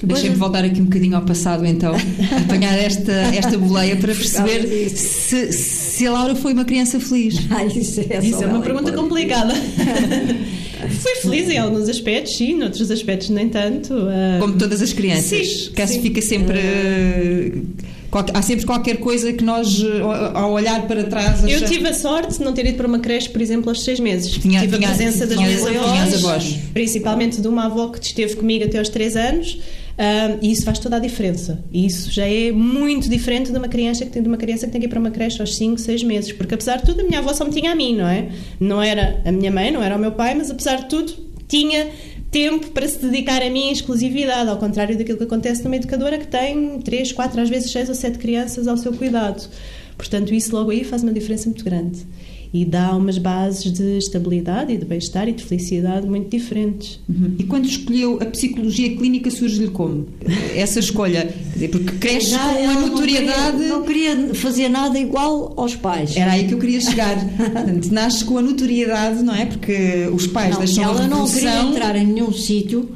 Deixem-me 0.04 0.36
voltar 0.36 0.63
aqui 0.65 0.80
um 0.80 0.84
bocadinho 0.86 1.15
ao 1.15 1.23
passado, 1.23 1.65
então, 1.65 1.95
apanhar 2.45 2.78
esta, 2.78 3.12
esta 3.12 3.58
boleia 3.58 3.95
para 3.95 4.13
perceber 4.13 4.88
se, 4.89 5.52
se 5.52 6.06
a 6.06 6.12
Laura 6.12 6.36
foi 6.36 6.54
uma 6.54 6.65
criança 6.65 6.99
feliz. 6.99 7.34
Ah, 7.49 7.65
isso 7.65 8.02
é, 8.02 8.19
isso 8.19 8.43
é 8.43 8.45
uma 8.45 8.62
pergunta 8.62 8.91
complicada. 8.91 9.56
Fui 11.02 11.15
feliz 11.23 11.49
em 11.49 11.58
alguns 11.58 11.89
aspectos, 11.89 12.38
sim, 12.38 12.56
noutros 12.56 12.91
aspectos 12.91 13.32
nem 13.32 13.49
tanto. 13.49 13.95
Como 14.39 14.60
todas 14.60 14.80
as 14.80 14.93
crianças. 14.93 15.47
Sim, 15.47 15.71
que 15.71 15.88
sim. 15.88 16.02
fica 16.04 16.21
sempre. 16.21 16.60
Uh 16.60 17.92
há 18.34 18.41
sempre 18.41 18.65
qualquer 18.65 18.97
coisa 18.97 19.34
que 19.34 19.43
nós, 19.43 19.82
eh, 19.82 20.02
ao 20.34 20.52
olhar 20.52 20.88
para 20.88 21.04
trás. 21.06 21.43
Achamos... 21.43 21.62
Eu 21.62 21.67
tive 21.67 21.88
a 21.88 21.93
sorte 21.93 22.38
de 22.38 22.43
não 22.43 22.54
ter 22.54 22.65
ido 22.65 22.78
para 22.78 22.88
uma 22.88 22.99
creche, 22.99 23.30
por 23.30 23.41
exemplo, 23.41 23.69
aos 23.69 23.84
seis 23.84 23.99
meses. 23.99 24.32
Tinha, 24.32 24.62
tive 24.62 24.78
tinha, 24.78 24.89
a 24.89 24.93
presença 24.93 25.26
das 25.26 25.38
minhas 25.38 25.65
avós, 25.65 26.13
avós, 26.13 26.58
principalmente 26.73 27.41
de 27.41 27.47
uma 27.47 27.65
avó 27.65 27.88
que 27.88 28.04
esteve 28.04 28.36
comigo 28.36 28.65
até 28.65 28.80
aos 28.80 28.89
três 28.89 29.15
anos. 29.15 29.60
Um, 29.93 30.39
e 30.41 30.52
isso 30.52 30.65
faz 30.65 30.80
toda 30.80 30.95
a 30.95 30.99
diferença. 30.99 31.63
E 31.71 31.86
isso 31.86 32.12
já 32.12 32.26
é 32.26 32.52
muito 32.52 33.08
diferente 33.08 33.52
de 33.52 33.58
uma 33.58 33.67
criança 33.67 34.04
que 34.04 34.12
tem 34.12 34.23
de 34.23 34.28
uma 34.28 34.38
criança 34.38 34.65
que 34.65 34.71
tem 34.71 34.82
que 34.82 34.88
ir 34.88 34.89
para 34.89 34.99
uma 34.99 35.12
creche 35.12 35.39
aos 35.39 35.56
5, 35.56 35.80
6 35.80 36.04
meses, 36.04 36.32
porque 36.32 36.56
apesar 36.56 36.78
de 36.78 36.86
tudo 36.86 37.02
a 37.02 37.04
minha 37.04 37.19
avó 37.19 37.32
só 37.32 37.45
me 37.45 37.52
tinha 37.52 37.71
a 37.71 37.76
mim, 37.76 37.95
não 37.95 38.08
é? 38.08 38.30
Não 38.60 38.82
era 38.82 39.21
a 39.23 39.32
minha 39.32 39.52
mãe, 39.52 39.71
não 39.71 39.84
era 39.84 39.95
o 39.95 39.99
meu 39.99 40.12
pai, 40.12 40.34
mas 40.34 40.49
apesar 40.49 40.78
de 40.78 40.89
tudo 40.89 41.13
tinha 41.47 41.88
tempo 42.34 42.72
para 42.72 42.88
se 42.88 42.98
dedicar 42.98 43.43
a 43.43 43.50
mim 43.50 43.69
em 43.69 43.72
exclusividade, 43.72 44.50
ao 44.50 44.58
contrário 44.58 44.98
daquilo 44.98 45.19
que 45.19 45.24
acontece 45.24 45.63
numa 45.63 45.76
educadora 45.76 46.17
que 46.17 46.28
tem 46.28 46.80
3, 46.80 47.13
4, 47.13 47.39
às 47.39 47.50
vezes 47.50 47.72
6 47.72 47.89
ou 47.89 47.96
7 47.96 48.17
crianças 48.17 48.67
ao 48.67 48.76
seu 48.76 48.91
cuidado. 48.91 49.48
Portanto, 49.96 50.34
isso 50.34 50.54
logo 50.56 50.72
aí 50.72 50.84
faz 50.84 51.04
uma 51.04 51.13
diferença 51.13 51.48
muito 51.48 51.63
grande 51.63 52.06
e 52.53 52.63
dá 52.63 52.95
umas 52.95 53.17
bases 53.17 53.71
de 53.71 53.97
estabilidade 53.97 54.71
e 54.71 54.77
de 54.77 54.85
bem-estar 54.85 55.27
e 55.27 55.31
de 55.31 55.43
felicidade 55.43 56.05
muito 56.05 56.29
diferentes. 56.29 56.99
Uhum. 57.09 57.33
E 57.39 57.43
quando 57.45 57.65
escolheu 57.65 58.19
a 58.21 58.25
psicologia 58.25 58.95
clínica, 58.95 59.31
surge-lhe 59.31 59.69
como? 59.69 60.05
Essa 60.55 60.79
escolha? 60.79 61.33
Porque 61.71 61.97
cresce 61.97 62.29
Já 62.29 62.53
com 62.53 62.69
a 62.69 62.73
notoriedade. 62.81 63.57
Não 63.57 63.81
queria, 63.81 64.13
não 64.13 64.21
queria, 64.21 64.35
fazer 64.35 64.69
nada 64.69 64.99
igual 64.99 65.53
aos 65.57 65.75
pais. 65.75 66.15
Era 66.15 66.33
aí 66.33 66.47
que 66.47 66.53
eu 66.53 66.59
queria 66.59 66.79
chegar. 66.79 67.17
Portanto, 67.35 67.91
nasce 67.91 68.23
com 68.23 68.37
a 68.37 68.41
notoriedade, 68.41 69.23
não 69.23 69.33
é? 69.33 69.47
Porque 69.47 70.07
os 70.13 70.27
pais 70.27 70.51
não, 70.51 70.59
deixam 70.59 70.83
ela 70.83 71.05
a 71.05 71.07
não 71.07 71.27
queria 71.27 71.59
entrar 71.63 71.95
em 71.95 72.05
nenhum 72.05 72.31
sítio 72.31 72.87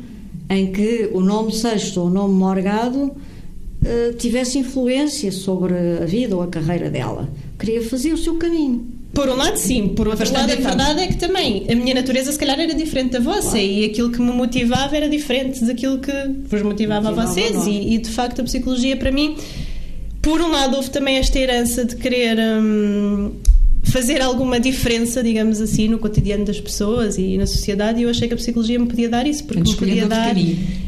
em 0.51 0.71
que 0.71 1.09
o 1.13 1.19
nome 1.19 1.51
sexto 1.51 1.99
ou 1.99 2.07
o 2.07 2.09
nome 2.11 2.35
morgado 2.35 3.05
uh, 3.05 4.13
tivesse 4.17 4.59
influência 4.59 5.31
sobre 5.31 5.73
a 5.73 6.05
vida 6.05 6.35
ou 6.35 6.43
a 6.43 6.47
carreira 6.47 6.91
dela. 6.91 7.27
Queria 7.57 7.81
fazer 7.81 8.13
o 8.13 8.17
seu 8.17 8.35
caminho. 8.35 8.96
Por 9.17 9.29
um 9.29 9.35
lado, 9.35 9.57
sim. 9.57 9.87
Por 9.87 10.07
outro 10.07 10.31
lado, 10.31 10.51
a 10.51 10.55
verdade 10.55 11.01
é 11.01 11.07
que 11.07 11.15
também 11.15 11.65
a 11.67 11.73
minha 11.73 11.95
natureza, 11.95 12.31
se 12.31 12.37
calhar, 12.37 12.59
era 12.59 12.75
diferente 12.75 13.13
da 13.13 13.19
vossa 13.19 13.49
claro. 13.49 13.65
e 13.65 13.85
aquilo 13.85 14.11
que 14.11 14.21
me 14.21 14.31
motivava 14.31 14.95
era 14.95 15.09
diferente 15.09 15.65
daquilo 15.65 15.97
que 15.97 16.11
vos 16.11 16.61
motivava, 16.61 17.09
motivava 17.09 17.09
a 17.09 17.25
vocês. 17.25 17.65
E, 17.65 17.95
e, 17.95 17.97
de 17.97 18.11
facto, 18.11 18.41
a 18.41 18.43
psicologia, 18.43 18.95
para 18.95 19.11
mim, 19.11 19.35
por 20.21 20.39
um 20.39 20.51
lado, 20.51 20.75
houve 20.75 20.91
também 20.91 21.17
esta 21.17 21.39
herança 21.39 21.83
de 21.83 21.95
querer. 21.95 22.37
Hum, 22.37 23.31
fazer 23.91 24.21
alguma 24.21 24.59
diferença, 24.59 25.23
digamos 25.23 25.61
assim, 25.61 25.87
no 25.87 25.99
cotidiano 25.99 26.45
das 26.45 26.59
pessoas 26.59 27.17
e 27.17 27.37
na 27.37 27.45
sociedade, 27.45 27.99
e 27.99 28.03
eu 28.03 28.09
achei 28.09 28.27
que 28.27 28.33
a 28.33 28.37
psicologia 28.37 28.77
me 28.79 28.87
podia 28.87 29.09
dar 29.09 29.25
isso, 29.25 29.43
porque 29.43 29.61
me 29.61 29.75
podia 29.75 30.05
dar. 30.07 30.35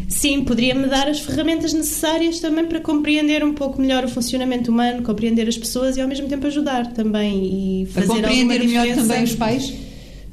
Sim, 0.08 0.44
poderia-me 0.44 0.88
dar 0.88 1.08
as 1.08 1.20
ferramentas 1.20 1.72
necessárias 1.74 2.40
também 2.40 2.66
para 2.66 2.80
compreender 2.80 3.44
um 3.44 3.54
pouco 3.54 3.80
melhor 3.80 4.04
o 4.04 4.10
funcionamento 4.10 4.72
humano, 4.72 5.04
compreender 5.04 5.48
as 5.48 5.58
pessoas 5.58 5.98
e 5.98 6.02
ao 6.02 6.08
mesmo 6.08 6.28
tempo 6.28 6.48
ajudar 6.48 6.94
também 6.94 7.84
e 7.84 7.86
fazer 7.88 8.12
a 8.12 8.16
compreender 8.16 8.60
melhor 8.60 8.88
também 8.96 9.24
os 9.24 9.36
pais. 9.36 9.74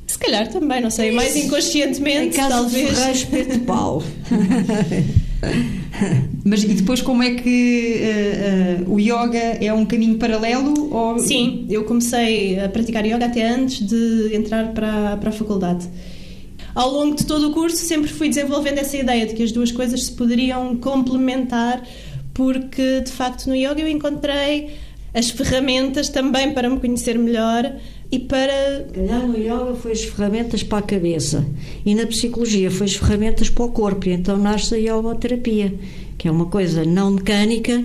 Se 0.07 0.19
calhar 0.19 0.49
também, 0.49 0.81
não 0.81 0.91
sei, 0.91 1.11
mais 1.11 1.37
inconscientemente, 1.37 2.37
talvez. 2.37 3.27
De 3.27 3.59
pau. 3.67 4.03
Mas 6.45 6.63
e 6.63 6.69
depois 6.69 7.03
como 7.03 7.23
é 7.23 7.35
que 7.35 8.01
uh, 8.01 8.91
uh, 8.91 8.95
o 8.95 9.01
yoga 9.01 9.39
é 9.39 9.73
um 9.73 9.85
caminho 9.85 10.17
paralelo? 10.17 10.93
Ou... 10.95 11.19
Sim, 11.19 11.67
eu 11.69 11.85
comecei 11.85 12.61
a 12.61 12.69
praticar 12.69 13.05
yoga 13.05 13.27
até 13.27 13.49
antes 13.49 13.87
de 13.87 14.35
entrar 14.35 14.73
para, 14.73 15.17
para 15.17 15.31
a 15.31 15.33
faculdade. 15.33 15.89
Ao 16.75 16.91
longo 16.91 17.17
de 17.17 17.25
todo 17.25 17.49
o 17.49 17.53
curso 17.53 17.79
sempre 17.79 18.11
fui 18.11 18.29
desenvolvendo 18.29 18.79
essa 18.79 18.97
ideia 18.97 19.27
de 19.27 19.35
que 19.35 19.43
as 19.43 19.51
duas 19.51 19.73
coisas 19.73 20.05
se 20.05 20.13
poderiam 20.13 20.77
complementar 20.77 21.83
porque 22.35 23.01
de 23.01 23.11
facto 23.11 23.47
no 23.47 23.57
yoga 23.57 23.81
eu 23.81 23.89
encontrei 23.89 24.77
as 25.17 25.31
ferramentas 25.31 26.11
também 26.11 26.53
para 26.53 26.69
me 26.69 26.79
conhecer 26.79 27.19
melhor 27.19 27.75
e 28.13 28.19
para. 28.19 28.87
Calhar 28.93 29.27
no 29.27 29.39
yoga 29.39 29.75
foi 29.75 29.93
as 29.93 30.05
ferramentas 30.05 30.63
para 30.63 30.79
a 30.79 30.83
cabeça 30.83 31.43
e 31.87 31.95
na 31.95 32.07
psicologia 32.07 32.71
foi 32.71 32.85
as 32.87 32.97
ferramentas 32.97 33.49
para 33.49 33.65
o 33.65 33.71
corpo, 33.71 34.11
e 34.11 34.13
então 34.13 34.37
nasce 34.37 34.75
a 34.75 34.77
yogoterapia, 34.77 35.73
que 36.19 36.29
é 36.29 36.31
uma 36.31 36.45
coisa 36.45 36.85
não 36.85 37.13
mecânica, 37.13 37.83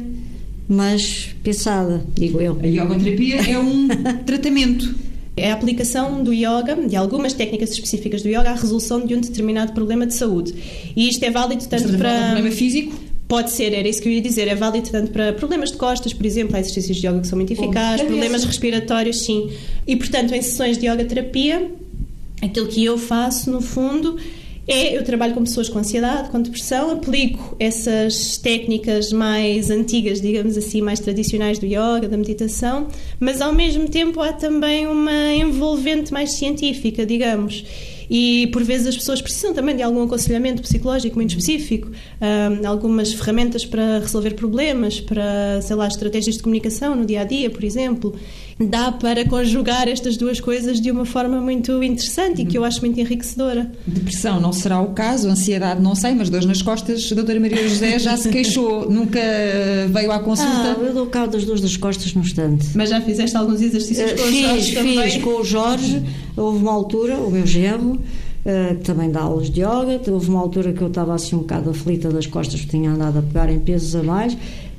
mas 0.67 1.33
pensada, 1.41 2.05
digo 2.13 2.41
eu. 2.41 2.59
A 2.61 2.67
yogoterapia 2.67 3.49
é 3.49 3.57
um 3.57 3.87
tratamento. 4.27 4.93
É 5.37 5.49
a 5.49 5.53
aplicação 5.53 6.21
do 6.21 6.33
yoga, 6.33 6.75
de 6.85 6.97
algumas 6.97 7.31
técnicas 7.31 7.71
específicas 7.71 8.21
do 8.21 8.27
yoga, 8.27 8.49
à 8.49 8.53
resolução 8.53 9.05
de 9.05 9.15
um 9.15 9.21
determinado 9.21 9.71
problema 9.71 10.05
de 10.05 10.13
saúde. 10.13 10.53
E 10.93 11.07
isto 11.07 11.23
é 11.23 11.31
válido 11.31 11.65
tanto 11.69 11.97
para. 11.97 12.11
Um 12.13 12.25
problema 12.33 12.51
físico? 12.51 13.10
Pode 13.31 13.49
ser, 13.51 13.73
era 13.73 13.87
isso 13.87 14.01
que 14.01 14.09
eu 14.09 14.11
ia 14.11 14.19
dizer, 14.21 14.49
é 14.49 14.55
válido 14.55 14.89
tanto 14.89 15.09
para 15.09 15.31
problemas 15.31 15.71
de 15.71 15.77
costas, 15.77 16.11
por 16.11 16.25
exemplo, 16.25 16.53
há 16.53 16.59
exercícios 16.59 16.97
de 16.97 17.07
yoga 17.07 17.21
que 17.21 17.27
são 17.27 17.37
muito 17.37 17.53
eficazes, 17.53 18.05
problemas 18.05 18.43
respiratórios, 18.43 19.23
sim. 19.23 19.49
E, 19.87 19.95
portanto, 19.95 20.33
em 20.33 20.41
sessões 20.41 20.77
de 20.77 20.85
yoga 20.85 21.05
terapia, 21.05 21.71
aquilo 22.41 22.67
que 22.67 22.83
eu 22.83 22.97
faço, 22.97 23.49
no 23.49 23.61
fundo, 23.61 24.17
é 24.67 24.97
eu 24.97 25.05
trabalho 25.05 25.33
com 25.33 25.45
pessoas 25.45 25.69
com 25.69 25.79
ansiedade, 25.79 26.29
com 26.29 26.41
depressão, 26.41 26.91
aplico 26.91 27.55
essas 27.57 28.37
técnicas 28.37 29.13
mais 29.13 29.71
antigas, 29.71 30.19
digamos 30.19 30.57
assim, 30.57 30.81
mais 30.81 30.99
tradicionais 30.99 31.57
do 31.57 31.65
yoga, 31.65 32.09
da 32.09 32.17
meditação, 32.17 32.89
mas 33.17 33.39
ao 33.39 33.53
mesmo 33.53 33.87
tempo 33.87 34.19
há 34.19 34.33
também 34.33 34.87
uma 34.87 35.33
envolvente 35.33 36.11
mais 36.11 36.33
científica, 36.33 37.05
digamos 37.05 37.63
e 38.13 38.47
por 38.47 38.61
vezes 38.61 38.87
as 38.87 38.97
pessoas 38.97 39.21
precisam 39.21 39.53
também 39.53 39.73
de 39.73 39.81
algum 39.81 40.03
aconselhamento 40.03 40.61
psicológico 40.61 41.15
muito 41.15 41.29
específico, 41.29 41.89
um, 41.89 42.67
algumas 42.67 43.13
ferramentas 43.13 43.65
para 43.65 43.99
resolver 43.99 44.31
problemas, 44.31 44.99
para, 44.99 45.61
sei 45.61 45.77
lá, 45.77 45.87
estratégias 45.87 46.35
de 46.35 46.43
comunicação 46.43 46.93
no 46.93 47.05
dia 47.05 47.21
a 47.21 47.23
dia, 47.23 47.49
por 47.49 47.63
exemplo. 47.63 48.13
Dá 48.67 48.91
para 48.91 49.25
conjugar 49.25 49.87
estas 49.87 50.17
duas 50.17 50.39
coisas 50.39 50.79
de 50.79 50.91
uma 50.91 51.05
forma 51.05 51.41
muito 51.41 51.83
interessante 51.83 52.41
e 52.41 52.45
que 52.45 52.57
eu 52.57 52.63
acho 52.63 52.81
muito 52.81 52.99
enriquecedora. 52.99 53.71
Depressão 53.85 54.39
não 54.39 54.53
será 54.53 54.79
o 54.81 54.93
caso, 54.93 55.29
ansiedade 55.29 55.81
não 55.81 55.95
sei, 55.95 56.13
mas 56.13 56.29
dores 56.29 56.45
nas 56.45 56.61
costas, 56.61 57.09
a 57.11 57.15
doutora 57.15 57.39
Maria 57.39 57.67
José 57.67 57.99
já 57.99 58.15
se 58.17 58.29
queixou, 58.29 58.89
nunca 58.91 59.19
veio 59.89 60.11
à 60.11 60.19
consulta. 60.19 60.77
Ah, 60.77 60.81
eu 60.81 60.93
dou 60.93 61.07
cabo 61.07 61.31
das 61.31 61.45
dores 61.45 61.61
das 61.61 61.77
costas 61.77 62.13
no 62.13 62.21
instante. 62.21 62.69
Mas 62.75 62.89
já 62.89 63.01
fizeste 63.01 63.35
alguns 63.35 63.61
exercícios 63.61 64.11
uh, 64.11 64.15
com 64.15 64.23
fiz, 64.23 64.35
o 64.35 64.47
Jorge 64.47 64.65
fiz 64.65 64.73
também? 64.75 65.11
Fiz 65.11 65.23
com 65.23 65.29
o 65.29 65.43
Jorge, 65.43 66.03
houve 66.37 66.57
uma 66.59 66.71
altura, 66.71 67.17
o 67.17 67.31
meu 67.31 67.45
genro, 67.45 67.99
Uh, 68.41 68.75
que 68.77 68.85
também 68.85 69.11
dá 69.11 69.21
aulas 69.21 69.51
de 69.51 69.61
yoga. 69.61 70.01
Houve 70.07 70.29
uma 70.29 70.39
altura 70.39 70.73
que 70.73 70.81
eu 70.81 70.87
estava 70.87 71.13
assim 71.13 71.35
um 71.35 71.41
bocado 71.41 71.69
aflita 71.69 72.09
das 72.09 72.25
costas, 72.25 72.59
porque 72.61 72.75
tinha 72.75 72.89
andado 72.89 73.19
a 73.19 73.21
pegar 73.21 73.51
em 73.51 73.59
pesos 73.59 73.95
a 73.95 74.01
mais. 74.01 74.35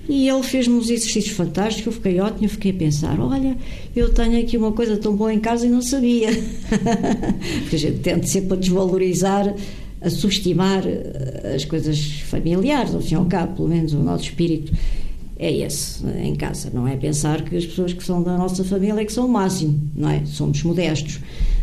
E 0.08 0.28
ele 0.28 0.42
fez-me 0.42 0.74
uns 0.74 0.90
exercícios 0.90 1.34
fantásticos, 1.36 1.86
eu 1.86 1.92
fiquei 1.92 2.20
ótimo, 2.20 2.48
fiquei 2.48 2.72
a 2.72 2.74
pensar, 2.74 3.20
olha, 3.20 3.56
eu 3.94 4.12
tenho 4.12 4.40
aqui 4.40 4.56
uma 4.56 4.72
coisa 4.72 4.96
tão 4.96 5.14
boa 5.14 5.32
em 5.32 5.38
casa 5.38 5.66
e 5.66 5.70
não 5.70 5.80
sabia. 5.80 6.28
Porque 7.62 7.76
a 7.76 7.78
gente 7.78 7.98
tenta 8.00 8.26
sempre 8.26 8.54
a 8.54 8.56
desvalorizar, 8.56 9.54
a 10.00 10.10
subestimar 10.10 10.82
eh, 10.84 11.54
as 11.54 11.64
coisas 11.64 12.20
familiares, 12.26 12.94
ao 12.94 13.00
fim 13.00 13.14
e 13.14 13.16
ao 13.16 13.26
cabo, 13.26 13.54
pelo 13.56 13.68
menos 13.68 13.92
o 13.92 13.98
nosso 13.98 14.24
espírito 14.24 14.72
é 15.38 15.52
esse, 15.52 16.04
em 16.06 16.34
casa. 16.34 16.70
Não 16.72 16.86
é 16.86 16.96
pensar 16.96 17.42
que 17.42 17.56
as 17.56 17.66
pessoas 17.66 17.92
que 17.92 18.02
são 18.02 18.22
da 18.22 18.36
nossa 18.36 18.64
família 18.64 19.00
é 19.00 19.04
que 19.04 19.12
são 19.12 19.26
o 19.26 19.28
máximo, 19.28 19.80
não 19.94 20.08
é? 20.08 20.24
Somos 20.24 20.62
modestos. 20.62 21.20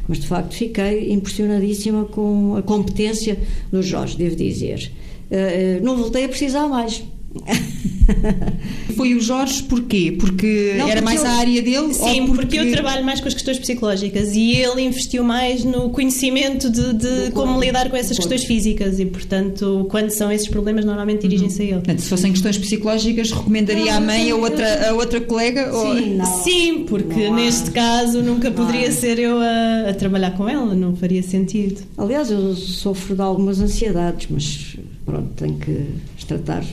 Mas 0.08 0.20
de 0.20 0.28
facto 0.28 0.54
fiquei 0.54 1.12
impressionadíssima 1.14 2.06
com 2.06 2.56
a 2.56 2.62
competência 2.62 3.38
do 3.72 3.82
Jorge, 3.82 4.18
devo 4.18 4.36
dizer. 4.36 4.92
Uh, 5.30 5.84
não 5.84 5.96
voltei 5.96 6.26
a 6.26 6.30
precisar 6.30 6.68
mais. 6.68 7.04
Foi 8.96 9.14
o 9.14 9.22
Jorge 9.22 9.64
porquê? 9.64 10.16
Porque 10.20 10.74
não, 10.78 10.90
era 10.90 11.02
porque 11.02 11.06
mais 11.06 11.24
eu, 11.24 11.30
a 11.30 11.34
área 11.34 11.62
dele? 11.62 11.94
Sim, 11.94 12.26
porque... 12.26 12.42
porque... 12.42 12.58
eu 12.58 12.72
trabalho 12.72 13.06
mais 13.06 13.22
com 13.22 13.28
as 13.28 13.34
questões 13.34 13.60
psicológicas 13.60 14.36
e 14.36 14.56
ele 14.56 14.82
investiu 14.82 15.24
mais 15.24 15.64
no 15.64 15.90
conhecimento 15.90 16.70
de, 16.70 16.94
de 16.94 17.32
como 17.32 17.60
lidar 17.60 17.90
com 17.90 17.96
essas 17.96 18.18
questões 18.18 18.44
físicas 18.44 19.00
e, 19.00 19.06
portanto, 19.06 19.86
quando 19.90 20.10
são 20.10 20.32
esses 20.32 20.48
problemas, 20.48 20.86
normalmente 20.86 21.22
dirigem-se 21.22 21.62
a 21.62 21.66
ele. 21.66 21.74
Portanto, 21.76 22.00
se 22.00 22.10
fossem 22.10 22.32
questões 22.32 22.58
psicológicas, 22.58 23.32
recomendaria 23.32 23.96
à 23.96 24.00
mãe 24.00 24.32
a 24.32 24.36
outra, 24.36 24.90
a 24.90 24.94
outra 24.94 25.22
colega? 25.22 25.72
Sim, 25.72 26.20
ou... 26.20 26.26
Sim 26.44 26.86
porque 26.88 27.28
não 27.28 27.36
neste 27.36 27.72
caso 27.72 28.22
nunca 28.22 28.52
poderia 28.52 28.92
ser 28.92 29.20
eu 29.20 29.38
a, 29.40 29.90
a 29.90 29.94
trabalhar 29.94 30.32
com 30.32 30.50
ela, 30.50 30.74
não 30.74 30.96
faria 30.96 31.22
sentido. 31.22 31.82
Aliás, 31.98 32.32
eu 32.32 32.56
sofro 32.56 33.16
de 33.16 33.22
algumas 33.22 33.60
ansiedades, 33.62 34.28
mas 34.30 34.78
pronto, 35.06 35.30
tenho 35.36 35.58
que 35.58 35.86
tratar 36.28 36.64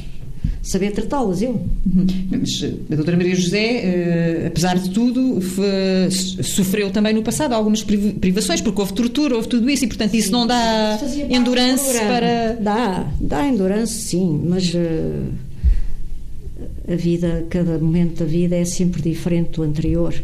saber 0.67 0.91
tratá-las, 0.91 1.41
eu. 1.43 1.51
Uhum. 1.51 2.07
Mas 2.31 2.65
a 2.91 2.95
doutora 2.95 3.17
Maria 3.17 3.35
José, 3.35 3.83
uh, 4.45 4.47
apesar 4.49 4.77
de 4.79 4.91
tudo, 4.91 5.41
sofreu 6.43 6.91
também 6.91 7.15
no 7.15 7.23
passado 7.23 7.53
algumas 7.53 7.83
privações, 7.85 8.61
porque 8.61 8.81
houve 8.81 8.93
tortura, 8.93 9.37
houve 9.37 9.49
tudo 9.49 9.71
isso, 9.71 9.85
e 9.85 9.89
portanto 9.89 10.15
isso 10.15 10.29
sim. 10.29 10.33
não 10.33 10.47
dá 10.47 10.99
endurance 11.31 11.99
para... 11.99 12.59
Dá, 12.61 13.07
dá 13.21 13.47
endurance, 13.47 13.93
sim, 13.93 14.41
mas... 14.45 14.75
Uh, 14.75 15.47
a 16.89 16.95
vida, 16.95 17.45
cada 17.51 17.79
momento 17.79 18.21
da 18.21 18.25
vida 18.25 18.55
é 18.55 18.65
sempre 18.65 19.03
diferente 19.03 19.57
do 19.57 19.63
anterior 19.63 20.15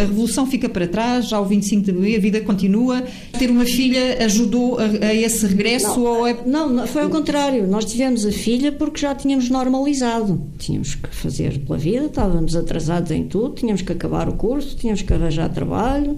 a 0.00 0.06
revolução 0.06 0.46
fica 0.46 0.68
para 0.68 0.86
trás, 0.86 1.32
ao 1.32 1.44
25 1.44 1.82
de 1.82 1.90
abril, 1.90 2.16
a 2.16 2.20
vida 2.20 2.40
continua. 2.40 3.02
Ter 3.38 3.50
uma 3.50 3.64
filha 3.64 4.24
ajudou 4.24 4.78
a, 4.78 4.84
a 4.84 5.14
esse 5.14 5.46
regresso? 5.46 6.00
Não, 6.00 6.04
ou 6.04 6.26
é... 6.26 6.36
não, 6.46 6.86
foi 6.86 7.02
ao 7.02 7.10
contrário. 7.10 7.66
Nós 7.66 7.84
tivemos 7.84 8.24
a 8.24 8.32
filha 8.32 8.72
porque 8.72 9.00
já 9.00 9.14
tínhamos 9.14 9.50
normalizado. 9.50 10.40
Tínhamos 10.58 10.94
que 10.94 11.08
fazer 11.14 11.58
pela 11.60 11.78
vida, 11.78 12.06
estávamos 12.06 12.54
atrasados 12.54 13.10
em 13.10 13.24
tudo, 13.24 13.54
tínhamos 13.54 13.82
que 13.82 13.92
acabar 13.92 14.28
o 14.28 14.34
curso, 14.34 14.76
tínhamos 14.76 15.02
que 15.02 15.12
arranjar 15.12 15.48
trabalho, 15.48 16.16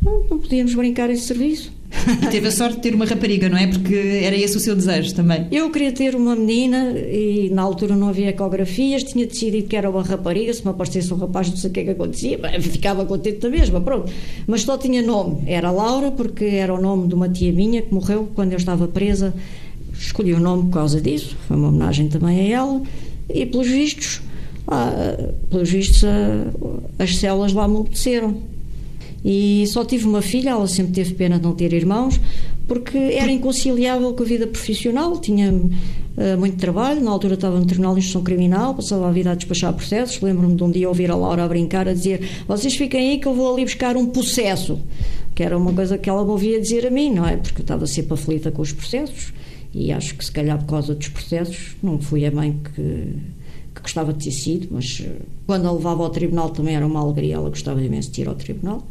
não, 0.00 0.24
não 0.30 0.38
podíamos 0.38 0.74
brincar 0.74 1.10
esse 1.10 1.22
serviço. 1.22 1.72
E 2.22 2.26
teve 2.28 2.48
a 2.48 2.50
sorte 2.50 2.76
de 2.76 2.82
ter 2.82 2.94
uma 2.94 3.04
rapariga, 3.04 3.48
não 3.48 3.56
é? 3.56 3.66
Porque 3.66 3.94
era 3.94 4.36
esse 4.36 4.56
o 4.56 4.60
seu 4.60 4.74
desejo 4.74 5.14
também. 5.14 5.46
Eu 5.50 5.70
queria 5.70 5.92
ter 5.92 6.14
uma 6.14 6.36
menina 6.36 6.90
e 6.98 7.50
na 7.50 7.62
altura 7.62 7.96
não 7.96 8.08
havia 8.08 8.28
ecografias, 8.28 9.02
tinha 9.04 9.26
decidido 9.26 9.66
que 9.66 9.76
era 9.76 9.88
uma 9.88 10.02
rapariga, 10.02 10.52
se 10.52 10.64
me 10.64 10.70
aparecesse 10.70 11.12
um 11.12 11.16
rapaz 11.16 11.48
não 11.48 11.56
sei 11.56 11.70
o 11.70 11.72
que 11.72 11.80
é 11.80 11.84
que 11.84 11.90
acontecia, 11.90 12.38
ficava 12.60 13.04
contente 13.04 13.38
da 13.38 13.48
mesma, 13.48 13.80
pronto. 13.80 14.12
Mas 14.46 14.62
só 14.62 14.76
tinha 14.76 15.02
nome, 15.02 15.42
era 15.46 15.70
Laura, 15.70 16.10
porque 16.10 16.44
era 16.44 16.74
o 16.74 16.80
nome 16.80 17.08
de 17.08 17.14
uma 17.14 17.28
tia 17.28 17.52
minha 17.52 17.82
que 17.82 17.92
morreu 17.92 18.28
quando 18.34 18.52
eu 18.52 18.58
estava 18.58 18.86
presa. 18.88 19.34
Escolhi 19.96 20.34
o 20.34 20.40
nome 20.40 20.64
por 20.64 20.72
causa 20.72 21.00
disso, 21.00 21.36
foi 21.46 21.56
uma 21.56 21.68
homenagem 21.68 22.08
também 22.08 22.40
a 22.40 22.56
ela, 22.56 22.82
e 23.32 23.46
pelos 23.46 23.68
vistos, 23.68 24.20
ah, 24.66 25.32
pelos 25.48 25.70
vistos 25.70 26.02
as 26.98 27.16
células 27.16 27.52
lá 27.52 27.64
amoleceram 27.64 28.53
e 29.24 29.64
só 29.68 29.84
tive 29.84 30.06
uma 30.06 30.20
filha, 30.20 30.50
ela 30.50 30.68
sempre 30.68 30.92
teve 30.92 31.14
pena 31.14 31.38
de 31.38 31.44
não 31.44 31.54
ter 31.54 31.72
irmãos, 31.72 32.20
porque 32.68 32.98
era 32.98 33.32
inconciliável 33.32 34.12
com 34.12 34.22
a 34.22 34.26
vida 34.26 34.46
profissional, 34.46 35.18
tinha 35.18 35.50
uh, 35.50 36.38
muito 36.38 36.56
trabalho, 36.58 37.02
na 37.02 37.10
altura 37.10 37.34
estava 37.34 37.58
no 37.58 37.64
Tribunal 37.64 37.94
de 37.94 38.00
Instrução 38.00 38.22
Criminal, 38.22 38.74
passava 38.74 39.08
a 39.08 39.12
vida 39.12 39.30
a 39.30 39.34
despachar 39.34 39.72
processos, 39.72 40.20
lembro-me 40.20 40.54
de 40.54 40.62
um 40.62 40.70
dia 40.70 40.88
ouvir 40.88 41.10
a 41.10 41.16
Laura 41.16 41.44
a 41.44 41.48
brincar, 41.48 41.88
a 41.88 41.94
dizer, 41.94 42.28
vocês 42.46 42.74
fiquem 42.76 43.12
aí 43.12 43.18
que 43.18 43.26
eu 43.26 43.34
vou 43.34 43.52
ali 43.52 43.64
buscar 43.64 43.96
um 43.96 44.06
processo, 44.06 44.78
que 45.34 45.42
era 45.42 45.56
uma 45.56 45.72
coisa 45.72 45.96
que 45.96 46.10
ela 46.10 46.22
me 46.22 46.30
ouvia 46.30 46.60
dizer 46.60 46.86
a 46.86 46.90
mim, 46.90 47.10
não 47.10 47.26
é? 47.26 47.36
Porque 47.38 47.60
eu 47.60 47.64
estava 47.64 47.86
sempre 47.86 48.12
aflita 48.12 48.50
com 48.50 48.60
os 48.60 48.72
processos, 48.72 49.32
e 49.72 49.90
acho 49.90 50.14
que 50.16 50.24
se 50.24 50.30
calhar 50.30 50.58
por 50.58 50.66
causa 50.66 50.94
dos 50.94 51.08
processos, 51.08 51.76
não 51.82 51.98
fui 51.98 52.26
a 52.26 52.30
mãe 52.30 52.60
que 52.74 53.34
que 53.74 53.82
gostava 53.82 54.12
de 54.12 54.24
ter 54.24 54.30
sido, 54.30 54.68
mas 54.70 55.02
eh, 55.04 55.20
quando 55.46 55.66
a 55.66 55.72
levava 55.72 56.04
ao 56.04 56.10
tribunal 56.10 56.50
também 56.50 56.76
era 56.76 56.86
uma 56.86 57.00
alegria, 57.00 57.34
ela 57.34 57.48
gostava 57.48 57.82
imenso 57.82 58.10
de 58.12 58.20
ir 58.22 58.28
ao 58.28 58.34
tribunal. 58.34 58.86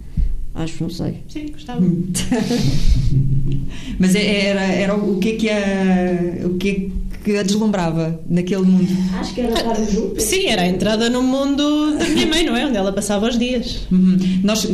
Acho, 0.56 0.84
não 0.84 0.90
sei. 0.90 1.16
Sim, 1.28 1.48
gostava. 1.52 1.82
Hum. 1.82 2.06
Mas 3.98 4.14
é, 4.14 4.46
era, 4.46 4.62
era 4.62 4.96
o 4.96 5.18
que 5.18 5.30
é 5.30 5.36
que 5.36 5.50
a, 5.50 6.48
o 6.48 6.58
que 6.58 6.70
é 6.70 7.04
que 7.24 7.38
a 7.38 7.44
deslumbrava 7.44 8.20
naquele 8.30 8.64
mundo? 8.64 8.88
Acho 9.20 9.34
que 9.34 9.42
era 9.42 9.54
estar 9.54 9.76
junto. 9.86 10.22
Sim, 10.22 10.48
era 10.48 10.64
a 10.64 10.68
entrada 10.68 11.10
no 11.10 11.24
mundo 11.24 11.98
da 11.98 12.06
minha 12.06 12.28
mãe, 12.28 12.46
não 12.46 12.56
é? 12.56 12.66
Onde 12.68 12.78
ela 12.78 12.92
passava 12.92 13.28
os 13.28 13.40
dias. 13.40 13.88
Uhum. 13.92 14.18
Nós, 14.44 14.68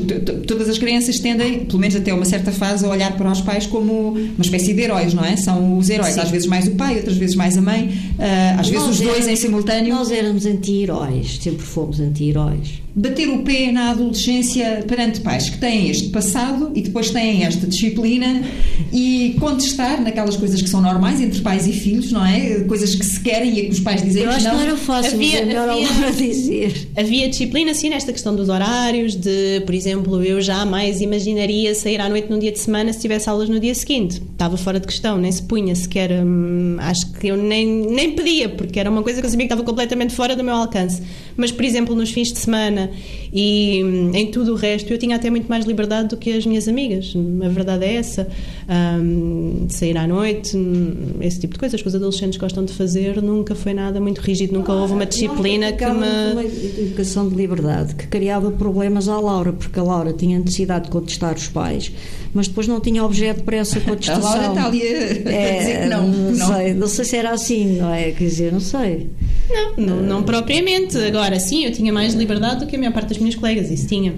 todas 0.48 0.68
as 0.68 0.78
crianças 0.78 1.20
tendem, 1.20 1.66
pelo 1.66 1.80
menos 1.80 1.96
até 1.96 2.14
uma 2.14 2.26
certa 2.26 2.52
fase, 2.52 2.86
a 2.86 2.90
olhar 2.90 3.16
para 3.16 3.32
os 3.32 3.42
pais 3.42 3.66
como 3.68 4.12
uma 4.12 4.42
espécie 4.42 4.74
de 4.74 4.82
heróis, 4.82 5.14
não 5.14 5.24
é? 5.24 5.38
São 5.38 5.78
os 5.78 5.90
heróis. 5.90 6.16
Sim. 6.16 6.22
Às 6.22 6.30
vezes 6.30 6.48
mais 6.48 6.68
o 6.68 6.72
pai, 6.72 6.98
outras 6.98 7.18
vezes 7.18 7.36
mais 7.36 7.58
a 7.58 7.62
mãe, 7.62 7.88
uh, 7.88 8.60
às 8.60 8.68
vezes 8.68 8.88
os 8.88 9.00
dois 9.00 9.28
em 9.28 9.36
simultâneo. 9.36 9.96
Nós 9.96 10.12
éramos 10.12 10.46
anti-heróis, 10.46 11.40
sempre 11.42 11.64
fomos 11.64 12.00
anti-heróis 12.00 12.82
bater 12.96 13.30
o 13.30 13.44
pé 13.44 13.72
na 13.72 13.92
adolescência 13.92 14.84
perante 14.88 15.22
pais 15.22 15.50
que 15.50 15.58
têm 15.58 15.90
este 15.90 16.10
passado 16.10 16.72
e 16.76 16.82
depois 16.82 17.12
têm 17.12 17.44
esta 17.44 17.68
disciplina 17.68 18.44
e 18.92 19.36
contestar 19.40 20.02
naquelas 20.02 20.36
coisas 20.36 20.62
que 20.62 20.70
são 20.70 20.82
normais 20.82 21.22
entre 21.22 21.42
pais 21.42 21.68
e 21.68 21.72
filhos, 21.72 22.12
não 22.12 22.26
é? 22.26 22.62
Coisas 22.62 22.96
que 22.96 23.06
se 23.06 23.20
querem 23.20 23.58
e 23.58 23.66
que 23.66 23.72
os 23.72 23.80
pais 23.80 24.02
dizem 24.02 24.24
Eu 24.24 24.32
que 24.32 24.44
não. 24.44 24.54
não 24.54 24.62
era 24.62 24.78
fácil, 24.78 25.14
havia, 25.14 25.40
é 25.40 25.46
melhor 25.46 25.70
havia, 25.70 26.12
dizer. 26.12 26.90
Havia 26.96 27.30
disciplina, 27.30 27.74
sim, 27.74 27.90
nesta 27.90 28.12
questão 28.12 28.36
dos 28.36 28.50
horários, 28.50 29.16
de, 29.16 29.62
por 29.66 29.76
exemplo, 29.76 30.24
eu 30.24 30.42
jamais 30.42 31.02
imaginaria 31.02 31.74
sair 31.76 32.02
à 32.02 32.10
noite 32.10 32.30
num 32.30 32.40
dia 32.40 32.52
de 32.52 32.60
semana 32.60 32.92
se 32.92 33.00
tivesse 33.00 33.30
aulas 33.30 33.50
no 33.50 33.60
dia 33.60 33.76
seguinte. 33.76 34.22
Estava 34.32 34.58
fora 34.58 34.80
de 34.80 34.88
questão, 34.88 35.18
nem 35.18 35.32
se 35.32 35.44
punha 35.44 35.76
sequer. 35.76 36.12
Hum, 36.12 36.78
acho 36.80 37.12
que 37.14 37.28
eu 37.28 37.38
nem, 37.38 37.66
nem 37.68 38.12
pedia, 38.14 38.50
porque 38.50 38.80
era 38.80 38.90
uma 38.90 39.04
coisa 39.04 39.22
que 39.22 39.26
eu 39.26 39.30
sabia 39.30 39.46
que 39.48 39.54
estava 39.54 39.68
completamente 39.68 40.14
fora 40.14 40.36
do 40.36 40.44
meu 40.44 40.56
alcance. 40.56 41.02
Mas, 41.40 41.54
por 41.54 41.64
exemplo, 41.64 41.96
nos 41.96 42.12
fins 42.12 42.34
de 42.34 42.40
semana 42.40 42.92
e 43.32 43.82
hum, 43.84 44.12
em 44.14 44.30
tudo 44.30 44.54
o 44.54 44.56
resto 44.56 44.92
eu 44.92 44.98
tinha 44.98 45.16
até 45.16 45.30
muito 45.30 45.48
mais 45.48 45.66
liberdade 45.66 46.10
do 46.10 46.18
que 46.18 46.34
as 46.34 46.46
minhas 46.46 46.68
amigas. 46.68 47.14
A 47.44 47.48
verdade 47.48 47.86
é 47.86 47.96
essa. 47.96 48.28
Um, 48.68 49.68
sair 49.70 49.98
à 49.98 50.06
noite, 50.06 50.58
hum, 50.58 51.16
esse 51.22 51.40
tipo 51.40 51.54
de 51.54 51.60
coisas 51.60 51.82
que 51.82 51.88
os 51.88 51.96
adolescentes 51.96 52.38
gostam 52.38 52.66
de 52.66 52.74
fazer, 52.74 53.22
nunca 53.22 53.56
foi 53.56 53.74
nada 53.74 54.02
muito 54.02 54.20
rígido, 54.20 54.54
nunca 54.54 54.74
houve 54.74 54.94
uma 54.94 55.06
disciplina 55.06 55.72
que 55.72 55.86
me. 55.86 56.34
Uma 56.34 56.44
educação 56.44 57.30
de 57.30 57.36
liberdade 57.36 57.96
que 57.96 58.08
criava 58.08 58.52
problemas 58.52 59.08
à 59.08 59.20
Laura, 59.20 59.54
porque 59.54 59.80
a 59.80 59.84
Laura 59.84 60.12
tinha 60.12 60.38
necessidade 60.40 60.86
de 60.86 60.92
contestar 60.92 61.36
os 61.36 61.48
pais, 61.48 61.92
mas 62.34 62.48
depois 62.48 62.68
não 62.68 62.82
tinha 62.82 63.04
objeto 63.04 63.44
para 63.44 63.58
essa 63.58 63.80
contestação. 63.80 64.30
A 64.30 64.36
Laura 64.36 64.48
está 64.50 64.66
ali 64.66 64.82
a 64.82 65.32
é, 65.32 65.60
dizer 65.60 65.82
que 65.82 65.86
não. 65.88 66.08
Não, 66.08 66.32
não. 66.32 66.48
Sei, 66.48 66.74
não 66.74 66.88
sei 66.88 67.06
se 67.06 67.16
era 67.16 67.32
assim, 67.32 67.78
não 67.78 67.94
é? 67.94 68.12
Quer 68.12 68.24
dizer, 68.26 68.52
não 68.52 68.60
sei. 68.60 69.10
Não, 69.50 69.76
não, 69.78 70.02
não 70.02 70.24
propriamente. 70.24 70.98
Agora, 70.98 71.29
sim, 71.38 71.66
eu 71.66 71.72
tinha 71.72 71.92
mais 71.92 72.14
liberdade 72.14 72.62
do 72.62 72.68
que 72.68 72.76
a 72.76 72.80
maior 72.80 72.94
parte 72.94 73.10
das 73.10 73.18
minhas 73.18 73.36
colegas, 73.36 73.70
isso 73.70 73.88
tinha 73.88 74.16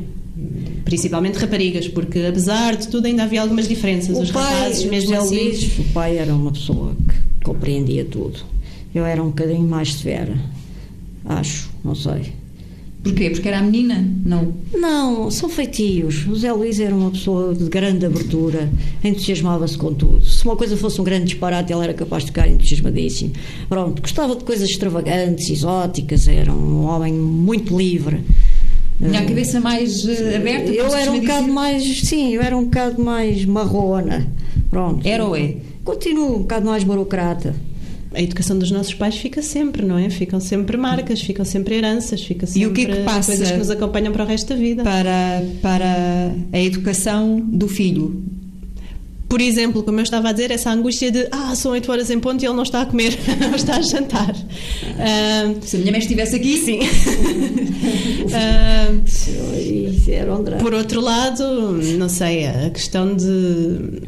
principalmente 0.86 1.38
raparigas, 1.38 1.88
porque 1.88 2.20
apesar 2.20 2.76
de 2.76 2.88
tudo 2.88 3.06
ainda 3.06 3.24
havia 3.24 3.42
algumas 3.42 3.68
diferenças. 3.68 4.18
O 4.18 4.22
Os 4.22 4.32
pai, 4.32 4.54
rapazes, 4.54 4.86
mesmo 4.86 5.16
assim. 5.16 5.36
Luís, 5.36 5.80
o 5.80 5.84
pai 5.94 6.18
era 6.18 6.34
uma 6.34 6.52
pessoa 6.52 6.96
que 6.96 7.44
compreendia 7.46 8.06
tudo. 8.06 8.40
Eu 8.94 9.06
era 9.06 9.22
um 9.22 9.28
bocadinho 9.28 9.68
mais 9.68 9.94
severa, 9.94 10.38
acho, 11.26 11.70
não 11.84 11.96
sei. 11.96 12.34
Porquê? 13.04 13.32
Porque 13.32 13.48
era 13.48 13.58
a 13.58 13.62
menina? 13.64 14.08
Não. 14.24 14.54
Não, 14.74 15.32
são 15.32 15.50
feitios. 15.50 16.28
O 16.28 16.36
Zé 16.36 16.54
Luís 16.54 16.80
era 16.80 16.94
uma 16.94 17.10
pessoa 17.10 17.54
de 17.54 17.66
grande 17.66 18.06
abertura, 18.06 18.70
entusiasmava-se 19.04 19.76
com 19.76 19.92
tudo. 19.92 20.24
Se 20.24 20.46
uma 20.46 20.56
coisa 20.56 20.78
fosse 20.78 21.02
um 21.02 21.04
grande 21.04 21.26
disparate, 21.26 21.74
ele 21.74 21.84
era 21.84 21.94
capaz 21.96 22.24
de 22.24 22.28
ficar 22.28 22.48
entusiasmadíssimo. 22.48 23.34
Pronto, 23.68 24.02
gostava 24.04 24.36
de 24.36 24.44
coisas 24.44 24.70
extravagantes, 24.70 25.50
exóticas, 25.50 26.28
era 26.28 26.54
um 26.54 26.86
homem 26.86 27.14
muito 27.14 27.76
livre. 27.76 28.22
Tinha 29.00 29.22
a 29.22 29.26
cabeça 29.26 29.60
mais 29.60 30.06
uh, 30.06 30.36
aberta? 30.36 30.72
Eu 30.72 30.94
era 30.94 31.12
um 31.12 31.20
bocado 31.20 31.48
mais, 31.48 32.02
sim, 32.02 32.36
eu 32.36 32.42
era 32.42 32.56
um 32.56 32.66
bocado 32.66 33.04
mais 33.04 33.44
marrona. 33.46 34.32
Pronto. 34.70 35.08
Era 35.08 35.26
ou 35.26 35.36
é? 35.36 35.56
Continuo 35.84 36.36
um 36.36 36.42
bocado 36.42 36.68
mais 36.68 36.84
burocrata. 36.84 37.56
A 38.14 38.22
educação 38.22 38.60
dos 38.60 38.70
nossos 38.72 38.94
pais 38.94 39.16
fica 39.16 39.42
sempre, 39.42 39.86
não 39.86 39.98
é? 39.98 40.10
Ficam 40.10 40.40
sempre 40.40 40.76
marcas, 40.76 41.22
ficam 41.22 41.46
sempre 41.46 41.76
heranças, 41.76 42.22
fica 42.22 42.46
sempre 42.46 42.62
e 42.62 42.68
o 42.68 42.74
que 42.74 42.82
é 42.82 42.86
que 42.86 43.04
passa 43.04 43.32
coisas 43.32 43.52
que 43.52 43.58
nos 43.58 43.70
acompanham 43.70 44.12
para 44.12 44.24
o 44.24 44.28
resto 44.28 44.50
da 44.50 44.56
vida. 44.56 44.84
Para, 44.84 45.44
para 45.62 46.36
a 46.52 46.60
educação 46.60 47.40
do 47.40 47.70
filho, 47.70 48.22
por 49.32 49.40
exemplo, 49.40 49.82
como 49.82 49.98
eu 49.98 50.04
estava 50.04 50.28
a 50.28 50.34
dizer, 50.34 50.52
essa 50.52 50.70
angústia 50.70 51.10
de 51.10 51.26
ah, 51.32 51.56
são 51.56 51.72
8 51.72 51.90
horas 51.90 52.10
em 52.10 52.20
ponto 52.20 52.44
e 52.44 52.46
ele 52.46 52.54
não 52.54 52.64
está 52.64 52.82
a 52.82 52.86
comer, 52.86 53.18
não 53.40 53.56
está 53.56 53.78
a 53.78 53.82
jantar. 53.82 54.36
Uh, 54.36 55.58
Se 55.62 55.78
a 55.78 55.80
minha 55.80 55.94
mãe 55.94 56.02
estivesse 56.02 56.36
aqui, 56.36 56.58
sim. 56.58 56.80
uh, 58.28 59.02
por 60.62 60.74
outro 60.74 61.00
lado, 61.00 61.46
não 61.98 62.10
sei, 62.10 62.46
a 62.46 62.70
questão 62.72 63.16
de 63.16 64.02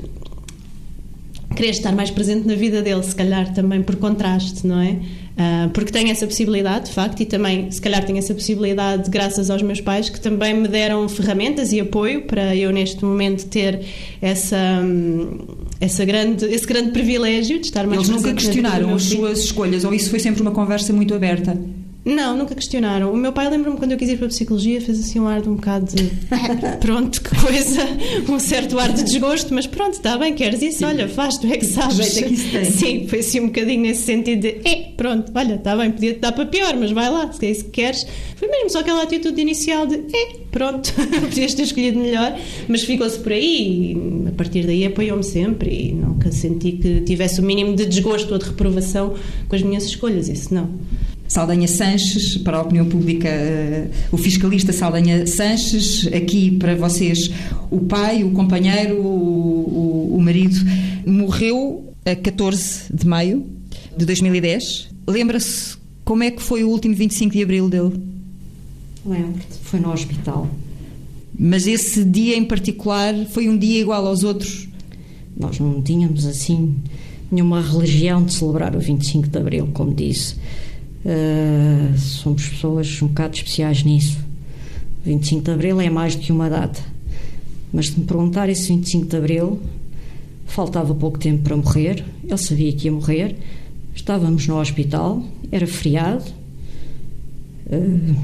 querer 1.56 1.70
estar 1.70 1.92
mais 1.94 2.12
presente 2.12 2.48
na 2.48 2.56
vida 2.56 2.82
dele, 2.82 3.04
se 3.04 3.16
calhar 3.16 3.54
também 3.54 3.82
por 3.82 3.96
contraste, 3.96 4.66
não 4.66 4.80
é? 4.80 4.92
Uh, 5.34 5.70
porque 5.74 5.92
tenho 5.92 6.12
essa 6.12 6.28
possibilidade, 6.28 6.86
de 6.86 6.92
facto, 6.92 7.20
e 7.22 7.26
também, 7.26 7.72
se 7.72 7.82
calhar, 7.82 8.06
tenho 8.06 8.20
essa 8.20 8.34
possibilidade 8.34 9.10
graças 9.10 9.50
aos 9.50 9.64
meus 9.64 9.82
pais 9.82 10.08
que 10.08 10.20
também 10.20 10.54
me 10.54 10.68
deram 10.68 11.10
ferramentas 11.10 11.72
e 11.72 11.80
apoio 11.80 12.22
para 12.24 12.56
eu, 12.56 12.72
neste 12.72 13.04
momento, 13.04 13.48
ter 13.48 13.82
essa, 14.22 14.82
hum, 14.84 15.40
essa 15.82 16.06
grande, 16.06 16.46
esse 16.46 16.68
grande 16.68 16.92
privilégio 16.92 17.60
de 17.60 17.66
estar 17.66 17.88
mais 17.88 18.08
Eles 18.08 18.10
nunca 18.10 18.34
questionaram 18.34 18.94
as 18.94 19.04
suas 19.04 19.40
escolhas, 19.40 19.84
ou 19.84 19.94
isso 19.94 20.10
foi 20.10 20.20
sempre 20.20 20.42
uma 20.42 20.52
conversa 20.52 20.94
muito 20.94 21.14
aberta? 21.16 21.58
Não, 22.06 22.36
nunca 22.38 22.54
questionaram. 22.54 23.14
O 23.14 23.16
meu 23.16 23.32
pai 23.32 23.50
lembra-me 23.50 23.78
quando 23.78 23.94
eu 23.94 23.98
quis 23.98 24.10
ir 24.10 24.18
para 24.18 24.26
a 24.26 24.30
psicologia, 24.30 24.82
fez 24.82 25.00
assim 25.00 25.20
um 25.22 25.28
ar 25.28 25.42
de 25.42 25.48
um 25.48 25.56
bocado 25.56 25.86
de 25.96 26.04
pronto, 26.82 27.22
que 27.22 27.30
coisa, 27.30 27.82
um 28.30 28.38
certo 28.40 28.78
ar 28.78 28.92
de 28.92 29.04
desgosto, 29.04 29.54
mas 29.54 29.66
pronto, 29.66 29.94
está 29.94 30.18
bem, 30.18 30.34
queres 30.34 30.62
isso? 30.62 30.80
Sim. 30.80 30.86
Olha, 30.86 31.08
faz, 31.08 31.38
tu 31.38 31.48
é 31.48 31.58
que 31.58 31.66
sabes. 31.66 32.18
É 32.18 32.24
que 32.24 32.36
Sim, 32.66 33.08
foi 33.08 33.20
assim 33.20 33.40
um 33.40 33.48
bocadinho 33.48 33.82
nesse 33.82 34.04
sentido 34.04 34.42
de 34.42 34.68
é, 34.68 34.92
pronto, 34.98 35.32
olha, 35.34 35.56
está 35.56 35.78
bem, 35.78 35.92
podia-te 35.92 36.20
dar 36.20 36.34
para 36.34 36.46
pior, 36.46 36.76
mas 36.76 36.92
vai 36.92 37.10
lá, 37.10 37.32
se 37.32 37.46
é 37.46 37.52
isso 37.52 37.66
que 37.66 37.72
queres. 37.72 38.06
Foi 38.36 38.50
mesmo 38.50 38.70
só 38.70 38.80
aquela 38.80 39.04
atitude 39.04 39.40
inicial 39.40 39.88
de 39.88 39.96
é, 39.96 40.36
pronto, 40.52 40.94
podias 41.22 41.54
ter 41.54 41.64
escolhido 41.64 42.00
melhor, 42.00 42.38
mas 42.68 42.84
ficou-se 42.84 43.18
por 43.20 43.32
aí 43.32 43.94
e 43.94 44.28
a 44.28 44.32
partir 44.32 44.66
daí 44.66 44.86
apoiou-me 44.86 45.24
sempre 45.24 45.74
e 45.74 45.92
nunca 45.94 46.32
senti 46.34 46.74
que 46.74 47.02
tivesse 47.02 47.40
o 47.40 47.44
mínimo 47.44 47.78
de 47.78 47.86
desgosto 47.86 48.34
ou 48.34 48.38
de 48.38 48.46
reprovação 48.46 49.14
com 49.48 49.56
as 49.56 49.62
minhas 49.62 49.86
escolhas, 49.86 50.28
isso 50.28 50.54
não. 50.54 50.70
Saldanha 51.34 51.68
Sanches, 51.68 52.38
para 52.38 52.58
a 52.58 52.62
opinião 52.62 52.86
pública, 52.86 53.28
uh, 53.28 53.90
o 54.12 54.18
fiscalista 54.20 54.72
Saldanha 54.72 55.26
Sanches, 55.26 56.06
aqui 56.14 56.52
para 56.52 56.76
vocês, 56.76 57.32
o 57.72 57.80
pai, 57.80 58.24
o 58.24 58.30
companheiro, 58.30 59.02
o, 59.02 60.12
o, 60.12 60.16
o 60.16 60.22
marido, 60.22 60.56
morreu 61.04 61.92
a 62.06 62.16
14 62.16 62.94
de 62.94 63.08
maio 63.08 63.48
de 63.98 64.06
2010. 64.06 64.90
Lembra-se 65.08 65.76
como 66.06 66.22
é 66.22 66.30
que 66.30 66.40
foi 66.40 66.64
o 66.64 66.70
último 66.70 66.94
25 66.94 67.34
de 67.34 67.42
abril 67.42 67.68
dele? 67.68 68.00
Lembro-te, 69.04 69.58
foi 69.64 69.80
no 69.80 69.92
hospital. 69.92 70.48
Mas 71.36 71.66
esse 71.66 72.04
dia 72.04 72.38
em 72.38 72.46
particular 72.46 73.12
foi 73.32 73.50
um 73.50 73.58
dia 73.58 73.82
igual 73.82 74.06
aos 74.06 74.24
outros? 74.24 74.68
Nós 75.36 75.60
não 75.60 75.82
tínhamos 75.82 76.28
assim 76.28 76.76
nenhuma 77.32 77.60
religião 77.60 78.24
de 78.24 78.34
celebrar 78.34 78.76
o 78.76 78.80
25 78.80 79.28
de 79.30 79.38
abril, 79.40 79.70
como 79.74 79.96
disse. 79.96 80.36
Uh, 81.06 81.98
somos 81.98 82.48
pessoas 82.48 83.02
um 83.02 83.08
bocado 83.08 83.36
especiais 83.36 83.84
nisso. 83.84 84.18
25 85.06 85.44
de 85.44 85.52
Abril 85.52 85.82
é 85.82 85.90
mais 85.90 86.16
do 86.16 86.22
que 86.22 86.32
uma 86.32 86.50
data. 86.50 86.82
Mas 87.74 87.90
se 87.90 88.00
me 88.00 88.06
perguntar 88.06 88.50
esse 88.50 88.70
25 88.70 89.08
de 89.08 89.18
Abril, 89.18 89.60
faltava 90.46 90.96
pouco 90.96 91.20
tempo 91.20 91.44
para 91.44 91.58
morrer, 91.58 92.06
ele 92.24 92.38
sabia 92.38 92.72
que 92.72 92.88
ia 92.88 92.92
morrer, 92.92 93.36
estávamos 93.94 94.48
no 94.48 94.60
hospital, 94.60 95.24
era 95.52 95.68
feriado. 95.68 96.26
Uh, 97.68 98.16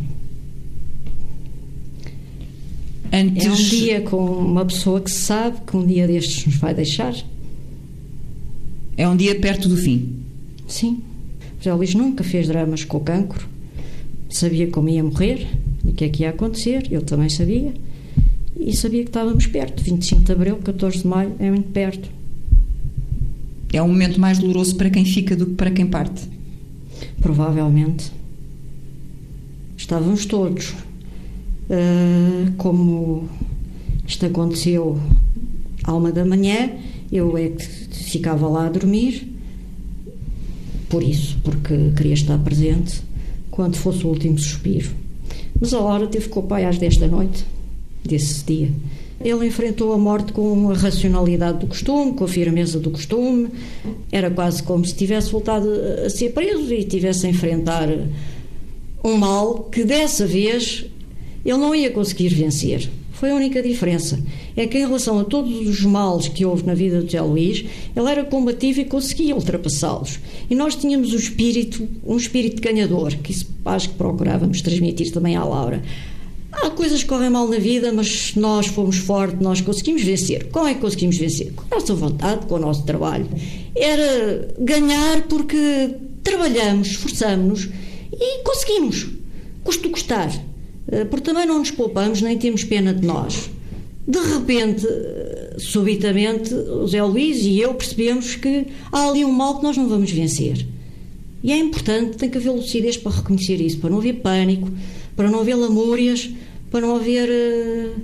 Antes... 3.11 3.45
É 3.45 3.51
um 3.51 3.55
dia 3.55 4.01
com 4.01 4.23
uma 4.23 4.65
pessoa 4.65 5.01
que 5.01 5.11
sabe 5.11 5.57
que 5.65 5.75
um 5.75 5.85
dia 5.85 6.07
destes 6.07 6.45
nos 6.45 6.55
vai 6.55 6.73
deixar. 6.73 7.15
É 8.95 9.07
um 9.07 9.15
dia 9.15 9.39
perto 9.39 9.67
do 9.67 9.75
fim. 9.75 10.19
Sim. 10.67 11.01
José 11.59 11.73
Luís 11.73 11.93
nunca 11.93 12.23
fez 12.23 12.47
dramas 12.47 12.85
com 12.85 12.97
o 12.97 13.01
cancro, 13.01 13.47
sabia 14.29 14.67
como 14.67 14.87
ia 14.87 15.03
morrer 15.03 15.45
e 15.83 15.89
o 15.89 15.93
que 15.93 16.05
é 16.05 16.09
que 16.09 16.23
ia 16.23 16.29
acontecer, 16.29 16.87
eu 16.89 17.01
também 17.01 17.27
sabia, 17.27 17.73
e 18.57 18.75
sabia 18.75 19.03
que 19.03 19.09
estávamos 19.09 19.45
perto. 19.47 19.83
25 19.83 20.21
de 20.21 20.31
abril, 20.31 20.57
14 20.57 20.99
de 20.99 21.07
maio, 21.07 21.33
é 21.39 21.49
muito 21.49 21.69
perto. 21.69 22.09
É 23.71 23.81
um 23.81 23.87
momento 23.87 24.19
mais 24.19 24.39
doloroso 24.39 24.75
para 24.75 24.89
quem 24.89 25.05
fica 25.05 25.35
do 25.35 25.47
que 25.47 25.53
para 25.53 25.71
quem 25.71 25.85
parte? 25.85 26.27
Provavelmente. 27.21 28.11
Estávamos 29.77 30.25
todos. 30.25 30.73
Uh, 31.69 32.51
como 32.57 33.29
isto 34.07 34.25
aconteceu 34.25 34.99
à 35.83 35.93
uma 35.93 36.11
da 36.11 36.25
manhã, 36.25 36.71
eu 37.11 37.37
é 37.37 37.49
que 37.49 37.63
ficava 37.63 38.47
lá 38.47 38.65
a 38.65 38.69
dormir 38.69 39.38
por 40.89 41.03
isso, 41.03 41.37
porque 41.43 41.91
queria 41.95 42.13
estar 42.13 42.37
presente 42.39 43.01
quando 43.51 43.77
fosse 43.77 44.05
o 44.05 44.09
último 44.09 44.37
suspiro. 44.37 44.89
Mas 45.59 45.73
a 45.73 45.79
hora 45.79 46.07
teve 46.07 46.29
com 46.29 46.39
o 46.39 46.43
pai 46.43 46.65
às 46.65 46.77
10 46.77 46.97
da 46.97 47.07
noite, 47.07 47.45
desse 48.03 48.43
dia. 48.43 48.71
Ele 49.21 49.45
enfrentou 49.45 49.91
a 49.91 49.97
morte 49.97 50.31
com 50.31 50.69
a 50.69 50.73
racionalidade 50.73 51.59
do 51.59 51.67
costume, 51.67 52.13
com 52.13 52.23
a 52.23 52.27
firmeza 52.27 52.79
do 52.79 52.89
costume. 52.89 53.49
Era 54.11 54.31
quase 54.31 54.63
como 54.63 54.85
se 54.85 54.95
tivesse 54.95 55.29
voltado 55.29 55.69
a 56.05 56.09
ser 56.09 56.31
preso 56.31 56.73
e 56.73 56.83
tivesse 56.85 57.27
a 57.27 57.29
enfrentar 57.29 57.89
um 59.03 59.17
mal 59.17 59.65
que 59.65 59.83
dessa 59.83 60.25
vez 60.25 60.85
ele 61.45 61.57
não 61.57 61.75
ia 61.75 61.91
conseguir 61.91 62.29
vencer. 62.29 62.89
Foi 63.19 63.31
a 63.31 63.35
única 63.35 63.61
diferença. 63.61 64.17
É 64.55 64.65
que, 64.65 64.77
em 64.77 64.85
relação 64.85 65.19
a 65.19 65.25
todos 65.25 65.67
os 65.67 65.81
males 65.81 66.29
que 66.29 66.45
houve 66.45 66.65
na 66.65 66.73
vida 66.73 66.99
de 66.99 67.07
José 67.07 67.19
Luís, 67.19 67.65
ele 67.93 68.09
era 68.09 68.23
combativo 68.23 68.79
e 68.79 68.85
conseguia 68.85 69.35
ultrapassá-los. 69.35 70.19
E 70.49 70.55
nós 70.55 70.73
tínhamos 70.73 71.11
o 71.11 71.17
espírito, 71.17 71.85
um 72.05 72.15
espírito 72.15 72.61
ganhador, 72.61 73.13
que 73.17 73.33
isso 73.33 73.47
acho 73.65 73.89
que 73.89 73.95
procurávamos 73.95 74.61
transmitir 74.61 75.11
também 75.11 75.35
à 75.35 75.43
Laura. 75.43 75.83
Há 76.49 76.69
coisas 76.69 77.03
que 77.03 77.09
correm 77.09 77.29
mal 77.29 77.45
na 77.45 77.59
vida, 77.59 77.91
mas 77.91 78.35
nós 78.35 78.67
fomos 78.67 78.95
fortes, 78.95 79.41
nós 79.41 79.59
conseguimos 79.59 80.01
vencer. 80.01 80.47
Como 80.47 80.69
é 80.69 80.73
que 80.73 80.79
conseguimos 80.79 81.17
vencer? 81.17 81.51
Com 81.51 81.65
a 81.69 81.77
nossa 81.77 81.93
vontade, 81.93 82.45
com 82.45 82.55
o 82.55 82.59
nosso 82.59 82.83
trabalho. 82.85 83.27
Era 83.75 84.47
ganhar 84.57 85.23
porque 85.23 85.93
trabalhamos, 86.23 86.91
esforçamos-nos 86.91 87.67
e 88.13 88.43
conseguimos. 88.43 89.07
Custo 89.61 89.89
custar. 89.89 90.31
Eh, 90.91 91.05
porque 91.05 91.25
também 91.25 91.45
não 91.45 91.59
nos 91.59 91.71
poupamos 91.71 92.21
nem 92.21 92.37
temos 92.37 92.63
pena 92.63 92.93
de 92.93 93.05
nós. 93.05 93.49
De 94.07 94.19
repente, 94.19 94.87
eh, 94.87 95.55
subitamente, 95.57 96.53
o 96.53 96.87
Zé 96.87 97.03
Luís 97.03 97.43
e 97.43 97.59
eu 97.59 97.73
percebemos 97.73 98.35
que 98.35 98.67
há 98.91 99.07
ali 99.07 99.23
um 99.23 99.31
mal 99.31 99.57
que 99.57 99.63
nós 99.63 99.77
não 99.77 99.87
vamos 99.87 100.11
vencer. 100.11 100.65
E 101.43 101.51
é 101.51 101.57
importante, 101.57 102.17
tem 102.17 102.29
que 102.29 102.37
haver 102.37 102.51
lucidez 102.51 102.97
para 102.97 103.11
reconhecer 103.11 103.61
isso, 103.61 103.77
para 103.77 103.89
não 103.89 103.99
haver 103.99 104.15
pânico, 104.15 104.69
para 105.15 105.29
não 105.29 105.39
haver 105.39 105.55
lamúrias, 105.55 106.29
para 106.69 106.81
não 106.81 106.95
haver 106.95 107.29
uh, 107.29 107.95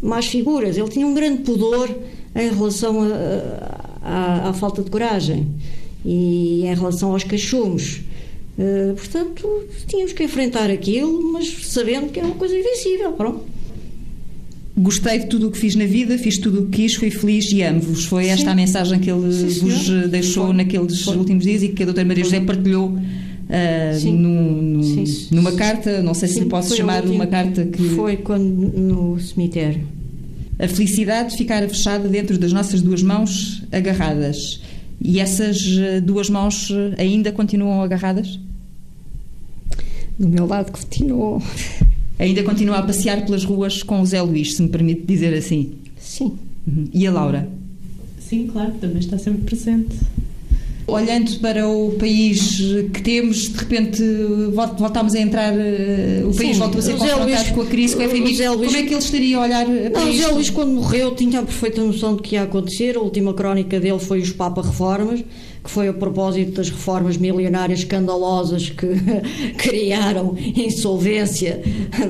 más 0.00 0.26
figuras. 0.26 0.78
Ele 0.78 0.88
tinha 0.88 1.06
um 1.06 1.12
grande 1.12 1.42
pudor 1.42 1.94
em 2.34 2.48
relação 2.48 3.00
à 4.02 4.52
falta 4.54 4.82
de 4.82 4.90
coragem 4.90 5.46
e 6.02 6.62
em 6.64 6.74
relação 6.74 7.12
aos 7.12 7.22
cachumes. 7.22 8.00
Eh, 8.58 8.92
portanto, 8.96 9.48
tínhamos 9.86 10.12
que 10.12 10.24
enfrentar 10.24 10.70
aquilo, 10.70 11.32
mas 11.32 11.48
sabendo 11.66 12.08
que 12.10 12.18
era 12.18 12.28
uma 12.28 12.36
coisa 12.36 12.56
invencível. 12.56 13.12
Pronto. 13.12 13.44
Gostei 14.76 15.18
de 15.18 15.26
tudo 15.26 15.48
o 15.48 15.50
que 15.50 15.58
fiz 15.58 15.74
na 15.74 15.84
vida, 15.84 16.16
fiz 16.16 16.38
tudo 16.38 16.62
o 16.62 16.66
que 16.66 16.82
quis, 16.82 16.94
fui 16.94 17.10
feliz 17.10 17.50
e 17.52 17.62
amo-vos. 17.62 18.04
Foi 18.04 18.26
esta 18.26 18.46
Sim. 18.46 18.50
a 18.50 18.54
mensagem 18.54 18.98
que 18.98 19.10
ele 19.10 19.32
Sim, 19.32 19.60
vos 19.60 19.90
eh, 19.90 20.08
deixou 20.08 20.46
Foi. 20.46 20.56
naqueles 20.56 21.02
Foi. 21.02 21.16
últimos 21.16 21.44
dias 21.44 21.62
e 21.62 21.68
que 21.68 21.82
a 21.82 21.86
doutora 21.86 22.06
Maria 22.06 22.24
José 22.24 22.40
partilhou 22.40 22.88
uh, 22.88 24.10
no, 24.10 24.62
no, 24.62 25.04
numa 25.32 25.52
carta, 25.52 26.02
não 26.02 26.14
sei 26.14 26.28
se 26.28 26.40
lhe 26.40 26.46
posso 26.46 26.74
chamar 26.76 27.04
uma 27.04 27.26
carta 27.26 27.64
que. 27.66 27.90
Foi 27.90 28.16
quando 28.18 28.44
no 28.44 29.18
cemitério. 29.20 29.86
A 30.58 30.68
felicidade 30.68 31.36
ficara 31.36 31.66
fechada 31.68 32.08
dentro 32.08 32.36
das 32.38 32.52
nossas 32.52 32.82
duas 32.82 33.02
mãos 33.02 33.62
agarradas. 33.72 34.60
E 35.00 35.18
essas 35.18 35.58
duas 36.02 36.28
mãos 36.28 36.70
ainda 36.98 37.32
continuam 37.32 37.82
agarradas? 37.82 38.38
do 40.20 40.28
meu 40.28 40.46
lado 40.46 40.70
continuou. 40.70 41.42
Ainda 42.18 42.42
continua 42.42 42.76
a 42.76 42.82
passear 42.82 43.24
pelas 43.24 43.42
ruas 43.42 43.82
com 43.82 44.02
o 44.02 44.06
Zé 44.06 44.20
Luís, 44.20 44.54
se 44.54 44.62
me 44.62 44.68
permite 44.68 45.06
dizer 45.06 45.32
assim? 45.32 45.72
Sim. 45.98 46.36
Uhum. 46.66 46.84
E 46.92 47.06
a 47.06 47.10
Laura? 47.10 47.48
Sim, 48.18 48.46
claro, 48.46 48.72
também 48.78 48.98
está 48.98 49.16
sempre 49.16 49.44
presente. 49.44 49.96
Olhando 50.90 51.38
para 51.40 51.66
o 51.68 51.92
país 51.92 52.58
que 52.92 53.02
temos, 53.02 53.48
de 53.48 53.58
repente 53.58 54.02
voltámos 54.52 55.14
a 55.14 55.20
entrar, 55.20 55.52
eh, 55.54 56.22
o 56.24 56.34
país 56.34 56.56
Sim, 56.56 56.60
voltou 56.60 56.78
a 56.78 56.82
ser 56.82 56.92
confrontado 56.92 57.24
Luís, 57.24 57.50
com 57.50 57.60
a 57.60 57.66
crise, 57.66 57.96
com 57.96 58.02
a 58.02 58.08
FMI. 58.08 58.20
Luís, 58.20 58.40
como 58.40 58.76
é 58.76 58.82
que 58.82 58.94
ele 58.94 58.98
estaria 58.98 59.36
a 59.36 59.40
olhar 59.40 59.66
para 59.66 59.74
não, 59.74 60.08
isto? 60.08 60.08
O 60.08 60.12
José 60.12 60.28
Luís, 60.28 60.50
quando 60.50 60.72
morreu, 60.72 61.14
tinha 61.14 61.40
a 61.40 61.42
perfeita 61.42 61.82
noção 61.82 62.16
do 62.16 62.22
que 62.22 62.34
ia 62.34 62.42
acontecer. 62.42 62.96
A 62.96 63.00
última 63.00 63.34
crónica 63.34 63.78
dele 63.78 63.98
foi 63.98 64.20
os 64.20 64.30
Papa 64.30 64.62
Reformas, 64.62 65.24
que 65.62 65.70
foi 65.70 65.88
a 65.88 65.92
propósito 65.92 66.52
das 66.52 66.70
reformas 66.70 67.16
milionárias 67.16 67.80
escandalosas 67.80 68.70
que 68.70 68.88
criaram 69.58 70.34
insolvência 70.38 71.62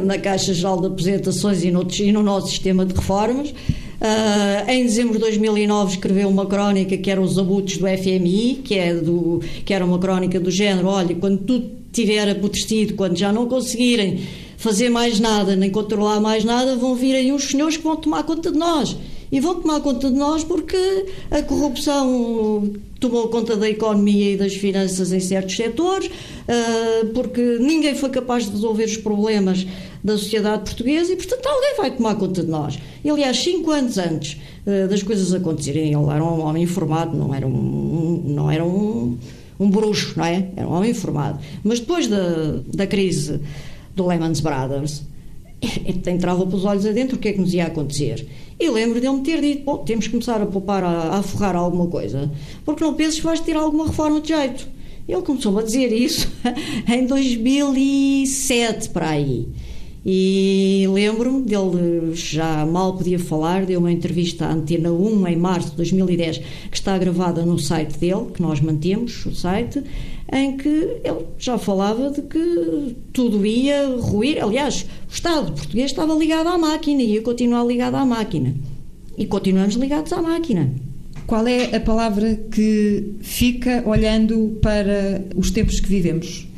na 0.04 0.18
Caixa 0.18 0.54
Geral 0.54 0.80
de 0.80 0.86
Apresentações 0.86 1.64
e 1.64 1.70
no, 1.70 1.86
e 1.98 2.12
no 2.12 2.22
nosso 2.22 2.48
sistema 2.48 2.84
de 2.84 2.94
reformas. 2.94 3.52
Uh, 4.00 4.70
em 4.70 4.84
dezembro 4.84 5.12
de 5.12 5.18
2009 5.18 5.92
escreveu 5.92 6.28
uma 6.28 6.46
crónica 6.46 6.96
que 6.96 7.10
era 7.10 7.20
os 7.20 7.38
abutres 7.38 7.76
do 7.76 7.86
FMI, 7.86 8.62
que, 8.64 8.74
é 8.74 8.94
do, 8.94 9.42
que 9.62 9.74
era 9.74 9.84
uma 9.84 9.98
crónica 9.98 10.40
do 10.40 10.50
género, 10.50 10.88
olha, 10.88 11.14
quando 11.14 11.38
tudo 11.40 11.70
tiver 11.92 12.26
apodrecido, 12.30 12.94
quando 12.94 13.18
já 13.18 13.30
não 13.30 13.46
conseguirem 13.46 14.20
fazer 14.56 14.88
mais 14.88 15.20
nada, 15.20 15.54
nem 15.54 15.70
controlar 15.70 16.18
mais 16.18 16.44
nada, 16.44 16.76
vão 16.76 16.94
vir 16.94 17.14
aí 17.14 17.30
uns 17.30 17.44
senhores 17.44 17.76
que 17.76 17.82
vão 17.82 17.96
tomar 17.96 18.22
conta 18.22 18.50
de 18.50 18.58
nós. 18.58 18.96
E 19.32 19.38
vão 19.38 19.60
tomar 19.60 19.80
conta 19.80 20.10
de 20.10 20.16
nós 20.16 20.42
porque 20.42 21.06
a 21.30 21.42
corrupção 21.42 22.72
tomou 22.98 23.28
conta 23.28 23.56
da 23.56 23.68
economia 23.68 24.32
e 24.32 24.36
das 24.36 24.54
finanças 24.54 25.12
em 25.12 25.20
certos 25.20 25.56
setores, 25.56 26.08
uh, 26.08 27.06
porque 27.14 27.58
ninguém 27.60 27.94
foi 27.94 28.10
capaz 28.10 28.46
de 28.46 28.50
resolver 28.50 28.84
os 28.84 28.96
problemas 28.96 29.66
da 30.02 30.18
sociedade 30.18 30.64
portuguesa 30.64 31.12
e, 31.12 31.16
portanto, 31.16 31.46
alguém 31.46 31.76
vai 31.76 31.90
tomar 31.90 32.14
conta 32.16 32.42
de 32.42 32.50
nós. 32.50 32.78
E, 33.04 33.10
aliás, 33.10 33.38
cinco 33.38 33.70
anos 33.70 33.98
antes 33.98 34.40
uh, 34.66 34.88
das 34.88 35.02
coisas 35.02 35.32
acontecerem, 35.32 35.92
ele 35.92 36.10
era 36.10 36.22
um 36.22 36.40
homem 36.44 36.64
informado, 36.64 37.16
não 37.16 37.34
era 37.34 37.46
um, 37.46 38.22
não 38.26 38.50
era 38.50 38.64
um, 38.64 39.16
um 39.58 39.70
bruxo, 39.70 40.14
não 40.16 40.24
é? 40.24 40.48
Era 40.56 40.68
um 40.68 40.72
homem 40.72 40.90
informado. 40.90 41.38
Mas 41.62 41.80
depois 41.80 42.06
da, 42.06 42.60
da 42.72 42.86
crise 42.86 43.40
do 43.94 44.06
Lehman 44.06 44.32
Brothers, 44.42 45.02
entrava 46.06 46.46
pelos 46.46 46.64
olhos 46.64 46.86
adentro 46.86 47.16
o 47.16 47.18
que 47.18 47.28
é 47.28 47.32
que 47.32 47.40
nos 47.40 47.52
ia 47.52 47.66
acontecer. 47.66 48.26
E 48.58 48.68
lembro 48.68 49.00
dele 49.00 49.14
me 49.14 49.22
ter 49.22 49.40
dito: 49.40 49.64
Bom, 49.64 49.78
temos 49.78 50.06
que 50.06 50.10
começar 50.12 50.40
a 50.40 50.46
poupar, 50.46 50.84
a, 50.84 51.18
a 51.18 51.22
forrar 51.22 51.56
alguma 51.56 51.86
coisa, 51.86 52.30
porque 52.64 52.84
não 52.84 52.94
penses 52.94 53.16
que 53.16 53.24
vais 53.24 53.40
ter 53.40 53.56
alguma 53.56 53.86
reforma 53.86 54.20
de 54.20 54.28
jeito. 54.28 54.68
Ele 55.08 55.22
começou 55.22 55.58
a 55.58 55.62
dizer 55.62 55.92
isso 55.92 56.30
em 56.86 57.06
2007 57.06 58.90
para 58.90 59.10
aí. 59.10 59.48
E 60.04 60.86
lembro-me 60.90 61.42
dele 61.42 62.14
já 62.14 62.64
mal 62.64 62.96
podia 62.96 63.18
falar, 63.18 63.66
deu 63.66 63.80
uma 63.80 63.92
entrevista 63.92 64.46
à 64.46 64.52
Antena 64.52 64.90
1 64.90 65.26
em 65.28 65.36
março 65.36 65.70
de 65.70 65.76
2010, 65.76 66.38
que 66.38 66.76
está 66.76 66.96
gravada 66.96 67.44
no 67.44 67.58
site 67.58 67.98
dele, 67.98 68.26
que 68.32 68.40
nós 68.40 68.60
mantemos, 68.60 69.26
o 69.26 69.34
site, 69.34 69.82
em 70.32 70.56
que 70.56 70.68
ele 70.68 71.26
já 71.38 71.58
falava 71.58 72.10
de 72.10 72.22
que 72.22 72.96
tudo 73.12 73.44
ia 73.44 73.96
ruir. 73.98 74.42
Aliás, 74.42 74.86
o 75.08 75.12
Estado 75.12 75.52
português 75.52 75.90
estava 75.90 76.14
ligado 76.14 76.46
à 76.48 76.56
máquina 76.56 77.02
e 77.02 77.14
ia 77.14 77.22
continuar 77.22 77.64
ligado 77.64 77.96
à 77.96 78.06
máquina. 78.06 78.54
E 79.18 79.26
continuamos 79.26 79.74
ligados 79.74 80.12
à 80.14 80.22
máquina. 80.22 80.72
Qual 81.26 81.46
é 81.46 81.76
a 81.76 81.80
palavra 81.80 82.36
que 82.50 83.16
fica 83.20 83.82
olhando 83.86 84.58
para 84.62 85.26
os 85.36 85.50
tempos 85.50 85.78
que 85.78 85.88
vivemos? 85.88 86.48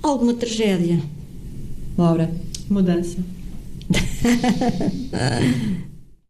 Alguma 0.00 0.32
tragédia 0.34 1.00
Laura? 1.96 2.30
Mudança. 2.68 3.18